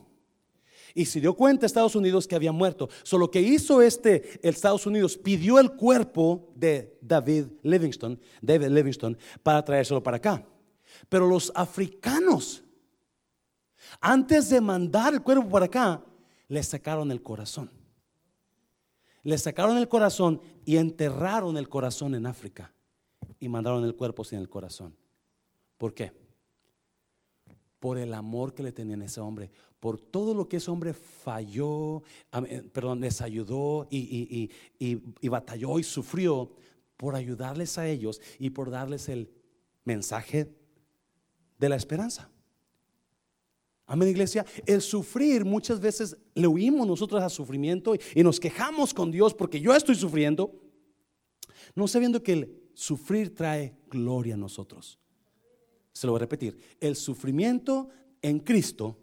Y 0.94 1.04
se 1.04 1.20
dio 1.20 1.34
cuenta 1.34 1.66
Estados 1.66 1.94
Unidos 1.94 2.26
que 2.26 2.34
había 2.34 2.50
muerto. 2.50 2.88
Solo 3.02 3.30
que 3.30 3.40
hizo 3.40 3.82
este, 3.82 4.40
el 4.42 4.54
Estados 4.54 4.86
Unidos 4.86 5.16
pidió 5.16 5.58
el 5.58 5.72
cuerpo 5.72 6.50
de 6.54 6.98
David 7.00 7.46
Livingston, 7.62 8.18
David 8.40 8.68
Livingston, 8.68 9.16
para 9.42 9.64
traérselo 9.64 10.02
para 10.02 10.16
acá. 10.16 10.44
Pero 11.08 11.26
los 11.28 11.52
africanos, 11.54 12.64
antes 14.00 14.48
de 14.48 14.60
mandar 14.60 15.12
el 15.12 15.22
cuerpo 15.22 15.48
para 15.48 15.66
acá, 15.66 16.02
le 16.48 16.62
sacaron 16.62 17.12
el 17.12 17.22
corazón. 17.22 17.70
Le 19.22 19.36
sacaron 19.36 19.76
el 19.76 19.88
corazón 19.88 20.40
y 20.64 20.78
enterraron 20.78 21.58
el 21.58 21.68
corazón 21.68 22.14
en 22.14 22.26
África 22.26 22.72
y 23.40 23.48
mandaron 23.48 23.84
el 23.84 23.94
cuerpo 23.94 24.24
sin 24.24 24.38
el 24.38 24.48
corazón. 24.48 24.94
¿Por 25.76 25.94
qué? 25.94 26.12
Por 27.78 27.98
el 27.98 28.12
amor 28.14 28.54
que 28.54 28.62
le 28.62 28.72
tenían 28.72 29.02
ese 29.02 29.20
hombre, 29.20 29.50
por 29.78 30.00
todo 30.00 30.34
lo 30.34 30.48
que 30.48 30.56
ese 30.56 30.70
hombre 30.70 30.92
falló, 30.92 32.02
eh, 32.32 32.68
perdón, 32.72 33.00
les 33.00 33.20
ayudó 33.20 33.86
y, 33.90 34.50
y 34.78 35.28
batalló 35.28 35.78
y 35.78 35.84
sufrió 35.84 36.50
por 36.96 37.14
ayudarles 37.14 37.78
a 37.78 37.88
ellos 37.88 38.20
y 38.38 38.50
por 38.50 38.70
darles 38.70 39.08
el 39.08 39.30
mensaje 39.84 40.52
de 41.58 41.68
la 41.68 41.76
esperanza. 41.76 42.30
Amén, 43.86 44.10
iglesia. 44.10 44.44
El 44.66 44.82
sufrir 44.82 45.46
muchas 45.46 45.80
veces 45.80 46.14
le 46.34 46.46
huimos 46.46 46.86
nosotros 46.86 47.22
al 47.22 47.30
sufrimiento 47.30 47.94
y 48.14 48.22
nos 48.22 48.38
quejamos 48.38 48.92
con 48.92 49.10
Dios 49.10 49.32
porque 49.32 49.60
yo 49.60 49.74
estoy 49.74 49.94
sufriendo, 49.94 50.52
no 51.74 51.88
sabiendo 51.88 52.22
que 52.22 52.32
el 52.34 52.67
sufrir 52.78 53.34
trae 53.34 53.74
gloria 53.90 54.34
a 54.34 54.36
nosotros. 54.36 55.00
Se 55.92 56.06
lo 56.06 56.12
voy 56.12 56.20
a 56.20 56.20
repetir. 56.20 56.56
El 56.80 56.94
sufrimiento 56.94 57.88
en 58.22 58.38
Cristo 58.38 58.96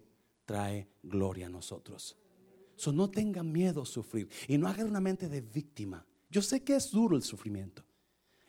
trae 0.46 0.88
gloria 1.02 1.46
a 1.46 1.50
nosotros. 1.50 2.16
So, 2.74 2.90
no 2.90 3.10
tengan 3.10 3.52
miedo 3.52 3.82
a 3.82 3.86
sufrir 3.86 4.30
y 4.48 4.56
no 4.56 4.66
hagan 4.66 4.88
una 4.88 5.00
mente 5.00 5.28
de 5.28 5.42
víctima. 5.42 6.06
Yo 6.30 6.40
sé 6.40 6.62
que 6.64 6.74
es 6.74 6.90
duro 6.90 7.16
el 7.16 7.22
sufrimiento. 7.22 7.84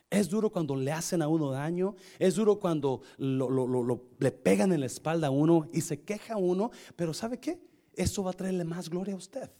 Es 0.08 0.30
duro 0.30 0.50
cuando 0.50 0.74
le 0.74 0.92
hacen 0.92 1.20
a 1.20 1.28
uno 1.28 1.50
daño. 1.50 1.94
Es 2.18 2.36
duro 2.36 2.58
cuando 2.58 3.02
le 3.18 4.30
pegan 4.30 4.72
en 4.72 4.80
la 4.80 4.86
espalda 4.86 5.26
a 5.26 5.30
uno 5.30 5.68
y 5.74 5.82
se 5.82 6.00
queja 6.00 6.34
a 6.34 6.38
uno. 6.38 6.70
Pero 6.96 7.12
¿sabe 7.12 7.38
qué? 7.38 7.60
Eso 7.94 8.24
va 8.24 8.30
a 8.30 8.34
traerle 8.34 8.64
más 8.64 8.88
gloria 8.88 9.12
a 9.12 9.18
usted. 9.18 9.50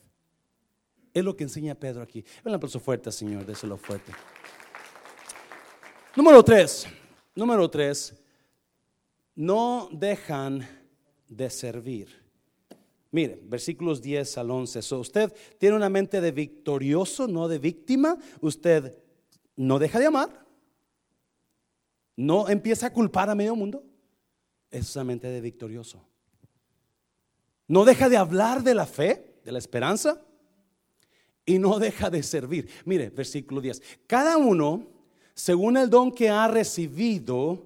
Es 1.12 1.22
lo 1.22 1.36
que 1.36 1.44
enseña 1.44 1.74
Pedro 1.74 2.02
aquí. 2.02 2.24
Un 2.42 2.54
aplauso 2.54 2.80
fuerte, 2.80 3.12
Señor. 3.12 3.44
Déselo 3.44 3.76
fuerte. 3.76 4.12
Número 6.16 6.42
tres, 6.42 6.86
número 7.34 7.70
tres, 7.70 8.14
no 9.34 9.88
dejan 9.92 10.66
de 11.28 11.50
servir. 11.50 12.08
Mire, 13.10 13.40
versículos 13.42 14.02
10 14.02 14.38
al 14.38 14.50
11. 14.50 14.82
So, 14.82 14.98
usted 14.98 15.32
tiene 15.58 15.76
una 15.76 15.88
mente 15.88 16.20
de 16.20 16.32
victorioso, 16.32 17.28
no 17.28 17.48
de 17.48 17.58
víctima. 17.58 18.18
Usted 18.40 18.98
no 19.56 19.78
deja 19.78 19.98
de 19.98 20.06
amar. 20.06 20.46
No 22.16 22.48
empieza 22.48 22.88
a 22.88 22.92
culpar 22.92 23.30
a 23.30 23.34
medio 23.34 23.54
mundo. 23.54 23.84
Es 24.70 24.94
una 24.96 25.04
mente 25.04 25.28
de 25.28 25.40
victorioso. 25.40 26.04
No 27.66 27.84
deja 27.84 28.08
de 28.08 28.16
hablar 28.16 28.62
de 28.62 28.74
la 28.74 28.86
fe, 28.86 29.40
de 29.44 29.52
la 29.52 29.58
esperanza. 29.58 30.22
Y 31.46 31.58
no 31.58 31.78
deja 31.78 32.10
de 32.10 32.22
servir. 32.22 32.68
Mire, 32.84 33.08
versículo 33.08 33.60
10. 33.60 33.80
Cada 34.06 34.36
uno 34.36 34.97
según 35.38 35.76
el 35.76 35.88
don 35.88 36.10
que 36.10 36.30
ha 36.30 36.48
recibido, 36.48 37.62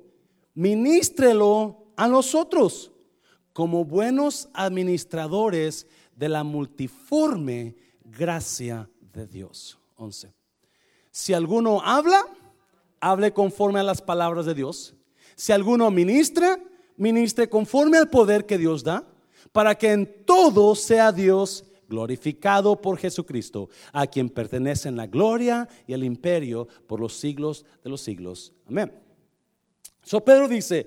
ministrelo 0.52 1.86
a 1.96 2.06
nosotros 2.06 2.92
como 3.54 3.86
buenos 3.86 4.50
administradores 4.52 5.86
de 6.14 6.28
la 6.28 6.44
multiforme 6.44 7.74
gracia 8.04 8.90
de 9.14 9.26
Dios. 9.26 9.78
11. 9.96 10.34
Si 11.10 11.32
alguno 11.32 11.80
habla, 11.80 12.26
hable 13.00 13.32
conforme 13.32 13.80
a 13.80 13.84
las 13.84 14.02
palabras 14.02 14.44
de 14.44 14.52
Dios. 14.52 14.94
Si 15.34 15.50
alguno 15.50 15.90
ministra, 15.90 16.58
ministre 16.98 17.48
conforme 17.48 17.96
al 17.96 18.10
poder 18.10 18.44
que 18.44 18.58
Dios 18.58 18.84
da, 18.84 19.08
para 19.50 19.76
que 19.76 19.92
en 19.92 20.24
todo 20.26 20.74
sea 20.74 21.10
Dios 21.10 21.64
glorificado 21.92 22.80
por 22.80 22.96
Jesucristo, 22.96 23.68
a 23.92 24.06
quien 24.06 24.30
pertenecen 24.30 24.96
la 24.96 25.06
gloria 25.06 25.68
y 25.86 25.92
el 25.92 26.04
imperio 26.04 26.66
por 26.86 26.98
los 26.98 27.12
siglos 27.12 27.66
de 27.84 27.90
los 27.90 28.00
siglos. 28.00 28.52
Amén. 28.66 28.90
So 30.02 30.24
Pedro 30.24 30.48
dice, 30.48 30.86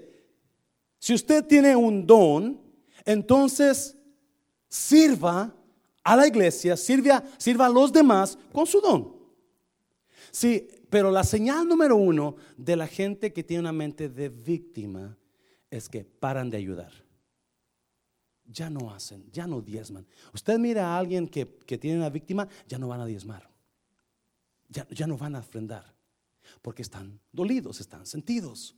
si 0.97 1.13
usted 1.13 1.45
tiene 1.45 1.75
un 1.75 2.07
don, 2.07 2.59
entonces 3.05 3.95
sirva 4.67 5.55
a 6.03 6.15
la 6.15 6.25
iglesia, 6.25 6.75
sirva, 6.75 7.23
sirva 7.37 7.67
a 7.67 7.69
los 7.69 7.93
demás 7.93 8.37
con 8.51 8.65
su 8.65 8.81
don. 8.81 9.15
Sí, 10.31 10.67
pero 10.89 11.11
la 11.11 11.23
señal 11.23 11.67
número 11.67 11.95
uno 11.95 12.35
de 12.57 12.75
la 12.75 12.87
gente 12.87 13.31
que 13.31 13.43
tiene 13.43 13.61
una 13.61 13.71
mente 13.71 14.09
de 14.09 14.29
víctima 14.29 15.15
es 15.69 15.87
que 15.87 16.03
paran 16.03 16.49
de 16.49 16.57
ayudar 16.57 17.04
ya 18.47 18.69
no 18.69 18.93
hacen, 18.93 19.29
ya 19.31 19.47
no 19.47 19.61
diezman. 19.61 20.05
Usted 20.33 20.57
mira 20.59 20.87
a 20.87 20.97
alguien 20.97 21.27
que, 21.27 21.45
tiene 21.77 21.97
una 21.97 22.09
víctima, 22.09 22.47
ya 22.67 22.77
no 22.77 22.87
van 22.87 23.01
a 23.01 23.05
diezmar. 23.05 23.49
Ya, 24.69 24.87
ya 24.89 25.07
no 25.07 25.17
van 25.17 25.35
a 25.35 25.39
ofrendar. 25.39 25.93
Porque 26.61 26.81
están 26.81 27.19
dolidos, 27.31 27.79
están 27.79 28.05
sentidos. 28.05 28.75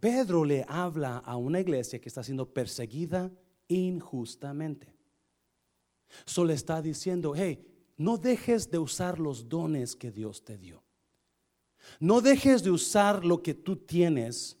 Pedro 0.00 0.44
le 0.44 0.64
habla 0.68 1.18
a 1.18 1.36
una 1.36 1.60
iglesia 1.60 2.00
que 2.00 2.08
está 2.08 2.22
siendo 2.22 2.52
perseguida 2.52 3.30
injustamente. 3.68 4.94
Solo 6.24 6.52
está 6.52 6.80
diciendo, 6.80 7.34
hey, 7.36 7.66
no 7.96 8.16
dejes 8.16 8.70
de 8.70 8.78
usar 8.78 9.18
los 9.18 9.48
dones 9.48 9.96
que 9.96 10.10
Dios 10.10 10.44
te 10.44 10.56
dio. 10.56 10.82
No 12.00 12.20
dejes 12.20 12.62
de 12.62 12.70
usar 12.70 13.24
lo 13.24 13.42
que 13.42 13.54
tú 13.54 13.76
tienes 13.76 14.58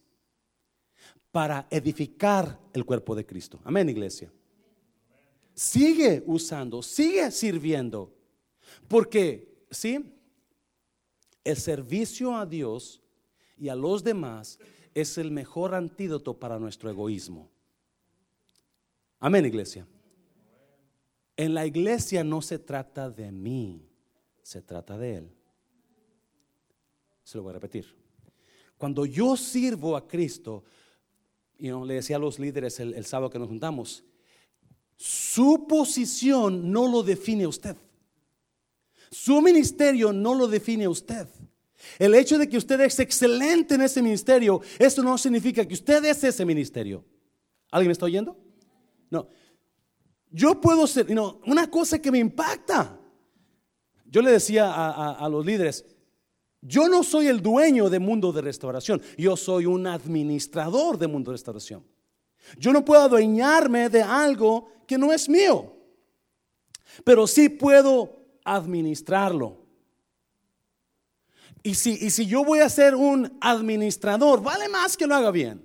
para 1.36 1.66
edificar 1.68 2.58
el 2.72 2.86
cuerpo 2.86 3.14
de 3.14 3.26
Cristo. 3.26 3.60
Amén, 3.62 3.90
iglesia. 3.90 4.32
Sigue 5.52 6.22
usando, 6.24 6.82
sigue 6.82 7.30
sirviendo. 7.30 8.10
Porque, 8.88 9.66
¿sí? 9.70 10.14
El 11.44 11.58
servicio 11.58 12.34
a 12.34 12.46
Dios 12.46 13.02
y 13.58 13.68
a 13.68 13.74
los 13.74 14.02
demás 14.02 14.58
es 14.94 15.18
el 15.18 15.30
mejor 15.30 15.74
antídoto 15.74 16.38
para 16.38 16.58
nuestro 16.58 16.88
egoísmo. 16.88 17.50
Amén, 19.18 19.44
iglesia. 19.44 19.86
En 21.36 21.52
la 21.52 21.66
iglesia 21.66 22.24
no 22.24 22.40
se 22.40 22.58
trata 22.58 23.10
de 23.10 23.30
mí, 23.30 23.86
se 24.42 24.62
trata 24.62 24.96
de 24.96 25.16
Él. 25.16 25.30
Se 27.24 27.36
lo 27.36 27.42
voy 27.42 27.50
a 27.50 27.56
repetir. 27.56 27.94
Cuando 28.78 29.04
yo 29.04 29.36
sirvo 29.36 29.98
a 29.98 30.08
Cristo, 30.08 30.64
y 31.58 31.70
le 31.70 31.94
decía 31.94 32.16
a 32.16 32.18
los 32.18 32.38
líderes 32.38 32.80
el, 32.80 32.94
el 32.94 33.06
sábado 33.06 33.30
que 33.30 33.38
nos 33.38 33.48
juntamos, 33.48 34.04
su 34.96 35.66
posición 35.66 36.70
no 36.70 36.88
lo 36.88 37.02
define 37.02 37.46
usted. 37.46 37.76
Su 39.10 39.40
ministerio 39.40 40.12
no 40.12 40.34
lo 40.34 40.48
define 40.48 40.88
usted. 40.88 41.28
El 41.98 42.14
hecho 42.14 42.38
de 42.38 42.48
que 42.48 42.56
usted 42.56 42.80
es 42.80 42.98
excelente 42.98 43.74
en 43.74 43.82
ese 43.82 44.02
ministerio, 44.02 44.60
eso 44.78 45.02
no 45.02 45.16
significa 45.16 45.66
que 45.66 45.74
usted 45.74 46.04
es 46.04 46.24
ese 46.24 46.44
ministerio. 46.44 47.04
¿Alguien 47.70 47.88
me 47.88 47.92
está 47.92 48.06
oyendo? 48.06 48.36
No. 49.10 49.28
Yo 50.30 50.60
puedo 50.60 50.86
ser, 50.86 51.10
no, 51.10 51.40
una 51.46 51.70
cosa 51.70 51.98
que 52.00 52.10
me 52.10 52.18
impacta. 52.18 52.98
Yo 54.06 54.22
le 54.22 54.32
decía 54.32 54.72
a, 54.72 55.28
los 55.28 55.44
líderes, 55.44 55.84
yo 56.66 56.88
no 56.88 57.04
soy 57.04 57.28
el 57.28 57.40
dueño 57.40 57.88
de 57.88 58.00
mundo 58.00 58.32
de 58.32 58.42
restauración, 58.42 59.00
yo 59.16 59.36
soy 59.36 59.66
un 59.66 59.86
administrador 59.86 60.98
de 60.98 61.06
mundo 61.06 61.30
de 61.30 61.36
restauración. 61.36 61.84
Yo 62.58 62.72
no 62.72 62.84
puedo 62.84 63.02
adueñarme 63.02 63.88
de 63.88 64.02
algo 64.02 64.68
que 64.86 64.98
no 64.98 65.12
es 65.12 65.28
mío, 65.28 65.76
pero 67.04 67.26
sí 67.26 67.48
puedo 67.48 68.16
administrarlo. 68.44 69.64
Y 71.62 71.74
si, 71.74 71.98
y 72.00 72.10
si 72.10 72.26
yo 72.26 72.44
voy 72.44 72.60
a 72.60 72.68
ser 72.68 72.94
un 72.94 73.36
administrador, 73.40 74.42
vale 74.42 74.68
más 74.68 74.96
que 74.96 75.06
lo 75.06 75.14
haga 75.14 75.30
bien. 75.30 75.64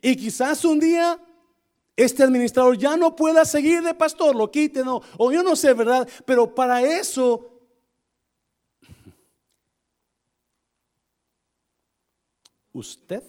Y 0.00 0.14
quizás 0.16 0.64
un 0.64 0.78
día 0.78 1.20
este 1.96 2.22
administrador 2.22 2.78
ya 2.78 2.96
no 2.96 3.16
pueda 3.16 3.44
seguir 3.44 3.82
de 3.82 3.94
pastor, 3.94 4.36
lo 4.36 4.50
quite, 4.50 4.84
no, 4.84 5.02
o 5.16 5.32
yo 5.32 5.42
no 5.42 5.56
sé, 5.56 5.74
¿verdad? 5.74 6.08
Pero 6.24 6.54
para 6.54 6.80
eso 6.80 7.47
usted, 12.78 13.22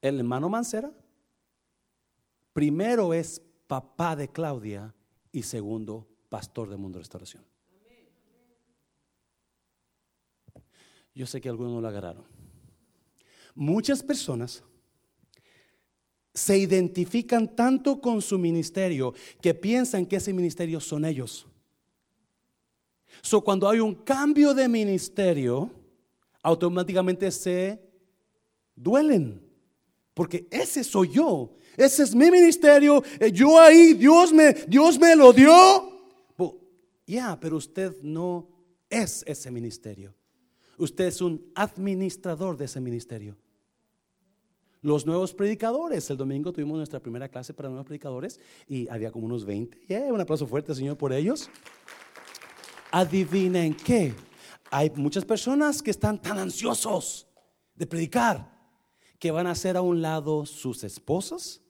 el 0.00 0.18
hermano 0.18 0.48
Mancera, 0.48 0.92
primero 2.52 3.12
es 3.12 3.42
papá 3.66 4.14
de 4.14 4.28
Claudia 4.28 4.94
y 5.32 5.42
segundo 5.42 6.06
pastor 6.28 6.68
de 6.68 6.76
Mundo 6.76 6.98
Restauración. 6.98 7.44
Yo 11.14 11.26
sé 11.26 11.40
que 11.40 11.48
algunos 11.48 11.72
no 11.72 11.80
lo 11.80 11.88
agarraron. 11.88 12.24
Muchas 13.54 14.02
personas 14.02 14.62
se 16.34 16.58
identifican 16.58 17.56
tanto 17.56 18.02
con 18.02 18.20
su 18.20 18.38
ministerio 18.38 19.14
que 19.40 19.54
piensan 19.54 20.04
que 20.04 20.16
ese 20.16 20.34
ministerio 20.34 20.78
son 20.78 21.06
ellos. 21.06 21.46
Cuando 23.42 23.66
hay 23.66 23.80
un 23.80 23.94
cambio 23.94 24.52
de 24.52 24.68
ministerio, 24.68 25.70
automáticamente 26.42 27.30
se 27.30 27.85
duelen. 28.76 29.42
Porque 30.14 30.46
ese 30.50 30.84
soy 30.84 31.10
yo. 31.10 31.56
Ese 31.76 32.04
es 32.04 32.14
mi 32.14 32.30
ministerio. 32.30 33.02
Eh, 33.18 33.32
yo 33.32 33.60
ahí, 33.60 33.94
Dios 33.94 34.32
me, 34.32 34.52
Dios 34.52 34.98
me 34.98 35.16
lo 35.16 35.32
dio. 35.32 35.96
Ya, 37.06 37.38
pero 37.38 37.56
usted 37.56 37.94
no 38.02 38.48
es 38.90 39.22
ese 39.26 39.50
ministerio. 39.50 40.14
Usted 40.78 41.06
es 41.06 41.20
un 41.20 41.52
administrador 41.54 42.56
de 42.56 42.64
ese 42.64 42.80
ministerio. 42.80 43.36
Los 44.82 45.06
nuevos 45.06 45.32
predicadores, 45.32 46.10
el 46.10 46.16
domingo 46.16 46.52
tuvimos 46.52 46.76
nuestra 46.76 47.00
primera 47.00 47.28
clase 47.28 47.54
para 47.54 47.68
nuevos 47.68 47.86
predicadores 47.86 48.40
y 48.68 48.88
había 48.88 49.10
como 49.10 49.26
unos 49.26 49.44
20. 49.44 50.10
un 50.10 50.20
aplauso 50.20 50.46
fuerte, 50.46 50.74
Señor, 50.74 50.96
por 50.96 51.12
ellos. 51.12 51.48
Adivinen 52.90 53.74
qué. 53.74 54.14
Hay 54.70 54.90
muchas 54.96 55.24
personas 55.24 55.82
que 55.82 55.90
están 55.90 56.20
tan 56.20 56.38
ansiosos 56.38 57.26
de 57.74 57.86
predicar 57.86 58.55
que 59.18 59.30
van 59.30 59.46
a 59.46 59.52
hacer 59.52 59.76
a 59.76 59.82
un 59.82 60.02
lado 60.02 60.46
sus 60.46 60.84
esposas, 60.84 61.62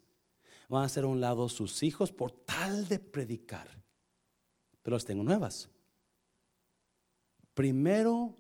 van 0.69 0.83
a 0.83 0.87
hacer 0.87 1.05
a 1.05 1.09
un 1.09 1.21
lado 1.21 1.49
sus 1.49 1.83
hijos 1.83 2.13
por 2.13 2.33
tal 2.33 2.89
de 2.89 2.99
predicar. 2.99 3.69
Pero 4.83 4.97
las 4.97 5.05
tengo 5.05 5.23
nuevas. 5.23 5.69
Primero 7.55 8.37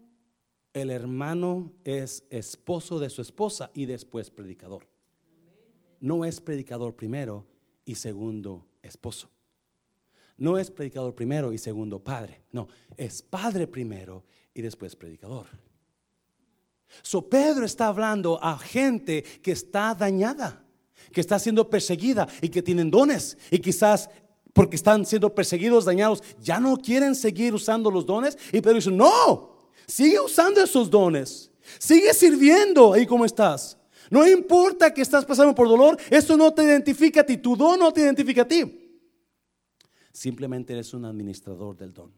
el 0.72 0.90
hermano 0.90 1.72
es 1.84 2.26
esposo 2.28 2.98
de 2.98 3.08
su 3.08 3.22
esposa 3.22 3.70
y 3.72 3.86
después 3.86 4.30
predicador. 4.30 4.86
No 6.00 6.24
es 6.24 6.40
predicador 6.40 6.94
primero 6.94 7.46
y 7.86 7.94
segundo 7.94 8.68
esposo. 8.82 9.30
No 10.36 10.58
es 10.58 10.70
predicador 10.70 11.14
primero 11.14 11.52
y 11.54 11.58
segundo 11.58 12.04
padre. 12.04 12.42
No, 12.52 12.68
es 12.98 13.22
padre 13.22 13.66
primero 13.66 14.24
y 14.52 14.60
después 14.60 14.94
predicador. 14.94 15.46
So 17.02 17.28
Pedro 17.28 17.64
está 17.64 17.88
hablando 17.88 18.42
a 18.42 18.58
gente 18.58 19.22
que 19.42 19.52
está 19.52 19.94
dañada, 19.94 20.64
que 21.12 21.20
está 21.20 21.38
siendo 21.38 21.68
perseguida 21.68 22.26
y 22.40 22.48
que 22.48 22.62
tienen 22.62 22.90
dones 22.90 23.36
y 23.50 23.58
quizás 23.58 24.08
porque 24.52 24.76
están 24.76 25.04
siendo 25.04 25.34
perseguidos, 25.34 25.84
dañados, 25.84 26.22
ya 26.40 26.58
no 26.58 26.78
quieren 26.78 27.14
seguir 27.14 27.54
usando 27.54 27.90
los 27.90 28.06
dones 28.06 28.38
y 28.52 28.60
Pedro 28.60 28.76
dice, 28.76 28.90
"No, 28.90 29.56
Sigue 29.86 30.18
usando 30.18 30.62
esos 30.62 30.90
dones. 30.90 31.50
Sigue 31.78 32.12
sirviendo 32.12 32.92
ahí 32.92 33.06
como 33.06 33.24
estás. 33.24 33.78
No 34.10 34.26
importa 34.26 34.92
que 34.92 35.02
estás 35.02 35.24
pasando 35.24 35.54
por 35.54 35.68
dolor, 35.68 35.96
eso 36.10 36.36
no 36.36 36.52
te 36.52 36.64
identifica 36.64 37.20
a 37.20 37.26
ti, 37.26 37.36
tu 37.38 37.56
don 37.56 37.78
no 37.78 37.92
te 37.92 38.02
identifica 38.02 38.42
a 38.42 38.48
ti. 38.48 39.00
Simplemente 40.12 40.72
eres 40.72 40.94
un 40.94 41.04
administrador 41.04 41.76
del 41.76 41.92
don. 41.92 42.12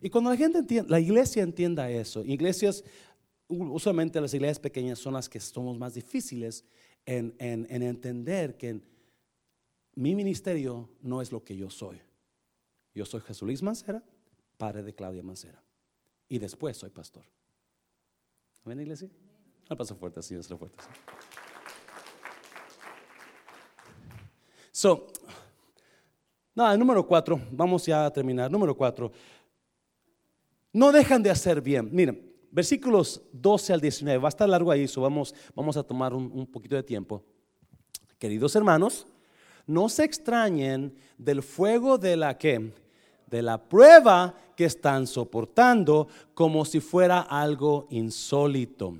Y 0.00 0.10
cuando 0.10 0.30
la 0.30 0.36
gente 0.36 0.58
entienda, 0.58 0.90
la 0.90 1.00
iglesia 1.00 1.42
entienda 1.42 1.90
eso, 1.90 2.22
iglesias, 2.24 2.84
usualmente 3.48 4.20
las 4.20 4.34
iglesias 4.34 4.58
pequeñas 4.58 4.98
son 4.98 5.14
las 5.14 5.28
que 5.28 5.40
somos 5.40 5.78
más 5.78 5.94
difíciles 5.94 6.64
en, 7.04 7.34
en 7.38 7.82
entender 7.82 8.56
que 8.56 8.80
mi 9.94 10.14
ministerio 10.14 10.88
no 11.00 11.22
es 11.22 11.32
lo 11.32 11.42
que 11.44 11.56
yo 11.56 11.70
soy. 11.70 12.00
Yo 12.94 13.04
soy 13.04 13.20
Jesús 13.20 13.42
Luis 13.42 13.62
Mancera, 13.62 14.02
padre 14.56 14.82
de 14.82 14.94
Claudia 14.94 15.22
Mancera 15.22 15.62
y 16.28 16.38
después 16.38 16.76
soy 16.76 16.90
pastor. 16.90 17.24
¿Ven, 18.64 18.80
iglesia? 18.80 19.08
Al 19.68 19.76
paso 19.76 19.94
fuerte, 19.94 20.20
así, 20.20 20.34
es 20.34 20.48
fuerte. 20.48 20.76
So, 24.72 25.06
nada, 26.54 26.76
número 26.76 27.06
cuatro, 27.06 27.40
vamos 27.50 27.86
ya 27.86 28.06
a 28.06 28.12
terminar. 28.12 28.50
Número 28.50 28.76
cuatro, 28.76 29.12
no 30.72 30.92
dejan 30.92 31.22
de 31.22 31.30
hacer 31.30 31.60
bien. 31.60 31.88
Miren, 31.92 32.25
versículos 32.50 33.22
12 33.32 33.72
al 33.72 33.80
19, 33.80 34.18
va 34.18 34.28
a 34.28 34.30
estar 34.30 34.48
largo 34.48 34.70
ahí, 34.70 34.88
so 34.88 35.02
vamos, 35.02 35.34
vamos 35.54 35.76
a 35.76 35.82
tomar 35.82 36.14
un, 36.14 36.30
un 36.32 36.46
poquito 36.46 36.76
de 36.76 36.82
tiempo. 36.82 37.22
Queridos 38.18 38.56
hermanos, 38.56 39.06
no 39.66 39.88
se 39.88 40.04
extrañen 40.04 40.94
del 41.18 41.42
fuego 41.42 41.98
de 41.98 42.16
la 42.16 42.38
que 42.38 42.72
de 43.26 43.42
la 43.42 43.58
prueba 43.58 44.34
que 44.54 44.64
están 44.64 45.06
soportando 45.06 46.08
como 46.32 46.64
si 46.64 46.80
fuera 46.80 47.20
algo 47.20 47.86
insólito. 47.90 48.96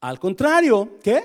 Al 0.00 0.18
contrario, 0.18 0.98
¿qué? 1.02 1.22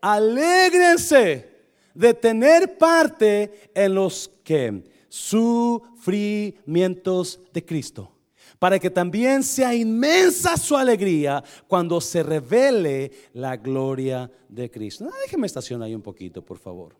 Alégrense 0.00 1.56
de 1.94 2.14
tener 2.14 2.76
parte 2.76 3.70
en 3.74 3.94
los 3.94 4.30
que 4.44 4.84
sufrimientos 5.08 7.40
de 7.52 7.64
Cristo, 7.64 8.12
para 8.58 8.78
que 8.78 8.90
también 8.90 9.42
sea 9.42 9.74
inmensa 9.74 10.56
su 10.56 10.76
alegría 10.76 11.42
cuando 11.66 12.00
se 12.00 12.22
revele 12.22 13.12
la 13.32 13.56
gloria 13.56 14.30
de 14.48 14.70
Cristo. 14.70 15.08
déjeme 15.24 15.46
estacionar 15.46 15.86
ahí 15.86 15.94
un 15.94 16.02
poquito, 16.02 16.42
por 16.42 16.58
favor. 16.58 16.96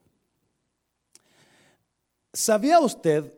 ¿Sabía 2.33 2.81
usted 2.81 3.33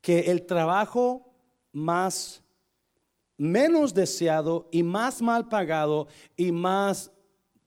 que 0.00 0.30
el 0.30 0.46
trabajo 0.46 1.32
más 1.72 2.42
menos 3.38 3.94
deseado 3.94 4.68
y 4.70 4.82
más 4.82 5.22
mal 5.22 5.48
pagado 5.48 6.08
y 6.36 6.52
más 6.52 7.10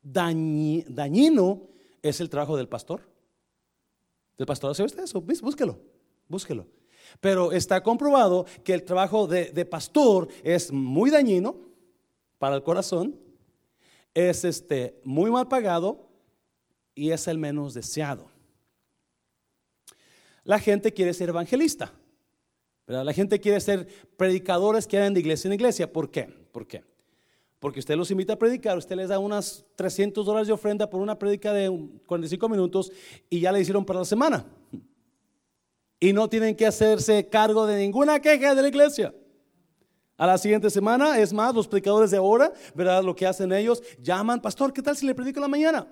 dañino 0.03 1.67
es 2.01 2.19
el 2.19 2.29
trabajo 2.29 2.57
del 2.57 2.67
pastor. 2.67 3.01
¿Del 4.37 4.45
pastor 4.45 4.71
hace 4.71 4.83
usted 4.83 5.03
eso? 5.03 5.21
Búsquelo, 5.21 5.79
búsquelo. 6.27 6.67
Pero 7.19 7.51
está 7.51 7.81
comprobado 7.83 8.45
que 8.63 8.73
el 8.73 8.83
trabajo 8.83 9.27
de, 9.27 9.65
pastor 9.65 10.27
es 10.43 10.71
muy 10.71 11.09
dañino 11.09 11.55
para 12.37 12.55
el 12.55 12.63
corazón, 12.63 13.15
es 14.13 14.43
este, 14.43 14.99
muy 15.03 15.29
mal 15.31 15.47
pagado 15.47 16.09
y 16.95 17.11
es 17.11 17.27
el 17.27 17.37
menos 17.37 17.73
deseado. 17.73 18.27
La 20.43 20.59
gente 20.59 20.91
quiere 20.91 21.13
ser 21.13 21.29
evangelista. 21.29 21.93
La 22.87 23.13
gente 23.13 23.39
quiere 23.39 23.61
ser 23.61 23.87
predicadores 24.17 24.85
que 24.85 24.97
hagan 24.97 25.13
de 25.13 25.21
iglesia 25.21 25.47
en 25.47 25.53
iglesia. 25.53 25.91
¿Por 25.91 26.11
qué? 26.11 26.23
¿Por 26.51 26.67
qué? 26.67 26.83
Porque 27.59 27.79
usted 27.79 27.95
los 27.95 28.09
invita 28.09 28.33
a 28.33 28.39
predicar, 28.39 28.75
usted 28.75 28.95
les 28.95 29.09
da 29.09 29.19
unas 29.19 29.63
300 29.75 30.25
dólares 30.25 30.47
de 30.47 30.53
ofrenda 30.53 30.89
por 30.89 30.99
una 30.99 31.17
predica 31.17 31.53
de 31.53 31.69
45 32.07 32.49
minutos 32.49 32.91
y 33.29 33.39
ya 33.39 33.51
le 33.51 33.61
hicieron 33.61 33.85
para 33.85 33.99
la 33.99 34.05
semana. 34.05 34.45
Y 36.01 36.11
no 36.11 36.27
tienen 36.27 36.55
que 36.55 36.65
hacerse 36.65 37.29
cargo 37.29 37.65
de 37.65 37.77
ninguna 37.77 38.19
queja 38.19 38.53
de 38.53 38.61
la 38.61 38.67
iglesia. 38.67 39.13
A 40.17 40.27
la 40.27 40.37
siguiente 40.37 40.69
semana, 40.69 41.17
es 41.17 41.31
más, 41.31 41.55
los 41.55 41.67
predicadores 41.67 42.11
de 42.11 42.17
ahora, 42.17 42.51
¿verdad? 42.75 43.03
Lo 43.03 43.15
que 43.15 43.25
hacen 43.25 43.53
ellos, 43.53 43.81
llaman, 44.01 44.41
pastor, 44.41 44.73
¿qué 44.73 44.81
tal 44.81 44.97
si 44.97 45.05
le 45.05 45.15
predico 45.15 45.39
en 45.39 45.43
la 45.43 45.47
mañana? 45.47 45.87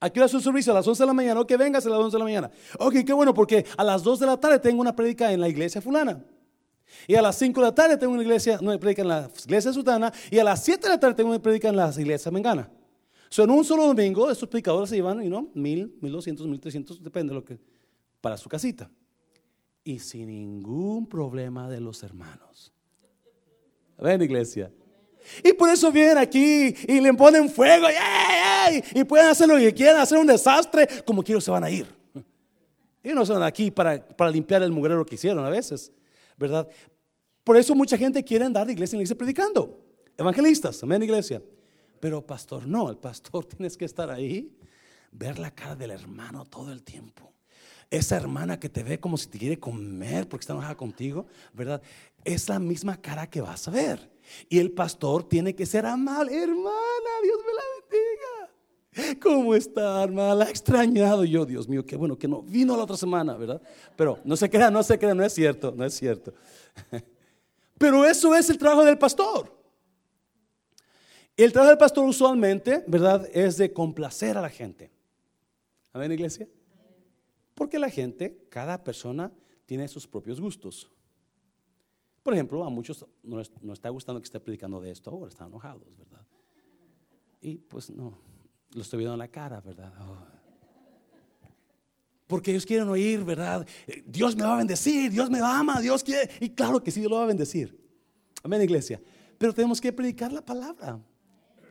Aquí 0.00 0.18
hora 0.18 0.28
su 0.28 0.40
servicio? 0.40 0.72
A 0.72 0.76
las 0.76 0.88
11 0.88 1.02
de 1.02 1.06
la 1.06 1.12
mañana. 1.12 1.40
Ok, 1.40 1.52
vengas 1.58 1.84
a 1.84 1.90
las 1.90 1.98
11 1.98 2.14
de 2.14 2.18
la 2.18 2.24
mañana. 2.24 2.50
Ok, 2.78 2.94
qué 3.04 3.12
bueno, 3.12 3.34
porque 3.34 3.66
a 3.76 3.84
las 3.84 4.02
2 4.02 4.20
de 4.20 4.26
la 4.26 4.36
tarde 4.38 4.58
tengo 4.58 4.80
una 4.80 4.96
predica 4.96 5.30
en 5.32 5.40
la 5.40 5.48
iglesia 5.48 5.82
fulana. 5.82 6.24
Y 7.06 7.16
a 7.16 7.22
las 7.22 7.36
5 7.36 7.60
de 7.60 7.66
la 7.66 7.74
tarde 7.74 7.96
tengo 7.96 8.12
una 8.12 8.22
iglesia, 8.22 8.58
predica 8.80 9.02
en 9.02 9.08
la 9.08 9.30
iglesia 9.44 9.72
sultana. 9.72 10.12
Y 10.30 10.38
a 10.38 10.44
las 10.44 10.64
7 10.64 10.82
de 10.82 10.88
la 10.88 11.00
tarde 11.00 11.16
tengo 11.16 11.30
una 11.30 11.42
predica 11.42 11.68
en 11.68 11.76
la 11.76 11.92
iglesia 11.96 12.30
mengana. 12.30 12.70
So, 13.28 13.44
en 13.44 13.50
un 13.50 13.64
solo 13.64 13.86
domingo, 13.86 14.30
estos 14.30 14.48
predicadores 14.48 14.90
se 14.90 14.96
llevan, 14.96 15.22
you 15.22 15.28
know, 15.28 15.50
mil, 15.54 15.96
mil 16.00 16.12
doscientos, 16.12 16.46
mil 16.46 16.60
depende 17.00 17.30
de 17.30 17.34
lo 17.34 17.44
que, 17.44 17.60
para 18.20 18.36
su 18.36 18.48
casita. 18.48 18.90
Y 19.82 19.98
sin 19.98 20.28
ningún 20.28 21.06
problema 21.06 21.68
de 21.68 21.80
los 21.80 22.02
hermanos. 22.02 22.72
Ven, 23.98 24.22
iglesia. 24.22 24.70
Y 25.44 25.52
por 25.52 25.68
eso 25.68 25.92
vienen 25.92 26.18
aquí 26.18 26.74
y 26.88 27.00
le 27.00 27.12
ponen 27.14 27.48
fuego 27.48 27.86
y 28.92 29.04
pueden 29.04 29.26
hacer 29.26 29.48
lo 29.48 29.56
que 29.56 29.72
quieran, 29.74 30.00
hacer 30.00 30.18
un 30.18 30.26
desastre, 30.26 30.88
como 31.04 31.22
quiero 31.22 31.40
se 31.40 31.50
van 31.50 31.64
a 31.64 31.70
ir. 31.70 31.86
Y 33.02 33.10
no 33.10 33.24
son 33.24 33.42
aquí 33.42 33.70
para, 33.70 34.06
para 34.06 34.30
limpiar 34.30 34.62
el 34.62 34.72
mugrero 34.72 35.04
que 35.04 35.14
hicieron 35.14 35.44
a 35.44 35.50
veces, 35.50 35.92
¿verdad? 36.36 36.68
Por 37.44 37.56
eso 37.56 37.74
mucha 37.74 37.96
gente 37.96 38.22
quiere 38.22 38.44
andar 38.44 38.66
de 38.66 38.72
iglesia 38.72 38.96
en 38.96 39.00
iglesia 39.00 39.16
predicando. 39.16 39.84
Evangelistas, 40.16 40.82
amén, 40.82 41.02
iglesia. 41.02 41.42
Pero 41.98 42.26
pastor, 42.26 42.66
no, 42.66 42.90
el 42.90 42.98
pastor 42.98 43.44
tienes 43.46 43.76
que 43.76 43.84
estar 43.84 44.10
ahí, 44.10 44.54
ver 45.12 45.38
la 45.38 45.50
cara 45.50 45.76
del 45.76 45.90
hermano 45.90 46.44
todo 46.44 46.72
el 46.72 46.82
tiempo. 46.82 47.32
Esa 47.90 48.16
hermana 48.16 48.60
que 48.60 48.68
te 48.68 48.84
ve 48.84 49.00
como 49.00 49.18
si 49.18 49.26
te 49.26 49.38
quiere 49.38 49.58
comer 49.58 50.28
porque 50.28 50.42
está 50.44 50.52
enojada 50.52 50.76
contigo, 50.76 51.26
¿verdad? 51.52 51.82
Es 52.24 52.48
la 52.48 52.60
misma 52.60 53.00
cara 53.00 53.28
que 53.28 53.40
vas 53.40 53.66
a 53.66 53.72
ver. 53.72 54.10
Y 54.48 54.58
el 54.58 54.70
pastor 54.70 55.28
tiene 55.28 55.54
que 55.54 55.66
ser 55.66 55.86
amable. 55.86 56.40
Hermana, 56.40 57.10
Dios 57.22 57.38
me 57.44 57.52
la 57.52 57.62
bendiga. 57.80 59.20
¿Cómo 59.20 59.54
está, 59.54 60.02
hermana? 60.02 60.34
La 60.34 60.44
he 60.46 60.50
extrañado 60.50 61.24
yo, 61.24 61.44
Dios 61.44 61.68
mío, 61.68 61.84
qué 61.84 61.96
bueno 61.96 62.16
que 62.16 62.28
no 62.28 62.42
vino 62.42 62.76
la 62.76 62.84
otra 62.84 62.96
semana, 62.96 63.34
¿verdad? 63.36 63.60
Pero 63.96 64.18
no 64.24 64.36
se 64.36 64.48
crea, 64.48 64.70
no 64.70 64.82
se 64.82 64.98
crea, 64.98 65.14
no 65.14 65.24
es 65.24 65.32
cierto, 65.32 65.72
no 65.76 65.84
es 65.84 65.94
cierto. 65.94 66.32
Pero 67.78 68.04
eso 68.04 68.34
es 68.34 68.50
el 68.50 68.58
trabajo 68.58 68.84
del 68.84 68.98
pastor. 68.98 69.56
El 71.36 71.52
trabajo 71.52 71.70
del 71.70 71.78
pastor 71.78 72.04
usualmente, 72.04 72.84
¿verdad? 72.86 73.26
Es 73.32 73.56
de 73.56 73.72
complacer 73.72 74.36
a 74.36 74.42
la 74.42 74.50
gente. 74.50 74.90
Amén, 75.92 76.12
iglesia. 76.12 76.46
Porque 77.60 77.78
la 77.78 77.90
gente, 77.90 78.46
cada 78.48 78.82
persona 78.82 79.30
tiene 79.66 79.86
sus 79.86 80.06
propios 80.06 80.40
gustos. 80.40 80.90
Por 82.22 82.32
ejemplo, 82.32 82.64
a 82.64 82.70
muchos 82.70 83.04
no 83.22 83.38
está 83.38 83.90
gustando 83.90 84.18
que 84.18 84.24
esté 84.24 84.40
predicando 84.40 84.80
de 84.80 84.90
esto 84.90 85.10
ahora, 85.10 85.28
están 85.28 85.48
enojados, 85.48 85.94
¿verdad? 85.94 86.26
Y 87.38 87.58
pues 87.58 87.90
no, 87.90 88.18
lo 88.72 88.80
estoy 88.80 89.00
viendo 89.00 89.12
en 89.12 89.18
la 89.18 89.28
cara, 89.28 89.60
¿verdad? 89.60 89.92
Oh. 90.00 90.16
Porque 92.26 92.50
ellos 92.50 92.64
quieren 92.64 92.88
oír, 92.88 93.22
¿verdad? 93.24 93.66
Dios 94.06 94.34
me 94.34 94.44
va 94.44 94.54
a 94.54 94.56
bendecir, 94.56 95.10
Dios 95.10 95.28
me 95.28 95.40
ama, 95.40 95.82
Dios 95.82 96.02
quiere. 96.02 96.30
Y 96.40 96.48
claro 96.48 96.82
que 96.82 96.90
sí, 96.90 97.00
Dios 97.00 97.10
lo 97.10 97.18
va 97.18 97.24
a 97.24 97.26
bendecir. 97.26 97.78
Amén, 98.42 98.62
iglesia. 98.62 99.02
Pero 99.36 99.52
tenemos 99.52 99.82
que 99.82 99.92
predicar 99.92 100.32
la 100.32 100.42
palabra. 100.42 100.98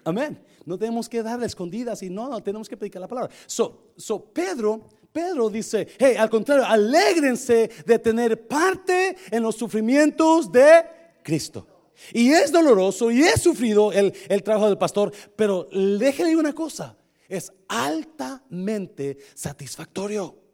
Amén. 0.04 0.40
No 0.66 0.78
tenemos 0.78 1.10
que 1.10 1.24
darle 1.24 1.48
escondidas 1.48 2.04
y 2.04 2.12
no, 2.12 2.30
no 2.30 2.44
tenemos 2.44 2.70
que 2.70 2.78
predicar 2.78 3.02
la 3.02 3.08
palabra. 3.08 3.34
So, 3.48 3.94
so 3.98 4.32
Pedro, 4.32 4.88
Pedro 5.12 5.50
dice, 5.50 5.88
hey, 5.98 6.16
al 6.18 6.30
contrario, 6.30 6.66
alégrense 6.66 7.70
de 7.86 8.00
tener 8.00 8.48
parte 8.48 9.18
en 9.32 9.44
los 9.44 9.56
sufrimientos 9.56 10.52
de 10.52 10.84
Cristo. 11.24 11.68
Y 12.14 12.32
es 12.32 12.52
doloroso 12.52 13.12
y 13.12 13.22
es 13.22 13.42
sufrido 13.42 13.92
el, 13.92 14.14
el 14.30 14.44
trabajo 14.44 14.68
del 14.68 14.78
pastor, 14.78 15.12
pero 15.36 15.68
déjele 15.72 16.36
una 16.36 16.54
cosa, 16.54 16.98
es 17.28 17.52
altamente 17.68 19.18
satisfactorio. 19.34 20.49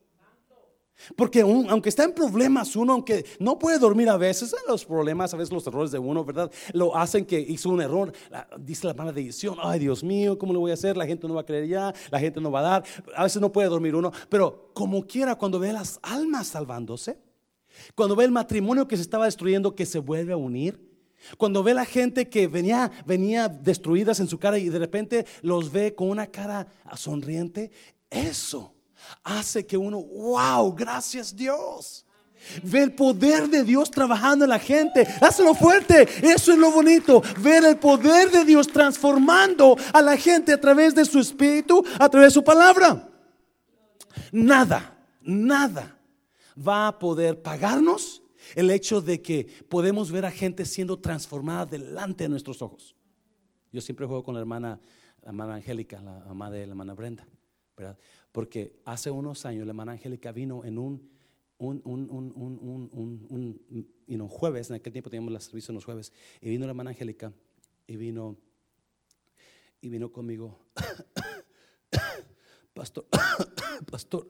Porque 1.16 1.42
aunque 1.42 1.90
está 1.90 2.04
en 2.04 2.14
problemas 2.14 2.76
uno, 2.76 2.94
aunque 2.94 3.26
no 3.40 3.60
puede 3.60 3.80
dormir 3.80 4.10
a 4.10 4.18
veces, 4.18 4.56
los 4.68 4.86
problemas, 4.86 5.34
a 5.34 5.38
veces 5.38 5.54
los 5.54 5.68
errores 5.68 5.92
de 5.92 6.00
uno, 6.00 6.24
¿verdad? 6.24 6.52
Lo 6.74 6.96
hacen 6.96 7.26
que 7.26 7.40
hizo 7.40 7.70
un 7.70 7.82
error. 7.82 8.14
Dice 8.58 8.88
la 8.88 8.94
maldición, 8.94 9.58
ay 9.62 9.80
Dios 9.80 10.04
mío, 10.04 10.38
¿cómo 10.38 10.54
lo 10.54 10.60
voy 10.62 10.72
a 10.72 10.76
hacer? 10.76 10.96
La 10.96 11.06
gente 11.06 11.28
no 11.28 11.36
va 11.36 11.42
a 11.42 11.46
creer 11.46 11.68
ya, 11.68 11.94
la 12.10 12.20
gente 12.20 12.40
no 12.40 12.50
va 12.50 12.60
a 12.60 12.64
dar. 12.64 12.84
A 13.16 13.24
veces 13.24 13.42
no 13.42 13.52
puede 13.52 13.68
dormir 13.68 13.96
uno, 13.96 14.12
pero 14.30 14.72
como 14.74 15.06
quiera, 15.06 15.36
cuando 15.36 15.60
ve 15.60 15.74
las 15.74 16.00
almas 16.02 16.48
salvándose, 16.48 17.20
cuando 17.94 18.16
ve 18.16 18.24
el 18.24 18.32
matrimonio 18.32 18.88
que 18.88 18.96
se 18.96 19.02
estaba 19.02 19.26
destruyendo 19.26 19.76
que 19.76 19.86
se 19.86 20.00
vuelve 20.00 20.34
a 20.34 20.38
unir, 20.38 20.80
cuando 21.38 21.64
ve 21.64 21.74
la 21.74 21.86
gente 21.86 22.30
que 22.30 22.48
venía, 22.48 22.92
venía 23.06 23.50
destruidas 23.50 24.20
en 24.20 24.28
su 24.28 24.38
cara 24.38 24.58
y 24.58 24.70
de 24.70 24.80
repente 24.80 25.26
los 25.42 25.72
ve 25.72 25.94
con 25.94 26.10
una 26.10 26.28
cara 26.28 26.68
sonriente, 26.96 27.72
eso 28.10 28.75
hace 29.24 29.66
que 29.66 29.78
uno, 29.78 30.02
wow, 30.02 30.74
gracias 30.74 31.36
Dios. 31.36 32.06
Ver 32.64 32.84
el 32.84 32.94
poder 32.94 33.50
de 33.50 33.64
Dios 33.64 33.90
trabajando 33.90 34.46
en 34.46 34.50
la 34.50 34.60
gente. 34.60 35.08
Hazlo 35.22 35.56
fuerte. 35.56 36.08
Eso 36.22 36.52
es 36.52 36.58
lo 36.60 36.72
bonito. 36.72 37.24
Ver 37.40 37.64
el 37.66 37.78
poder 37.78 38.30
de 38.30 38.46
Dios 38.46 38.68
transformando 38.68 39.76
a 39.94 40.02
la 40.02 40.16
gente 40.16 40.54
a 40.54 40.62
través 40.62 40.94
de 40.94 41.06
su 41.06 41.20
espíritu, 41.20 41.84
a 41.98 42.08
través 42.08 42.30
de 42.30 42.34
su 42.34 42.44
palabra. 42.44 43.10
Nada, 44.32 44.96
nada 45.22 45.98
va 46.56 46.88
a 46.88 47.00
poder 47.00 47.42
pagarnos 47.42 48.22
el 48.56 48.70
hecho 48.72 49.02
de 49.02 49.22
que 49.22 49.48
podemos 49.70 50.12
ver 50.12 50.26
a 50.26 50.32
gente 50.32 50.66
siendo 50.66 51.00
transformada 51.00 51.66
delante 51.66 52.26
de 52.26 52.30
nuestros 52.30 52.62
ojos. 52.62 52.96
Yo 53.72 53.82
siempre 53.82 54.06
juego 54.06 54.24
con 54.24 54.36
la 54.36 54.40
hermana, 54.40 54.80
la 55.22 55.30
hermana 55.30 55.56
Angélica, 55.56 56.02
la 56.02 56.20
mamá 56.20 56.50
de 56.50 56.66
la 56.66 56.72
hermana 56.72 56.94
Brenda, 56.94 57.28
¿verdad? 57.76 57.98
Porque 58.36 58.82
hace 58.84 59.10
unos 59.12 59.46
años 59.46 59.66
la 59.66 59.72
hermana 59.72 59.94
Angélica 59.94 60.34
vino 60.34 60.66
en 60.66 60.78
un, 60.78 61.10
un, 61.58 61.82
un, 61.86 63.58
un 64.10 64.28
jueves, 64.28 64.70
en 64.70 64.76
aquel 64.76 64.92
tiempo 64.92 65.10
teníamos 65.10 65.32
la 65.32 65.40
servicio 65.40 65.72
en 65.72 65.76
los 65.76 65.86
jueves, 65.86 66.12
y 66.42 66.50
vino 66.50 66.66
la 66.66 66.72
hermana 66.72 66.90
Angélica 66.90 67.32
y 67.88 67.96
vino, 67.96 68.36
y 69.80 69.88
vino 69.88 70.12
conmigo, 70.12 70.60
pastor, 72.74 73.08
pastor, 73.90 74.28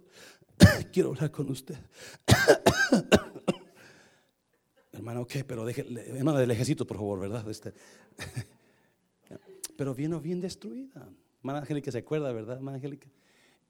quiero 0.93 1.09
hablar 1.09 1.31
con 1.31 1.49
usted. 1.49 1.75
Hermano, 4.91 5.21
ok, 5.21 5.33
pero 5.47 5.65
deje, 5.65 5.81
hermana 6.15 6.37
del 6.37 6.51
ejército, 6.51 6.85
por 6.85 6.97
favor, 6.97 7.21
¿verdad? 7.21 7.49
Este, 7.49 7.73
pero 9.75 9.95
vino 9.95 10.21
bien 10.21 10.41
destruida. 10.41 11.09
Hermana 11.39 11.61
Angélica 11.61 11.91
se 11.91 11.97
acuerda, 11.97 12.31
¿verdad, 12.31 12.57
hermana 12.57 12.75
Angélica? 12.75 13.09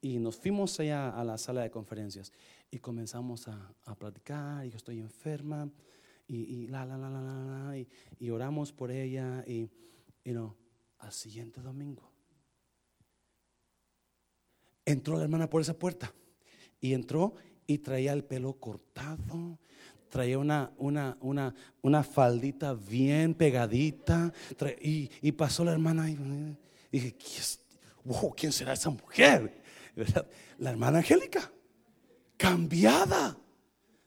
Y 0.06 0.20
nos 0.20 0.36
fuimos 0.36 0.78
allá 0.78 1.10
a 1.10 1.24
la 1.24 1.36
sala 1.36 1.62
de 1.62 1.70
conferencias 1.72 2.32
y 2.70 2.78
comenzamos 2.78 3.48
a, 3.48 3.74
a 3.86 3.96
platicar. 3.96 4.64
Y 4.64 4.70
yo 4.70 4.76
estoy 4.76 5.00
enferma 5.00 5.68
y, 6.28 6.36
y 6.36 6.66
la, 6.68 6.86
la, 6.86 6.96
la, 6.96 7.10
la, 7.10 7.20
la, 7.20 7.76
y, 7.76 7.88
y, 8.20 8.30
oramos 8.30 8.72
por 8.72 8.92
ella. 8.92 9.42
Y, 9.48 9.68
y 10.22 10.30
no, 10.30 10.56
al 10.98 11.10
siguiente 11.12 11.60
domingo 11.60 12.08
entró 14.84 15.16
la 15.16 15.24
hermana 15.24 15.50
por 15.50 15.60
esa 15.60 15.74
puerta 15.74 16.14
y 16.80 16.94
entró 16.94 17.34
y 17.66 17.78
traía 17.78 18.12
el 18.12 18.22
pelo 18.22 18.52
cortado, 18.60 19.58
traía 20.08 20.38
una, 20.38 20.70
una, 20.78 21.16
una, 21.20 21.52
una 21.82 22.04
faldita 22.04 22.74
bien 22.74 23.34
pegadita 23.34 24.32
y, 24.80 25.10
y, 25.20 25.32
pasó 25.32 25.64
la 25.64 25.72
hermana 25.72 26.08
y 26.08 26.16
dije, 26.92 27.16
wow, 28.04 28.32
¿quién 28.36 28.52
será 28.52 28.74
esa 28.74 28.90
mujer? 28.90 29.65
La 30.58 30.70
hermana 30.70 30.98
Angélica, 30.98 31.50
cambiada, 32.36 33.36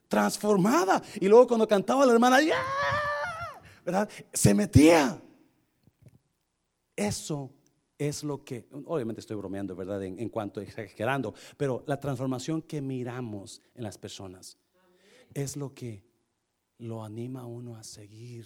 transformada. 0.07 1.01
Y 1.19 1.27
luego 1.27 1.47
cuando 1.47 1.67
cantaba 1.67 2.05
la 2.05 2.13
hermana, 2.13 2.39
¿verdad? 3.83 4.09
Se 4.33 4.53
metía. 4.53 5.21
Eso 6.95 7.51
es 7.97 8.23
lo 8.23 8.43
que, 8.43 8.67
obviamente 8.85 9.21
estoy 9.21 9.35
bromeando, 9.35 9.75
¿verdad? 9.75 10.03
En 10.03 10.29
cuanto 10.29 10.61
exagerando, 10.61 11.33
pero 11.57 11.83
la 11.87 11.99
transformación 11.99 12.61
que 12.61 12.81
miramos 12.81 13.61
en 13.73 13.83
las 13.83 13.97
personas 13.97 14.57
es 15.33 15.55
lo 15.57 15.73
que 15.73 16.03
lo 16.77 17.03
anima 17.03 17.41
a 17.41 17.45
uno 17.45 17.75
a 17.75 17.83
seguir 17.83 18.45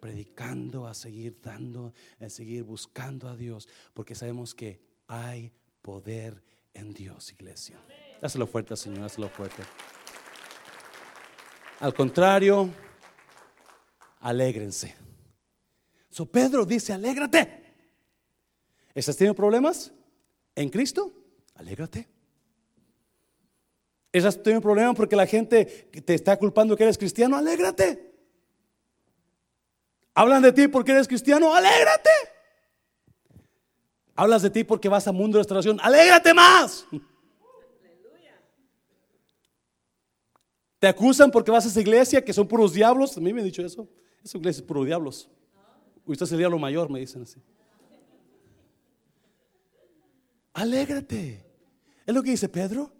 predicando, 0.00 0.86
a 0.86 0.94
seguir 0.94 1.40
dando, 1.42 1.92
a 2.18 2.28
seguir 2.28 2.64
buscando 2.64 3.28
a 3.28 3.36
Dios, 3.36 3.68
porque 3.92 4.14
sabemos 4.14 4.54
que 4.54 4.80
hay 5.06 5.52
poder 5.82 6.42
en 6.74 6.92
Dios, 6.92 7.32
iglesia. 7.32 7.78
Hazlo 8.22 8.46
fuerte, 8.46 8.76
Señor, 8.76 9.04
hazlo 9.04 9.28
fuerte. 9.28 9.62
Al 11.80 11.94
contrario, 11.94 12.68
alégrense. 14.20 14.94
So 16.10 16.26
Pedro 16.26 16.66
dice, 16.66 16.92
alégrate. 16.92 17.74
¿Estás 18.94 19.16
teniendo 19.16 19.36
problemas 19.36 19.92
en 20.54 20.68
Cristo? 20.68 21.12
Alégrate. 21.54 22.08
¿Estás 24.12 24.42
teniendo 24.42 24.62
problemas 24.62 24.96
porque 24.96 25.16
la 25.16 25.26
gente 25.26 25.64
te 25.64 26.14
está 26.14 26.36
culpando 26.36 26.76
que 26.76 26.82
eres 26.82 26.98
cristiano? 26.98 27.36
Alégrate. 27.36 28.10
Hablan 30.14 30.42
de 30.42 30.52
ti 30.52 30.68
porque 30.68 30.92
eres 30.92 31.06
cristiano, 31.06 31.54
alégrate. 31.54 32.10
Hablas 34.14 34.42
de 34.42 34.50
ti 34.50 34.64
porque 34.64 34.88
vas 34.88 35.06
a 35.06 35.12
mundo 35.12 35.36
de 35.36 35.40
restauración, 35.40 35.78
alégrate 35.80 36.34
más. 36.34 36.86
Te 40.80 40.86
acusan 40.86 41.30
porque 41.30 41.50
vas 41.50 41.66
a 41.66 41.68
esa 41.68 41.80
iglesia 41.80 42.24
que 42.24 42.32
son 42.32 42.48
puros 42.48 42.72
diablos. 42.72 43.16
A 43.16 43.20
mí 43.20 43.32
me 43.34 43.40
han 43.40 43.46
dicho 43.46 43.62
eso. 43.62 43.86
Esa 44.24 44.38
iglesia 44.38 44.60
es 44.60 44.66
puro 44.66 44.82
diablos. 44.82 45.28
Usted 46.06 46.24
es 46.24 46.32
el 46.32 46.38
diablo 46.38 46.58
mayor, 46.58 46.90
me 46.90 47.00
dicen 47.00 47.22
así. 47.22 47.38
Alégrate. 50.54 51.44
Es 52.06 52.14
lo 52.14 52.22
que 52.22 52.30
dice 52.30 52.48
Pedro. 52.48 52.90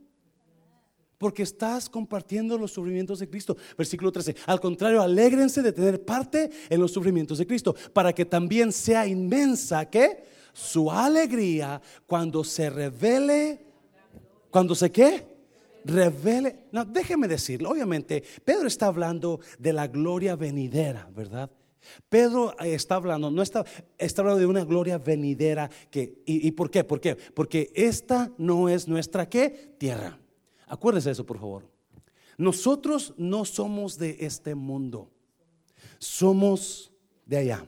Porque 1.16 1.42
estás 1.42 1.88
compartiendo 1.88 2.56
los 2.58 2.72
sufrimientos 2.72 3.18
de 3.18 3.28
Cristo. 3.28 3.56
Versículo 3.76 4.12
13. 4.12 4.36
Al 4.46 4.60
contrario, 4.60 5.00
alégrense 5.00 5.62
de 5.62 5.72
tener 5.72 6.04
parte 6.04 6.50
en 6.68 6.80
los 6.80 6.92
sufrimientos 6.92 7.38
de 7.38 7.46
Cristo. 7.46 7.74
Para 7.94 8.14
que 8.14 8.26
también 8.26 8.72
sea 8.72 9.06
inmensa, 9.06 9.88
¿qué? 9.88 10.24
Su 10.60 10.90
alegría 10.90 11.80
cuando 12.06 12.44
se 12.44 12.68
revele. 12.68 13.58
Cuando 14.50 14.74
se 14.74 14.92
qué? 14.92 15.26
Revele. 15.86 16.66
No, 16.70 16.84
déjeme 16.84 17.26
decirlo. 17.26 17.70
Obviamente, 17.70 18.22
Pedro 18.44 18.66
está 18.66 18.86
hablando 18.86 19.40
de 19.58 19.72
la 19.72 19.86
gloria 19.86 20.36
venidera, 20.36 21.08
¿verdad? 21.14 21.50
Pedro 22.10 22.54
está 22.60 22.96
hablando, 22.96 23.30
no 23.30 23.40
está, 23.40 23.64
está 23.96 24.20
hablando 24.20 24.40
de 24.40 24.46
una 24.46 24.64
gloria 24.64 24.98
venidera 24.98 25.70
que, 25.90 26.22
y, 26.26 26.50
por 26.50 26.70
qué? 26.70 26.84
¿Por 26.84 27.00
qué? 27.00 27.16
Porque 27.16 27.72
esta 27.74 28.30
no 28.36 28.68
es 28.68 28.86
nuestra 28.86 29.28
qué? 29.28 29.74
Tierra. 29.78 30.18
Acuérdese 30.66 31.10
eso, 31.10 31.24
por 31.24 31.38
favor. 31.38 31.68
Nosotros 32.36 33.14
no 33.16 33.46
somos 33.46 33.96
de 33.96 34.18
este 34.20 34.54
mundo. 34.54 35.10
Somos 35.98 36.92
de 37.24 37.38
allá. 37.38 37.64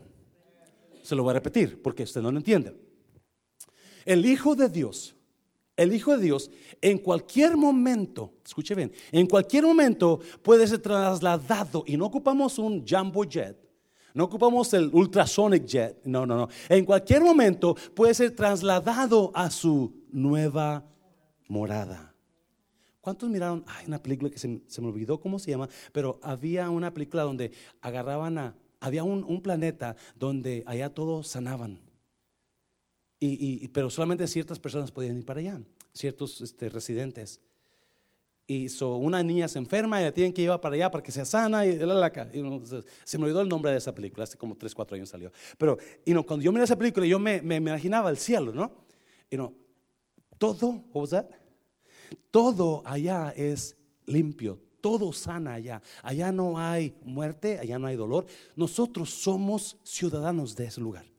Se 1.03 1.15
lo 1.15 1.23
voy 1.23 1.31
a 1.31 1.35
repetir 1.35 1.81
porque 1.81 2.03
usted 2.03 2.21
no 2.21 2.31
lo 2.31 2.39
entiende. 2.39 2.82
El 4.05 4.27
Hijo 4.27 4.55
de 4.55 4.69
Dios, 4.69 5.15
el 5.77 5.95
Hijo 5.95 6.17
de 6.17 6.25
Dios, 6.25 6.51
en 6.81 6.99
cualquier 6.99 7.57
momento, 7.57 8.35
escuche 8.45 8.75
bien, 8.75 8.93
en 9.11 9.27
cualquier 9.27 9.65
momento 9.65 10.21
puede 10.43 10.67
ser 10.67 10.81
trasladado 10.81 11.85
y 11.87 11.97
no 11.97 12.07
ocupamos 12.07 12.59
un 12.59 12.85
jumbo 12.87 13.25
jet 13.25 13.63
no 14.15 14.25
ocupamos 14.25 14.73
el 14.75 14.91
ultrasonic 14.93 15.65
jet. 15.65 16.05
No, 16.05 16.27
no, 16.27 16.37
no. 16.37 16.49
En 16.69 16.85
cualquier 16.85 17.23
momento 17.23 17.75
puede 17.95 18.15
ser 18.15 18.33
trasladado 18.33 19.31
a 19.35 19.51
su 19.51 19.95
nueva 20.11 20.85
morada. 21.49 22.15
¿Cuántos 23.01 23.29
miraron? 23.29 23.65
Hay 23.67 23.87
una 23.87 24.01
película 24.01 24.31
que 24.31 24.39
se, 24.39 24.49
me 24.49 24.87
olvidó 24.87 25.19
cómo 25.19 25.39
se 25.39 25.51
llama, 25.51 25.69
pero 25.93 26.21
había 26.23 26.71
una 26.71 26.93
película 26.95 27.23
donde 27.23 27.53
agarraban 27.81 28.39
a, 28.39 28.55
había 28.81 29.03
un, 29.03 29.41
planeta 29.43 29.97
donde 30.15 30.63
allá 30.67 30.91
todos 30.91 31.27
sanaban. 31.27 31.81
Y, 33.25 33.69
pero 33.69 33.89
solamente 33.89 34.27
ciertas 34.27 34.59
personas 34.59 34.91
podían 34.91 35.17
ir 35.17 35.25
para 35.25 35.39
allá, 35.39 35.61
ciertos 35.93 36.41
este, 36.41 36.69
residentes. 36.69 37.41
Y 38.49 38.67
una 38.83 39.23
niña 39.23 39.47
se 39.47 39.61
enferma 39.61 40.01
y 40.01 40.05
la 40.05 40.13
tienen 40.13 40.33
que 40.33 40.43
llevar 40.43 40.61
para 40.61 40.75
allá 40.75 40.91
para 40.91 41.05
que 41.05 41.13
sea 41.13 41.25
sana. 41.25 41.65
Y, 41.65 41.79
se 43.05 43.19
me 43.19 43.25
olvidó 43.25 43.43
el 43.43 43.49
nombre 43.49 43.71
de 43.71 43.79
esa 43.79 43.95
película, 43.95 44.25
hace 44.25 44.37
como 44.37 44.57
3, 44.57 44.75
4 44.75 44.97
años 44.97 45.09
salió. 45.09 45.31
Pero 45.57 45.79
y 46.05 46.13
no, 46.13 46.27
cuando 46.27 46.43
yo 46.43 46.51
miré 46.51 46.65
esa 46.65 46.77
película, 46.77 47.07
yo 47.07 47.21
me, 47.21 47.41
me, 47.43 47.57
imaginaba 47.57 48.11
el 48.11 48.17
cielo, 48.17 48.53
¿no? 48.53 48.73
Y 49.31 49.37
no, 49.37 49.55
todo, 50.37 50.83
what 50.93 51.27
Todo 52.33 52.83
allá 52.85 53.33
es 53.37 53.77
limpio, 54.05 54.59
todo 54.81 55.13
sana 55.13 55.55
allá. 55.55 55.81
Allá 56.03 56.33
no 56.33 56.59
hay 56.59 56.97
muerte, 57.05 57.61
allá 57.61 57.79
no 57.79 57.87
hay 57.87 57.95
dolor. 57.95 58.27
Nosotros 58.57 59.11
somos 59.11 59.79
ciudadanos 59.85 60.57
de 60.57 60.65
ese 60.65 60.81
lugar. 60.81 61.12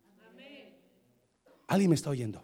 ¿Alguien 1.68 1.89
me 1.89 1.95
está 1.95 2.09
oyendo? 2.09 2.41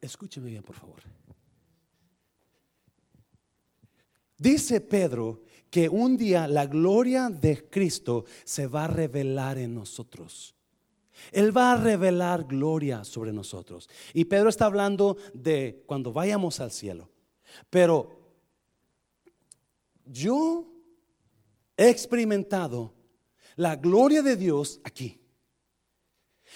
Escúcheme 0.00 0.48
bien, 0.48 0.62
por 0.62 0.74
favor. 0.74 1.00
Dice 4.38 4.80
Pedro 4.80 5.42
que 5.68 5.88
un 5.88 6.16
día 6.16 6.48
la 6.48 6.66
gloria 6.66 7.28
de 7.28 7.68
Cristo 7.68 8.24
se 8.44 8.66
va 8.66 8.86
a 8.86 8.88
revelar 8.88 9.58
en 9.58 9.74
nosotros. 9.74 10.54
Él 11.32 11.54
va 11.54 11.72
a 11.72 11.76
revelar 11.76 12.44
gloria 12.44 13.04
sobre 13.04 13.32
nosotros. 13.32 13.88
Y 14.14 14.24
Pedro 14.24 14.48
está 14.48 14.64
hablando 14.64 15.18
de 15.34 15.84
cuando 15.86 16.12
vayamos 16.12 16.58
al 16.60 16.70
cielo. 16.70 17.10
Pero 17.68 18.18
yo 20.06 20.66
he 21.76 21.90
experimentado 21.90 22.94
la 23.56 23.76
gloria 23.76 24.22
de 24.22 24.36
Dios 24.36 24.80
aquí. 24.82 25.19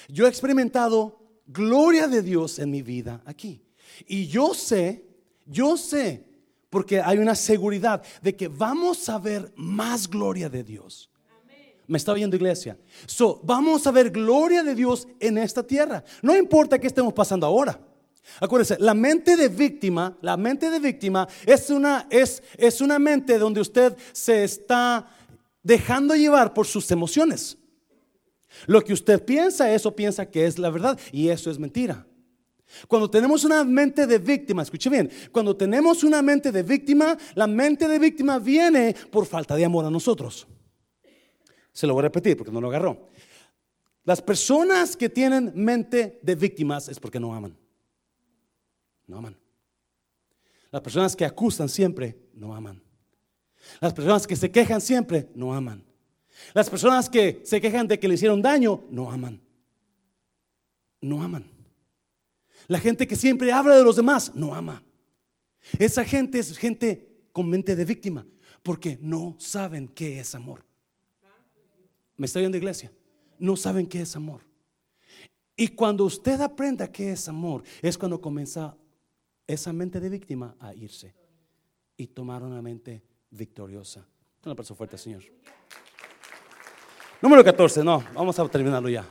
Yo 0.08 0.26
he 0.26 0.28
experimentado 0.28 1.20
gloria 1.46 2.08
de 2.08 2.22
Dios 2.22 2.58
en 2.58 2.70
mi 2.70 2.82
vida 2.82 3.22
aquí. 3.24 3.62
Y 4.06 4.26
yo 4.26 4.54
sé, 4.54 5.04
yo 5.46 5.76
sé 5.76 6.24
porque 6.70 7.00
hay 7.00 7.18
una 7.18 7.34
seguridad 7.34 8.02
de 8.20 8.34
que 8.34 8.48
vamos 8.48 9.08
a 9.08 9.18
ver 9.18 9.52
más 9.56 10.08
gloria 10.08 10.48
de 10.48 10.64
Dios. 10.64 11.10
¿Me 11.86 11.98
está 11.98 12.12
oyendo 12.12 12.34
iglesia? 12.34 12.78
So, 13.06 13.40
vamos 13.44 13.86
a 13.86 13.90
ver 13.90 14.10
gloria 14.10 14.62
de 14.62 14.74
Dios 14.74 15.06
en 15.20 15.38
esta 15.38 15.62
tierra. 15.62 16.02
No 16.22 16.34
importa 16.34 16.78
qué 16.78 16.86
estemos 16.86 17.12
pasando 17.12 17.46
ahora. 17.46 17.78
Acuérdense, 18.40 18.76
la 18.80 18.94
mente 18.94 19.36
de 19.36 19.48
víctima, 19.48 20.16
la 20.22 20.36
mente 20.36 20.70
de 20.70 20.80
víctima 20.80 21.28
es 21.44 21.68
una, 21.68 22.06
es, 22.10 22.42
es 22.56 22.80
una 22.80 22.98
mente 22.98 23.38
donde 23.38 23.60
usted 23.60 23.96
se 24.12 24.44
está 24.44 25.06
dejando 25.62 26.16
llevar 26.16 26.54
por 26.54 26.66
sus 26.66 26.90
emociones. 26.90 27.58
Lo 28.66 28.82
que 28.82 28.92
usted 28.92 29.24
piensa, 29.24 29.72
eso 29.72 29.94
piensa 29.94 30.30
que 30.30 30.46
es 30.46 30.58
la 30.58 30.70
verdad 30.70 30.98
y 31.12 31.28
eso 31.28 31.50
es 31.50 31.58
mentira. 31.58 32.06
Cuando 32.88 33.08
tenemos 33.08 33.44
una 33.44 33.62
mente 33.62 34.06
de 34.06 34.18
víctima, 34.18 34.62
escuche 34.62 34.90
bien, 34.90 35.10
cuando 35.30 35.56
tenemos 35.56 36.02
una 36.02 36.22
mente 36.22 36.50
de 36.50 36.62
víctima, 36.62 37.16
la 37.34 37.46
mente 37.46 37.86
de 37.86 37.98
víctima 37.98 38.38
viene 38.38 38.94
por 39.10 39.26
falta 39.26 39.54
de 39.54 39.64
amor 39.64 39.84
a 39.84 39.90
nosotros. 39.90 40.46
Se 41.72 41.86
lo 41.86 41.94
voy 41.94 42.00
a 42.00 42.04
repetir 42.04 42.36
porque 42.36 42.52
no 42.52 42.60
lo 42.60 42.68
agarró. 42.68 43.08
Las 44.04 44.20
personas 44.20 44.96
que 44.96 45.08
tienen 45.08 45.52
mente 45.54 46.18
de 46.22 46.34
víctimas 46.34 46.88
es 46.88 47.00
porque 47.00 47.20
no 47.20 47.34
aman. 47.34 47.56
No 49.06 49.18
aman. 49.18 49.36
Las 50.70 50.82
personas 50.82 51.16
que 51.16 51.24
acusan 51.24 51.68
siempre 51.68 52.18
no 52.34 52.54
aman. 52.54 52.82
Las 53.80 53.92
personas 53.92 54.26
que 54.26 54.36
se 54.36 54.50
quejan 54.50 54.80
siempre 54.80 55.30
no 55.34 55.54
aman. 55.54 55.84
Las 56.52 56.68
personas 56.68 57.08
que 57.08 57.40
se 57.44 57.60
quejan 57.60 57.86
de 57.88 57.98
que 57.98 58.08
le 58.08 58.14
hicieron 58.14 58.42
daño 58.42 58.84
no 58.90 59.10
aman. 59.10 59.40
No 61.00 61.22
aman. 61.22 61.50
La 62.66 62.80
gente 62.80 63.06
que 63.06 63.16
siempre 63.16 63.52
habla 63.52 63.76
de 63.76 63.84
los 63.84 63.96
demás 63.96 64.34
no 64.34 64.54
ama. 64.54 64.82
Esa 65.78 66.04
gente 66.04 66.38
es 66.38 66.56
gente 66.56 67.26
con 67.32 67.48
mente 67.48 67.76
de 67.76 67.84
víctima 67.84 68.26
porque 68.62 68.98
no 69.00 69.36
saben 69.38 69.88
qué 69.88 70.20
es 70.20 70.34
amor. 70.34 70.64
¿Me 72.16 72.26
está 72.26 72.38
oyendo 72.38 72.56
iglesia? 72.56 72.92
No 73.38 73.56
saben 73.56 73.86
qué 73.86 74.00
es 74.00 74.16
amor. 74.16 74.42
Y 75.56 75.68
cuando 75.68 76.04
usted 76.04 76.40
aprenda 76.40 76.90
qué 76.90 77.12
es 77.12 77.28
amor, 77.28 77.62
es 77.82 77.98
cuando 77.98 78.20
comienza 78.20 78.76
esa 79.46 79.72
mente 79.72 80.00
de 80.00 80.08
víctima 80.08 80.56
a 80.58 80.74
irse 80.74 81.14
y 81.96 82.06
tomar 82.08 82.42
una 82.42 82.60
mente 82.62 83.02
victoriosa. 83.30 84.06
Un 84.44 84.52
aplauso 84.52 84.74
fuerte, 84.74 84.98
Señor. 84.98 85.22
Número 87.24 87.42
14, 87.42 87.82
no, 87.82 88.04
vamos 88.12 88.38
a 88.38 88.46
terminarlo 88.50 88.90
ya. 88.90 89.08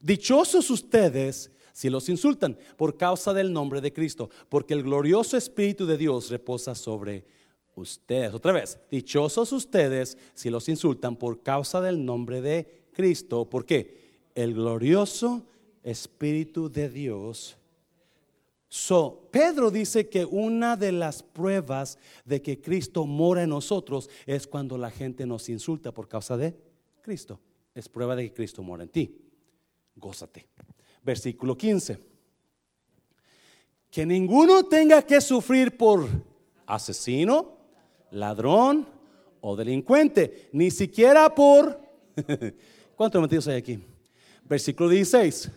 Dichosos 0.00 0.70
ustedes 0.70 1.50
si 1.74 1.90
los 1.90 2.08
insultan 2.08 2.56
por 2.78 2.96
causa 2.96 3.34
del 3.34 3.52
nombre 3.52 3.82
de 3.82 3.92
Cristo, 3.92 4.30
porque 4.48 4.72
el 4.72 4.82
glorioso 4.82 5.36
Espíritu 5.36 5.84
de 5.84 5.98
Dios 5.98 6.30
reposa 6.30 6.74
sobre 6.74 7.26
ustedes. 7.74 8.32
Otra 8.32 8.52
vez, 8.52 8.78
dichosos 8.90 9.52
ustedes 9.52 10.16
si 10.32 10.48
los 10.48 10.70
insultan 10.70 11.16
por 11.16 11.42
causa 11.42 11.82
del 11.82 12.02
nombre 12.02 12.40
de 12.40 12.86
Cristo, 12.94 13.44
porque 13.44 14.30
el 14.34 14.54
glorioso 14.54 15.42
Espíritu 15.82 16.70
de 16.70 16.88
Dios. 16.88 17.58
So, 18.70 19.28
Pedro 19.30 19.70
dice 19.70 20.08
que 20.08 20.24
una 20.24 20.78
de 20.78 20.92
las 20.92 21.22
pruebas 21.22 21.98
de 22.24 22.40
que 22.40 22.58
Cristo 22.58 23.04
mora 23.04 23.42
en 23.42 23.50
nosotros 23.50 24.08
es 24.24 24.46
cuando 24.46 24.78
la 24.78 24.90
gente 24.90 25.26
nos 25.26 25.50
insulta 25.50 25.92
por 25.92 26.08
causa 26.08 26.38
de 26.38 26.56
Cristo. 27.02 27.38
Es 27.74 27.88
prueba 27.88 28.16
de 28.16 28.24
que 28.28 28.34
Cristo 28.34 28.62
mora 28.62 28.82
en 28.82 28.88
ti. 28.88 29.16
Gózate 29.96 30.50
versículo 31.02 31.56
15. 31.56 31.98
Que 33.90 34.06
ninguno 34.06 34.64
tenga 34.64 35.02
que 35.02 35.20
sufrir 35.20 35.76
por 35.76 36.08
asesino, 36.66 37.56
ladrón 38.12 38.86
o 39.40 39.56
delincuente, 39.56 40.48
ni 40.52 40.70
siquiera 40.70 41.34
por... 41.34 41.80
¿Cuántos 42.96 43.20
metidos 43.22 43.48
hay 43.48 43.56
aquí? 43.56 43.82
Versículo 44.44 44.88
16. 44.90 45.50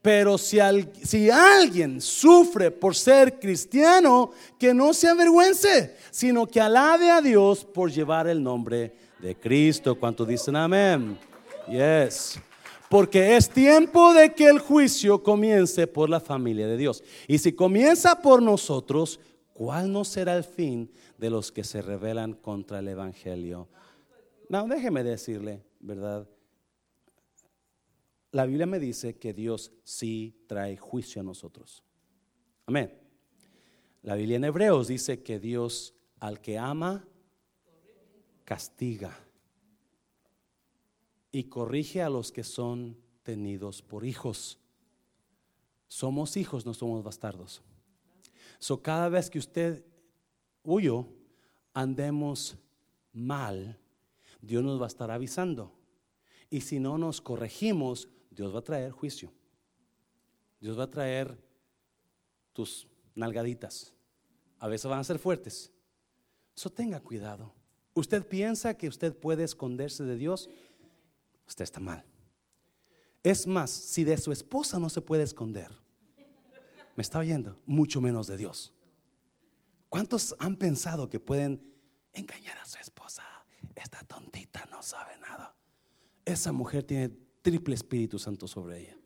Pero 0.00 0.36
si, 0.38 0.58
si, 1.02 1.30
alguien 1.30 2.00
sufre 2.00 2.70
por 2.70 2.94
ser 2.94 3.38
cristiano, 3.40 4.30
que 4.58 4.74
no 4.74 4.92
se 4.92 5.08
avergüence, 5.08 5.96
sino 6.10 6.46
que 6.46 6.60
alabe 6.60 7.10
a 7.10 7.22
Dios 7.22 7.64
por 7.64 7.90
llevar 7.90 8.28
el 8.28 8.42
nombre 8.42 8.94
de 9.24 9.34
Cristo. 9.34 9.98
¿Cuántos 9.98 10.28
dicen 10.28 10.54
amén? 10.54 11.18
Yes. 11.66 12.38
Porque 12.90 13.36
es 13.36 13.48
tiempo 13.48 14.12
de 14.12 14.34
que 14.34 14.46
el 14.46 14.58
juicio 14.58 15.22
comience 15.22 15.86
por 15.86 16.10
la 16.10 16.20
familia 16.20 16.66
de 16.66 16.76
Dios. 16.76 17.02
Y 17.26 17.38
si 17.38 17.54
comienza 17.54 18.20
por 18.20 18.42
nosotros, 18.42 19.18
¿cuál 19.54 19.90
no 19.90 20.04
será 20.04 20.36
el 20.36 20.44
fin 20.44 20.90
de 21.16 21.30
los 21.30 21.50
que 21.50 21.64
se 21.64 21.80
rebelan 21.80 22.34
contra 22.34 22.80
el 22.80 22.88
Evangelio? 22.88 23.66
No, 24.50 24.68
déjeme 24.68 25.02
decirle, 25.02 25.64
¿verdad? 25.80 26.28
La 28.30 28.44
Biblia 28.44 28.66
me 28.66 28.78
dice 28.78 29.16
que 29.16 29.32
Dios 29.32 29.72
sí 29.84 30.44
trae 30.46 30.76
juicio 30.76 31.22
a 31.22 31.24
nosotros. 31.24 31.82
Amén. 32.66 32.92
La 34.02 34.16
Biblia 34.16 34.36
en 34.36 34.44
Hebreos 34.44 34.88
dice 34.88 35.22
que 35.22 35.38
Dios 35.38 35.94
al 36.20 36.42
que 36.42 36.58
ama, 36.58 37.06
castiga 38.44 39.18
y 41.32 41.44
corrige 41.44 42.02
a 42.02 42.10
los 42.10 42.30
que 42.30 42.44
son 42.44 42.96
tenidos 43.22 43.82
por 43.82 44.04
hijos. 44.04 44.58
Somos 45.88 46.36
hijos, 46.36 46.64
no 46.64 46.74
somos 46.74 47.02
bastardos. 47.02 47.62
So 48.58 48.82
cada 48.82 49.08
vez 49.08 49.30
que 49.30 49.38
usted 49.38 49.84
huyo, 50.62 51.08
andemos 51.72 52.56
mal, 53.12 53.78
Dios 54.40 54.62
nos 54.62 54.80
va 54.80 54.84
a 54.84 54.88
estar 54.88 55.10
avisando. 55.10 55.72
Y 56.50 56.60
si 56.60 56.78
no 56.78 56.98
nos 56.98 57.20
corregimos, 57.20 58.08
Dios 58.30 58.54
va 58.54 58.60
a 58.60 58.64
traer 58.64 58.92
juicio. 58.92 59.32
Dios 60.60 60.78
va 60.78 60.84
a 60.84 60.90
traer 60.90 61.36
tus 62.52 62.86
nalgaditas. 63.14 63.92
A 64.58 64.68
veces 64.68 64.88
van 64.88 65.00
a 65.00 65.04
ser 65.04 65.18
fuertes. 65.18 65.72
Eso 66.56 66.70
tenga 66.70 67.00
cuidado. 67.00 67.52
Usted 67.94 68.26
piensa 68.26 68.74
que 68.74 68.88
usted 68.88 69.16
puede 69.16 69.44
esconderse 69.44 70.04
de 70.04 70.16
Dios 70.16 70.50
usted 71.46 71.64
está 71.64 71.80
mal. 71.80 72.04
Es 73.22 73.46
más, 73.46 73.70
si 73.70 74.04
de 74.04 74.16
su 74.18 74.32
esposa 74.32 74.78
no 74.78 74.90
se 74.90 75.00
puede 75.00 75.22
esconder, 75.22 75.70
me 76.96 77.02
está 77.02 77.18
oyendo, 77.18 77.58
mucho 77.66 78.00
menos 78.00 78.26
de 78.26 78.36
Dios. 78.36 78.72
¿Cuántos 79.88 80.34
han 80.38 80.56
pensado 80.56 81.08
que 81.08 81.20
pueden 81.20 81.74
engañar 82.12 82.58
a 82.58 82.66
su 82.66 82.78
esposa? 82.78 83.22
Esta 83.74 84.02
tontita 84.04 84.66
no 84.70 84.82
sabe 84.82 85.16
nada. 85.18 85.56
Esa 86.24 86.52
mujer 86.52 86.84
tiene 86.84 87.10
triple 87.42 87.74
Espíritu 87.74 88.18
Santo 88.18 88.46
sobre 88.46 88.80
ella. 88.80 88.96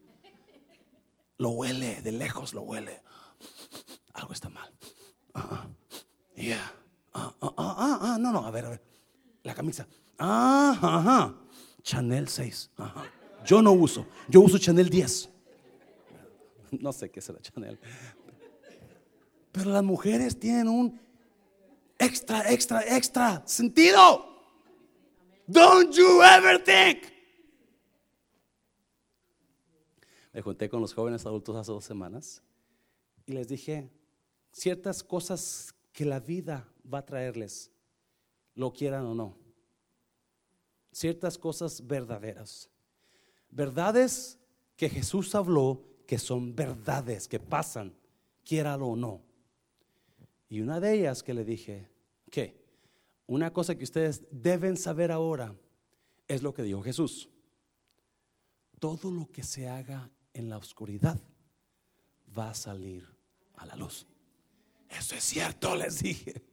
Lo 1.39 1.51
huele, 1.51 2.03
de 2.03 2.13
lejos 2.13 2.53
lo 2.53 2.63
huele. 2.63 3.03
Algo 4.15 4.33
está 4.33 4.49
mal. 4.49 4.73
Ah, 5.35 5.69
yeah. 6.35 6.75
Ah, 7.15 7.35
ah, 8.19 8.23
no, 8.23 8.33
no, 8.33 8.47
a 8.47 8.51
ver, 8.51 8.65
a 8.67 8.71
ver. 8.71 8.83
La 9.43 9.55
camisa. 9.55 9.87
Ah, 10.19 10.79
ajá. 10.81 11.35
Chanel 11.83 12.29
6. 12.29 12.71
Yo 13.47 13.63
no 13.63 13.73
uso, 13.73 14.07
yo 14.29 14.41
uso 14.41 14.59
Chanel 14.59 14.89
10. 14.89 15.31
No 16.81 16.93
sé 16.93 17.11
qué 17.11 17.23
será 17.23 17.41
Chanel. 17.41 17.79
Pero 19.53 19.71
las 19.71 19.83
mujeres 19.83 20.39
tienen 20.39 20.69
un 20.69 21.01
extra, 21.99 22.53
extra, 22.53 22.83
extra 22.95 23.43
sentido. 23.47 24.27
Don't 25.47 25.95
you 25.97 26.23
ever 26.23 26.63
think. 26.63 27.11
Me 30.35 30.43
junté 30.43 30.69
con 30.69 30.83
los 30.83 30.93
jóvenes 30.93 31.25
adultos 31.25 31.57
hace 31.57 31.73
dos 31.73 31.85
semanas 31.85 32.43
y 33.25 33.33
les 33.33 33.49
dije 33.49 33.91
ciertas 34.53 35.03
cosas 35.03 35.75
que 35.93 36.05
la 36.05 36.21
vida 36.21 36.69
va 36.93 36.99
a 36.99 37.07
traerles, 37.07 37.73
lo 38.59 38.73
quieran 38.73 39.07
o 39.07 39.15
no 39.15 39.49
ciertas 40.99 41.39
cosas 41.39 41.87
verdaderas. 41.87 42.69
Verdades 43.51 44.39
que 44.77 44.89
Jesús 44.89 45.35
habló 45.35 45.85
que 46.07 46.19
son 46.19 46.57
verdades, 46.57 47.29
que 47.29 47.39
pasan, 47.39 47.95
quiéralo 48.45 48.89
o 48.89 48.97
no. 48.97 49.23
Y 50.49 50.61
una 50.61 50.81
de 50.81 50.95
ellas 50.95 51.23
que 51.23 51.35
le 51.35 51.45
dije, 51.45 51.89
que 52.31 52.59
una 53.27 53.53
cosa 53.53 53.77
que 53.77 53.85
ustedes 53.85 54.23
deben 54.31 54.77
saber 54.77 55.13
ahora 55.13 55.55
es 56.27 56.43
lo 56.43 56.53
que 56.53 56.63
dijo 56.63 56.83
Jesús. 56.83 57.29
Todo 58.81 59.11
lo 59.11 59.31
que 59.31 59.43
se 59.43 59.69
haga 59.69 60.11
en 60.33 60.49
la 60.49 60.57
oscuridad 60.57 61.21
va 62.37 62.51
a 62.51 62.55
salir 62.55 63.07
a 63.57 63.67
la 63.67 63.77
luz. 63.77 64.07
Eso 64.89 65.15
es 65.15 65.23
cierto, 65.23 65.77
les 65.77 66.03
dije. 66.03 66.48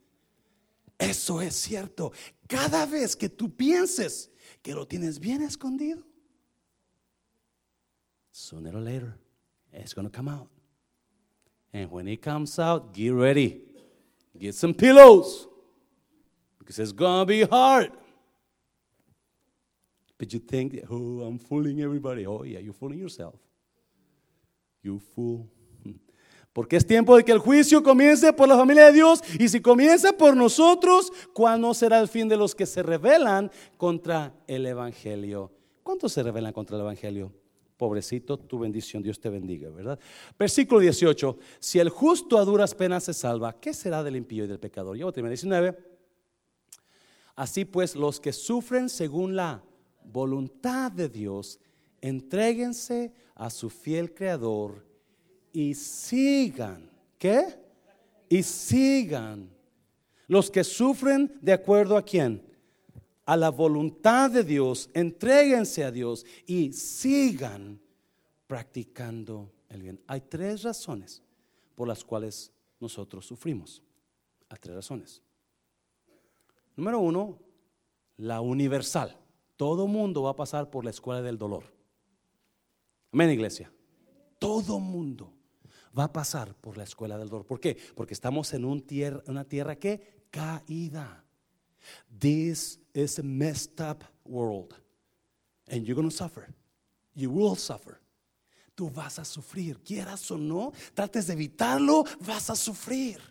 Eso 0.97 1.41
es 1.41 1.55
cierto. 1.55 2.11
Cada 2.47 2.85
vez 2.85 3.15
que 3.15 3.29
tú 3.29 3.55
pienses 3.55 4.31
que 4.61 4.73
lo 4.73 4.85
tienes 4.85 5.19
bien 5.19 5.41
escondido, 5.41 6.03
sooner 8.31 8.75
or 8.75 8.81
later, 8.81 9.17
it's 9.71 9.93
going 9.93 10.07
to 10.07 10.15
come 10.15 10.27
out. 10.27 10.49
And 11.73 11.91
when 11.91 12.07
it 12.07 12.21
comes 12.21 12.57
out, 12.57 12.93
get 12.93 13.13
ready. 13.13 13.61
Get 14.37 14.55
some 14.55 14.73
pillows. 14.73 15.47
Because 16.57 16.79
it's 16.79 16.93
going 16.93 17.21
to 17.21 17.25
be 17.25 17.43
hard. 17.43 17.91
But 20.17 20.31
you 20.31 20.39
think, 20.39 20.79
oh, 20.89 21.21
I'm 21.21 21.37
fooling 21.37 21.81
everybody. 21.81 22.25
Oh, 22.25 22.43
yeah, 22.43 22.59
you're 22.59 22.73
fooling 22.73 22.99
yourself. 22.99 23.35
You 24.81 24.99
fool. 24.99 25.49
Porque 26.55 26.77
es 26.77 26.87
tiempo 26.87 27.17
de 27.17 27.25
que 27.25 27.33
el 27.33 27.39
juicio 27.39 27.83
comience 27.83 28.31
por 28.31 28.47
la 28.47 28.55
familia 28.55 28.85
de 28.85 28.93
Dios. 28.93 29.21
Y 29.37 29.49
si 29.49 29.59
comienza 29.59 30.13
por 30.13 30.37
nosotros, 30.37 31.11
¿cuándo 31.33 31.73
será 31.73 31.99
el 31.99 32.07
fin 32.07 32.29
de 32.29 32.37
los 32.37 32.55
que 32.55 32.65
se 32.65 32.81
rebelan 32.81 33.51
contra 33.75 34.33
el 34.47 34.65
Evangelio? 34.65 35.51
¿Cuántos 35.83 36.13
se 36.13 36.23
rebelan 36.23 36.53
contra 36.53 36.77
el 36.77 36.83
Evangelio? 36.83 37.33
Pobrecito, 37.75 38.37
tu 38.37 38.57
bendición, 38.57 39.03
Dios 39.03 39.19
te 39.19 39.27
bendiga, 39.27 39.69
¿verdad? 39.69 39.99
Versículo 40.39 40.79
18. 40.79 41.37
Si 41.59 41.77
el 41.79 41.89
justo 41.89 42.37
a 42.37 42.45
duras 42.45 42.73
penas 42.73 43.03
se 43.03 43.13
salva, 43.13 43.59
¿qué 43.59 43.73
será 43.73 44.01
del 44.01 44.15
impío 44.15 44.45
y 44.45 44.47
del 44.47 44.57
pecador? 44.57 44.95
Ya 44.95 45.03
voy 45.03 45.13
19. 45.13 45.77
Así 47.35 47.65
pues, 47.65 47.97
los 47.97 48.21
que 48.21 48.31
sufren 48.31 48.87
según 48.87 49.35
la 49.35 49.61
voluntad 50.05 50.89
de 50.89 51.09
Dios, 51.09 51.59
entréguense 51.99 53.11
a 53.35 53.49
su 53.49 53.69
fiel 53.69 54.13
Creador 54.13 54.84
y 55.55 55.73
sigan. 55.73 56.89
¿Qué? 57.17 57.45
Y 58.27 58.43
sigan. 58.43 59.49
Los 60.27 60.51
que 60.51 60.65
sufren 60.65 61.37
de 61.41 61.53
acuerdo 61.53 61.95
a 61.95 62.03
quién? 62.03 62.45
A 63.25 63.37
la 63.37 63.49
voluntad 63.49 64.29
de 64.29 64.43
Dios, 64.43 64.89
entréguense 64.93 65.83
a 65.83 65.91
Dios 65.91 66.25
y 66.45 66.73
sigan 66.73 67.79
practicando 68.47 69.51
el 69.69 69.81
bien. 69.81 70.01
Hay 70.07 70.21
tres 70.21 70.63
razones 70.63 71.23
por 71.73 71.87
las 71.87 72.03
cuales 72.03 72.51
nosotros 72.79 73.25
sufrimos. 73.25 73.81
Hay 74.49 74.57
tres 74.59 74.75
razones. 74.75 75.21
Número 76.75 76.99
uno, 76.99 77.39
la 78.17 78.41
universal. 78.41 79.17
Todo 79.55 79.87
mundo 79.87 80.23
va 80.23 80.31
a 80.31 80.35
pasar 80.35 80.69
por 80.69 80.83
la 80.83 80.89
escuela 80.89 81.21
del 81.21 81.37
dolor. 81.37 81.63
Amén, 83.13 83.29
iglesia. 83.31 83.71
Todo 84.37 84.79
mundo 84.79 85.34
va 85.97 86.05
a 86.05 86.13
pasar 86.13 86.53
por 86.55 86.77
la 86.77 86.83
escuela 86.83 87.17
del 87.17 87.29
dolor. 87.29 87.45
¿Por 87.45 87.59
qué? 87.59 87.77
Porque 87.95 88.13
estamos 88.13 88.53
en 88.53 88.65
una 88.65 89.43
tierra 89.45 89.75
que 89.77 90.27
caída. 90.29 91.23
This 92.19 92.79
is 92.93 93.19
a 93.19 93.23
messed 93.23 93.79
up 93.79 94.03
world. 94.25 94.73
And 95.67 95.85
you're 95.85 95.95
going 95.95 96.09
to 96.09 96.15
suffer. 96.15 96.53
You 97.13 97.31
will 97.31 97.55
suffer. 97.55 97.99
Tú 98.75 98.89
vas 98.89 99.19
a 99.19 99.25
sufrir, 99.25 99.81
quieras 99.81 100.29
o 100.31 100.37
no, 100.37 100.73
trates 100.93 101.27
de 101.27 101.33
evitarlo, 101.33 102.03
vas 102.19 102.49
a 102.49 102.55
sufrir. 102.55 103.21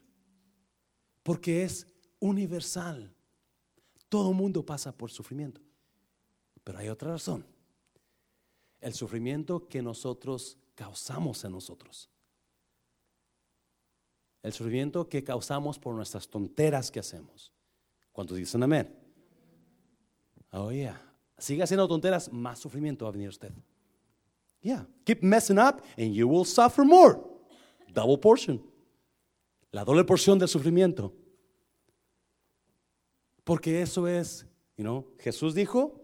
Porque 1.22 1.64
es 1.64 1.86
universal. 2.18 3.14
Todo 4.08 4.32
mundo 4.32 4.64
pasa 4.64 4.96
por 4.96 5.10
sufrimiento. 5.10 5.60
Pero 6.62 6.78
hay 6.78 6.88
otra 6.88 7.10
razón. 7.10 7.46
El 8.80 8.94
sufrimiento 8.94 9.68
que 9.68 9.82
nosotros 9.82 10.56
causamos 10.74 11.44
en 11.44 11.52
nosotros 11.52 12.08
el 14.44 14.52
sufrimiento 14.52 15.08
que 15.08 15.24
causamos 15.24 15.78
por 15.78 15.94
nuestras 15.94 16.28
tonteras 16.28 16.90
que 16.90 17.00
hacemos. 17.00 17.50
¿Cuántos 18.12 18.36
dicen 18.36 18.62
amén? 18.62 18.94
Oh, 20.52 20.70
yeah. 20.70 21.00
Siga 21.38 21.64
haciendo 21.64 21.88
tonteras, 21.88 22.30
más 22.30 22.58
sufrimiento 22.58 23.06
va 23.06 23.08
a 23.08 23.12
venir 23.12 23.30
usted. 23.30 23.50
Yeah. 24.60 24.86
Keep 25.04 25.22
messing 25.22 25.58
up 25.58 25.82
and 25.96 26.12
you 26.12 26.28
will 26.28 26.44
suffer 26.44 26.84
more. 26.84 27.18
Double 27.88 28.18
portion. 28.18 28.62
La 29.72 29.82
doble 29.82 30.04
porción 30.04 30.38
del 30.38 30.48
sufrimiento. 30.48 31.14
Porque 33.44 33.80
eso 33.80 34.06
es, 34.06 34.46
you 34.76 34.84
know, 34.84 35.06
Jesús 35.18 35.54
dijo, 35.54 36.02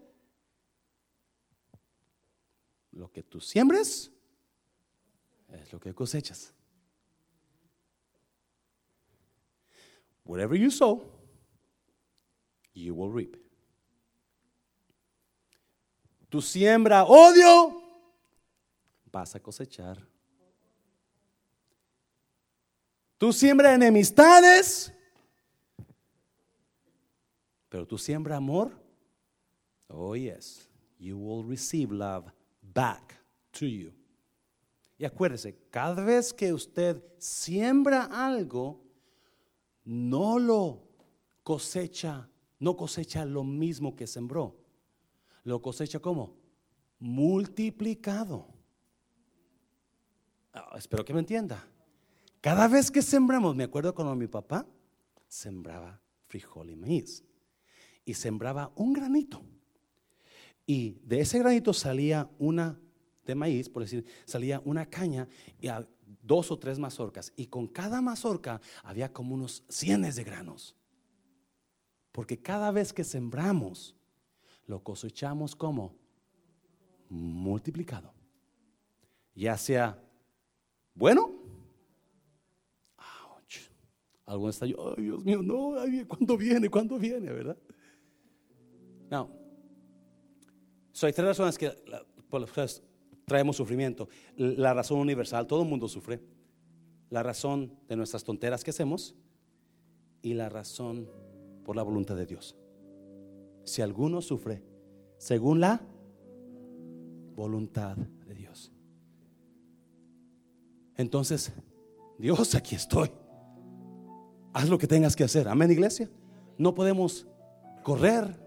lo 2.91 3.11
que 3.11 3.21
tú 3.21 3.39
siembres 3.39 4.11
es 5.47 5.71
lo 5.71 5.79
que 5.79 5.93
cosechas. 5.93 6.55
Whatever 10.23 10.55
you 10.55 10.69
sow, 10.69 11.01
you 12.73 12.93
will 12.93 13.09
reap. 13.09 13.35
Tú 16.29 16.41
siembra 16.41 17.03
odio, 17.03 17.81
vas 19.11 19.35
a 19.35 19.39
cosechar. 19.39 19.97
Tú 23.17 23.33
siembra 23.33 23.73
enemistades, 23.73 24.91
pero 27.69 27.85
tú 27.85 27.97
siembra 27.97 28.37
amor. 28.37 28.71
Oh, 29.89 30.15
yes, 30.15 30.67
you 30.97 31.17
will 31.17 31.43
receive 31.43 31.91
love 31.91 32.31
back 32.61 33.15
to 33.51 33.65
you. 33.65 33.93
Y 34.97 35.05
acuérdese, 35.05 35.57
cada 35.69 36.03
vez 36.03 36.31
que 36.31 36.53
usted 36.53 37.03
siembra 37.17 38.05
algo, 38.05 38.79
no 39.85 40.39
lo 40.39 40.83
cosecha, 41.43 42.29
no 42.59 42.75
cosecha 42.75 43.25
lo 43.25 43.43
mismo 43.43 43.95
que 43.95 44.07
sembró. 44.07 44.57
Lo 45.43 45.61
cosecha 45.61 45.99
como 45.99 46.35
multiplicado. 46.99 48.47
Ah, 50.53 50.75
espero 50.77 51.03
que 51.03 51.13
me 51.13 51.19
entienda. 51.19 51.67
Cada 52.39 52.67
vez 52.67 52.91
que 52.91 53.01
sembramos, 53.01 53.55
me 53.55 53.63
acuerdo 53.63 53.93
cuando 53.93 54.15
mi 54.15 54.27
papá 54.27 54.65
sembraba 55.27 56.01
frijol 56.27 56.69
y 56.69 56.75
maíz 56.75 57.23
y 58.05 58.13
sembraba 58.13 58.71
un 58.75 58.93
granito. 58.93 59.43
Y 60.65 60.99
de 61.03 61.21
ese 61.21 61.39
granito 61.39 61.73
salía 61.73 62.29
una 62.39 62.79
de 63.25 63.35
maíz, 63.35 63.69
por 63.69 63.83
decir, 63.83 64.05
salía 64.25 64.61
una 64.65 64.85
caña 64.87 65.27
y 65.59 65.67
dos 66.21 66.51
o 66.51 66.59
tres 66.59 66.79
mazorcas. 66.79 67.33
Y 67.35 67.47
con 67.47 67.67
cada 67.67 68.01
mazorca 68.01 68.61
había 68.83 69.11
como 69.11 69.35
unos 69.35 69.63
cienes 69.67 70.15
de 70.15 70.23
granos. 70.23 70.75
Porque 72.11 72.41
cada 72.41 72.71
vez 72.71 72.93
que 72.93 73.03
sembramos, 73.03 73.95
lo 74.65 74.83
cosechamos 74.83 75.55
como 75.55 75.95
multiplicado. 77.09 78.13
Ya 79.35 79.57
sea 79.57 80.01
bueno. 80.93 81.41
Algo 84.25 84.47
está 84.47 84.65
yo, 84.65 84.93
ay 84.95 85.03
Dios 85.03 85.25
mío, 85.25 85.41
no, 85.43 85.73
¿cuándo 86.07 86.37
viene? 86.37 86.69
¿Cuándo 86.69 86.97
viene? 86.97 87.33
¿Verdad? 87.33 87.57
No. 89.09 89.29
So, 90.93 91.05
hay 91.05 91.11
tres 91.11 91.27
razones 91.27 91.57
que, 91.57 91.69
por 92.29 92.39
las 92.39 92.81
traemos 93.25 93.55
sufrimiento. 93.55 94.09
La 94.35 94.73
razón 94.73 94.99
universal, 94.99 95.47
todo 95.47 95.63
el 95.63 95.69
mundo 95.69 95.87
sufre. 95.87 96.21
La 97.09 97.23
razón 97.23 97.73
de 97.87 97.95
nuestras 97.95 98.23
tonteras 98.23 98.63
que 98.63 98.71
hacemos 98.71 99.15
y 100.21 100.33
la 100.33 100.49
razón 100.49 101.09
por 101.63 101.75
la 101.75 101.83
voluntad 101.83 102.15
de 102.15 102.25
Dios. 102.25 102.55
Si 103.63 103.81
alguno 103.81 104.21
sufre 104.21 104.63
según 105.17 105.59
la 105.59 105.81
voluntad 107.35 107.95
de 107.95 108.33
Dios. 108.33 108.71
Entonces, 110.97 111.51
Dios, 112.17 112.55
aquí 112.55 112.75
estoy. 112.75 113.11
Haz 114.53 114.69
lo 114.69 114.77
que 114.77 114.87
tengas 114.87 115.15
que 115.15 115.23
hacer. 115.23 115.47
Amén, 115.47 115.71
iglesia. 115.71 116.09
No 116.57 116.73
podemos 116.73 117.27
correr. 117.83 118.39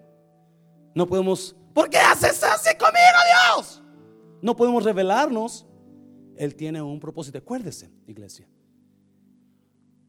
No 0.95 1.07
podemos, 1.07 1.57
¿por 1.73 1.91
qué 1.91 1.99
haces 1.99 2.43
así 2.43 2.77
conmigo, 2.77 3.57
Dios? 3.57 3.84
No 4.45 4.55
podemos 4.55 4.85
revelarnos. 4.85 5.67
Él 6.37 6.55
tiene 6.55 6.83
un 6.83 7.01
propósito. 7.01 7.39
Acuérdese, 7.39 7.91
iglesia. 8.07 8.47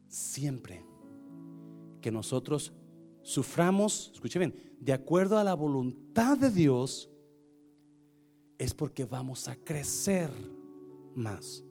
Siempre 0.08 0.84
que 2.02 2.10
nosotros 2.10 2.74
suframos, 3.22 4.10
escuche 4.12 4.38
bien, 4.38 4.54
de 4.78 4.92
acuerdo 4.92 5.38
a 5.38 5.44
la 5.44 5.54
voluntad 5.54 6.36
de 6.36 6.50
Dios, 6.50 7.10
es 8.58 8.74
porque 8.74 9.06
vamos 9.06 9.48
a 9.48 9.56
crecer 9.56 10.28
más. 11.14 11.64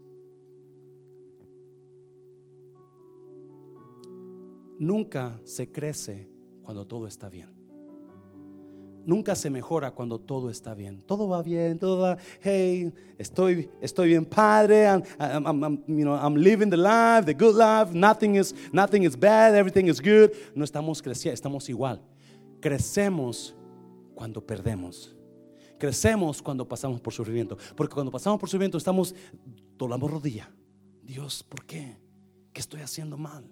Nunca 4.80 5.40
se 5.44 5.72
crece 5.72 6.28
cuando 6.64 6.88
todo 6.88 7.06
está 7.06 7.30
bien 7.30 7.55
nunca 9.06 9.36
se 9.36 9.50
mejora 9.50 9.92
cuando 9.92 10.20
todo 10.20 10.50
está 10.50 10.74
bien. 10.74 11.02
Todo 11.02 11.28
va 11.28 11.42
bien, 11.42 11.80
todo 11.80 12.02
va, 12.02 12.18
hey, 12.42 12.92
estoy, 13.18 13.70
estoy 13.82 14.10
bien 14.10 14.26
padre, 14.26 14.86
I'm, 14.86 15.84
you 15.88 16.04
know, 16.04 16.16
I'm 16.16 16.36
living 16.36 16.70
the 16.70 16.78
life, 16.78 17.26
the 17.26 17.34
good 17.34 17.56
life, 17.56 17.94
nothing 17.94 18.36
is, 18.36 18.54
nothing 18.72 19.04
is 19.04 19.18
bad, 19.18 19.56
everything 19.56 19.86
is 19.88 20.02
good. 20.02 20.32
No 20.54 20.64
estamos 20.64 21.02
creciendo, 21.02 21.34
estamos 21.34 21.70
igual. 21.70 22.02
Crecemos 22.60 23.56
cuando 24.14 24.46
perdemos. 24.46 25.16
Crecemos 25.78 26.42
cuando 26.42 26.68
pasamos 26.68 27.02
por 27.02 27.14
sufrimiento. 27.14 27.58
Porque 27.76 27.94
cuando 27.94 28.12
pasamos 28.12 28.40
por 28.40 28.50
sufrimiento 28.50 28.78
estamos, 28.78 29.14
doblamos 29.78 30.10
rodilla. 30.10 30.50
Dios, 31.04 31.44
¿por 31.44 31.66
qué? 31.66 31.98
¿Qué 32.54 32.62
estoy 32.62 32.82
haciendo 32.82 33.18
mal? 33.18 33.52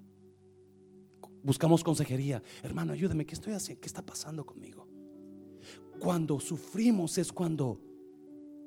Buscamos 1.43 1.83
consejería. 1.83 2.41
Hermano, 2.63 2.93
ayúdame, 2.93 3.25
¿qué 3.25 3.33
estoy 3.33 3.53
haciendo? 3.53 3.81
¿Qué 3.81 3.87
está 3.87 4.01
pasando 4.01 4.45
conmigo? 4.45 4.87
Cuando 5.99 6.39
sufrimos 6.39 7.17
es 7.17 7.31
cuando 7.31 7.79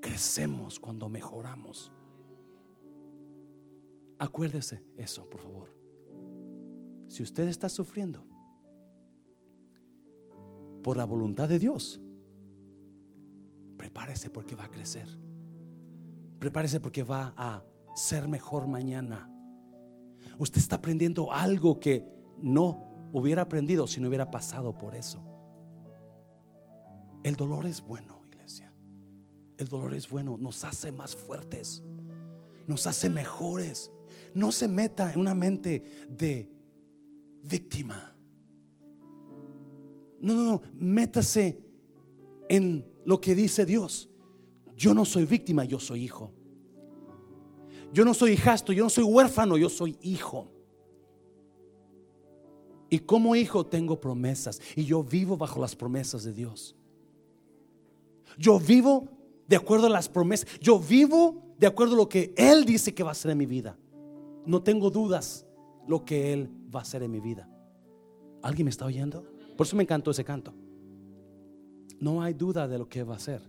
crecemos, 0.00 0.78
cuando 0.78 1.08
mejoramos. 1.08 1.92
Acuérdese 4.18 4.82
eso, 4.96 5.28
por 5.28 5.40
favor. 5.40 5.74
Si 7.08 7.22
usted 7.22 7.48
está 7.48 7.68
sufriendo 7.68 8.24
por 10.82 10.96
la 10.96 11.04
voluntad 11.04 11.48
de 11.48 11.58
Dios, 11.58 12.00
prepárese 13.76 14.30
porque 14.30 14.54
va 14.54 14.64
a 14.64 14.70
crecer. 14.70 15.08
Prepárese 16.38 16.80
porque 16.80 17.02
va 17.02 17.34
a 17.36 17.64
ser 17.94 18.28
mejor 18.28 18.66
mañana. 18.66 19.30
Usted 20.38 20.58
está 20.58 20.76
aprendiendo 20.76 21.32
algo 21.32 21.80
que 21.80 22.06
no 22.38 23.08
hubiera 23.12 23.42
aprendido 23.42 23.86
si 23.86 24.00
no 24.00 24.08
hubiera 24.08 24.30
pasado 24.30 24.76
por 24.76 24.94
eso. 24.94 25.25
El 27.26 27.34
dolor 27.34 27.66
es 27.66 27.84
bueno, 27.84 28.22
iglesia. 28.30 28.72
El 29.58 29.66
dolor 29.66 29.94
es 29.94 30.08
bueno, 30.08 30.38
nos 30.38 30.62
hace 30.62 30.92
más 30.92 31.16
fuertes, 31.16 31.82
nos 32.68 32.86
hace 32.86 33.10
mejores. 33.10 33.90
No 34.32 34.52
se 34.52 34.68
meta 34.68 35.12
en 35.12 35.18
una 35.18 35.34
mente 35.34 36.06
de 36.08 36.48
víctima. 37.42 38.16
No, 40.20 40.34
no, 40.34 40.44
no, 40.44 40.62
métase 40.74 41.58
en 42.48 42.86
lo 43.04 43.20
que 43.20 43.34
dice 43.34 43.66
Dios. 43.66 44.08
Yo 44.76 44.94
no 44.94 45.04
soy 45.04 45.24
víctima, 45.24 45.64
yo 45.64 45.80
soy 45.80 46.04
hijo. 46.04 46.32
Yo 47.92 48.04
no 48.04 48.14
soy 48.14 48.34
hijastro, 48.34 48.72
yo 48.72 48.84
no 48.84 48.90
soy 48.90 49.02
huérfano, 49.02 49.56
yo 49.56 49.68
soy 49.68 49.98
hijo. 50.00 50.52
Y 52.88 53.00
como 53.00 53.34
hijo 53.34 53.66
tengo 53.66 54.00
promesas 54.00 54.60
y 54.76 54.84
yo 54.84 55.02
vivo 55.02 55.36
bajo 55.36 55.60
las 55.60 55.74
promesas 55.74 56.22
de 56.22 56.32
Dios. 56.32 56.76
Yo 58.38 58.58
vivo 58.58 59.08
de 59.48 59.56
acuerdo 59.56 59.86
a 59.86 59.90
las 59.90 60.08
promesas. 60.08 60.48
Yo 60.60 60.78
vivo 60.78 61.42
de 61.58 61.66
acuerdo 61.66 61.94
a 61.94 61.98
lo 61.98 62.08
que 62.08 62.34
Él 62.36 62.64
dice 62.64 62.94
que 62.94 63.02
va 63.02 63.10
a 63.10 63.12
hacer 63.12 63.30
en 63.30 63.38
mi 63.38 63.46
vida. 63.46 63.78
No 64.44 64.62
tengo 64.62 64.90
dudas 64.90 65.46
lo 65.86 66.04
que 66.04 66.32
Él 66.32 66.50
va 66.74 66.80
a 66.80 66.82
hacer 66.82 67.02
en 67.02 67.10
mi 67.10 67.20
vida. 67.20 67.48
¿Alguien 68.42 68.66
me 68.66 68.70
está 68.70 68.84
oyendo? 68.84 69.24
Por 69.56 69.66
eso 69.66 69.76
me 69.76 69.82
encantó 69.82 70.10
ese 70.10 70.24
canto. 70.24 70.54
No 71.98 72.22
hay 72.22 72.34
duda 72.34 72.68
de 72.68 72.78
lo 72.78 72.88
que 72.88 73.02
va 73.02 73.14
a 73.14 73.16
hacer. 73.16 73.42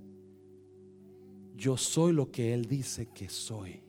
Yo 1.56 1.76
soy 1.76 2.14
lo 2.14 2.32
que 2.32 2.54
Él 2.54 2.66
dice 2.66 3.08
que 3.08 3.30
soy. 3.30 3.84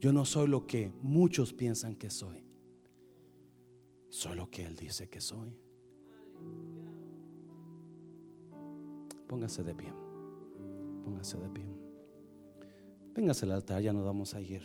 Yo 0.00 0.12
no 0.12 0.24
soy 0.24 0.48
lo 0.48 0.66
que 0.66 0.92
muchos 1.02 1.52
piensan 1.52 1.96
que 1.96 2.10
soy. 2.10 2.44
Soy 4.08 4.36
lo 4.36 4.50
que 4.50 4.64
Él 4.64 4.76
dice 4.76 5.08
que 5.08 5.20
soy. 5.20 5.56
Póngase 9.32 9.62
de 9.64 9.74
pie. 9.74 9.90
Póngase 11.02 11.38
de 11.38 11.48
pie. 11.48 11.64
Véngase 13.14 13.46
al 13.46 13.52
altar, 13.52 13.80
ya 13.80 13.90
nos 13.90 14.04
vamos 14.04 14.34
a 14.34 14.42
ir. 14.42 14.60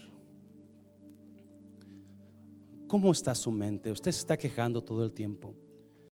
¿Cómo 2.86 3.14
está 3.14 3.34
su 3.34 3.50
mente? 3.50 3.90
Usted 3.90 4.12
se 4.12 4.20
está 4.20 4.36
quejando 4.36 4.84
todo 4.84 5.06
el 5.06 5.14
tiempo. 5.14 5.56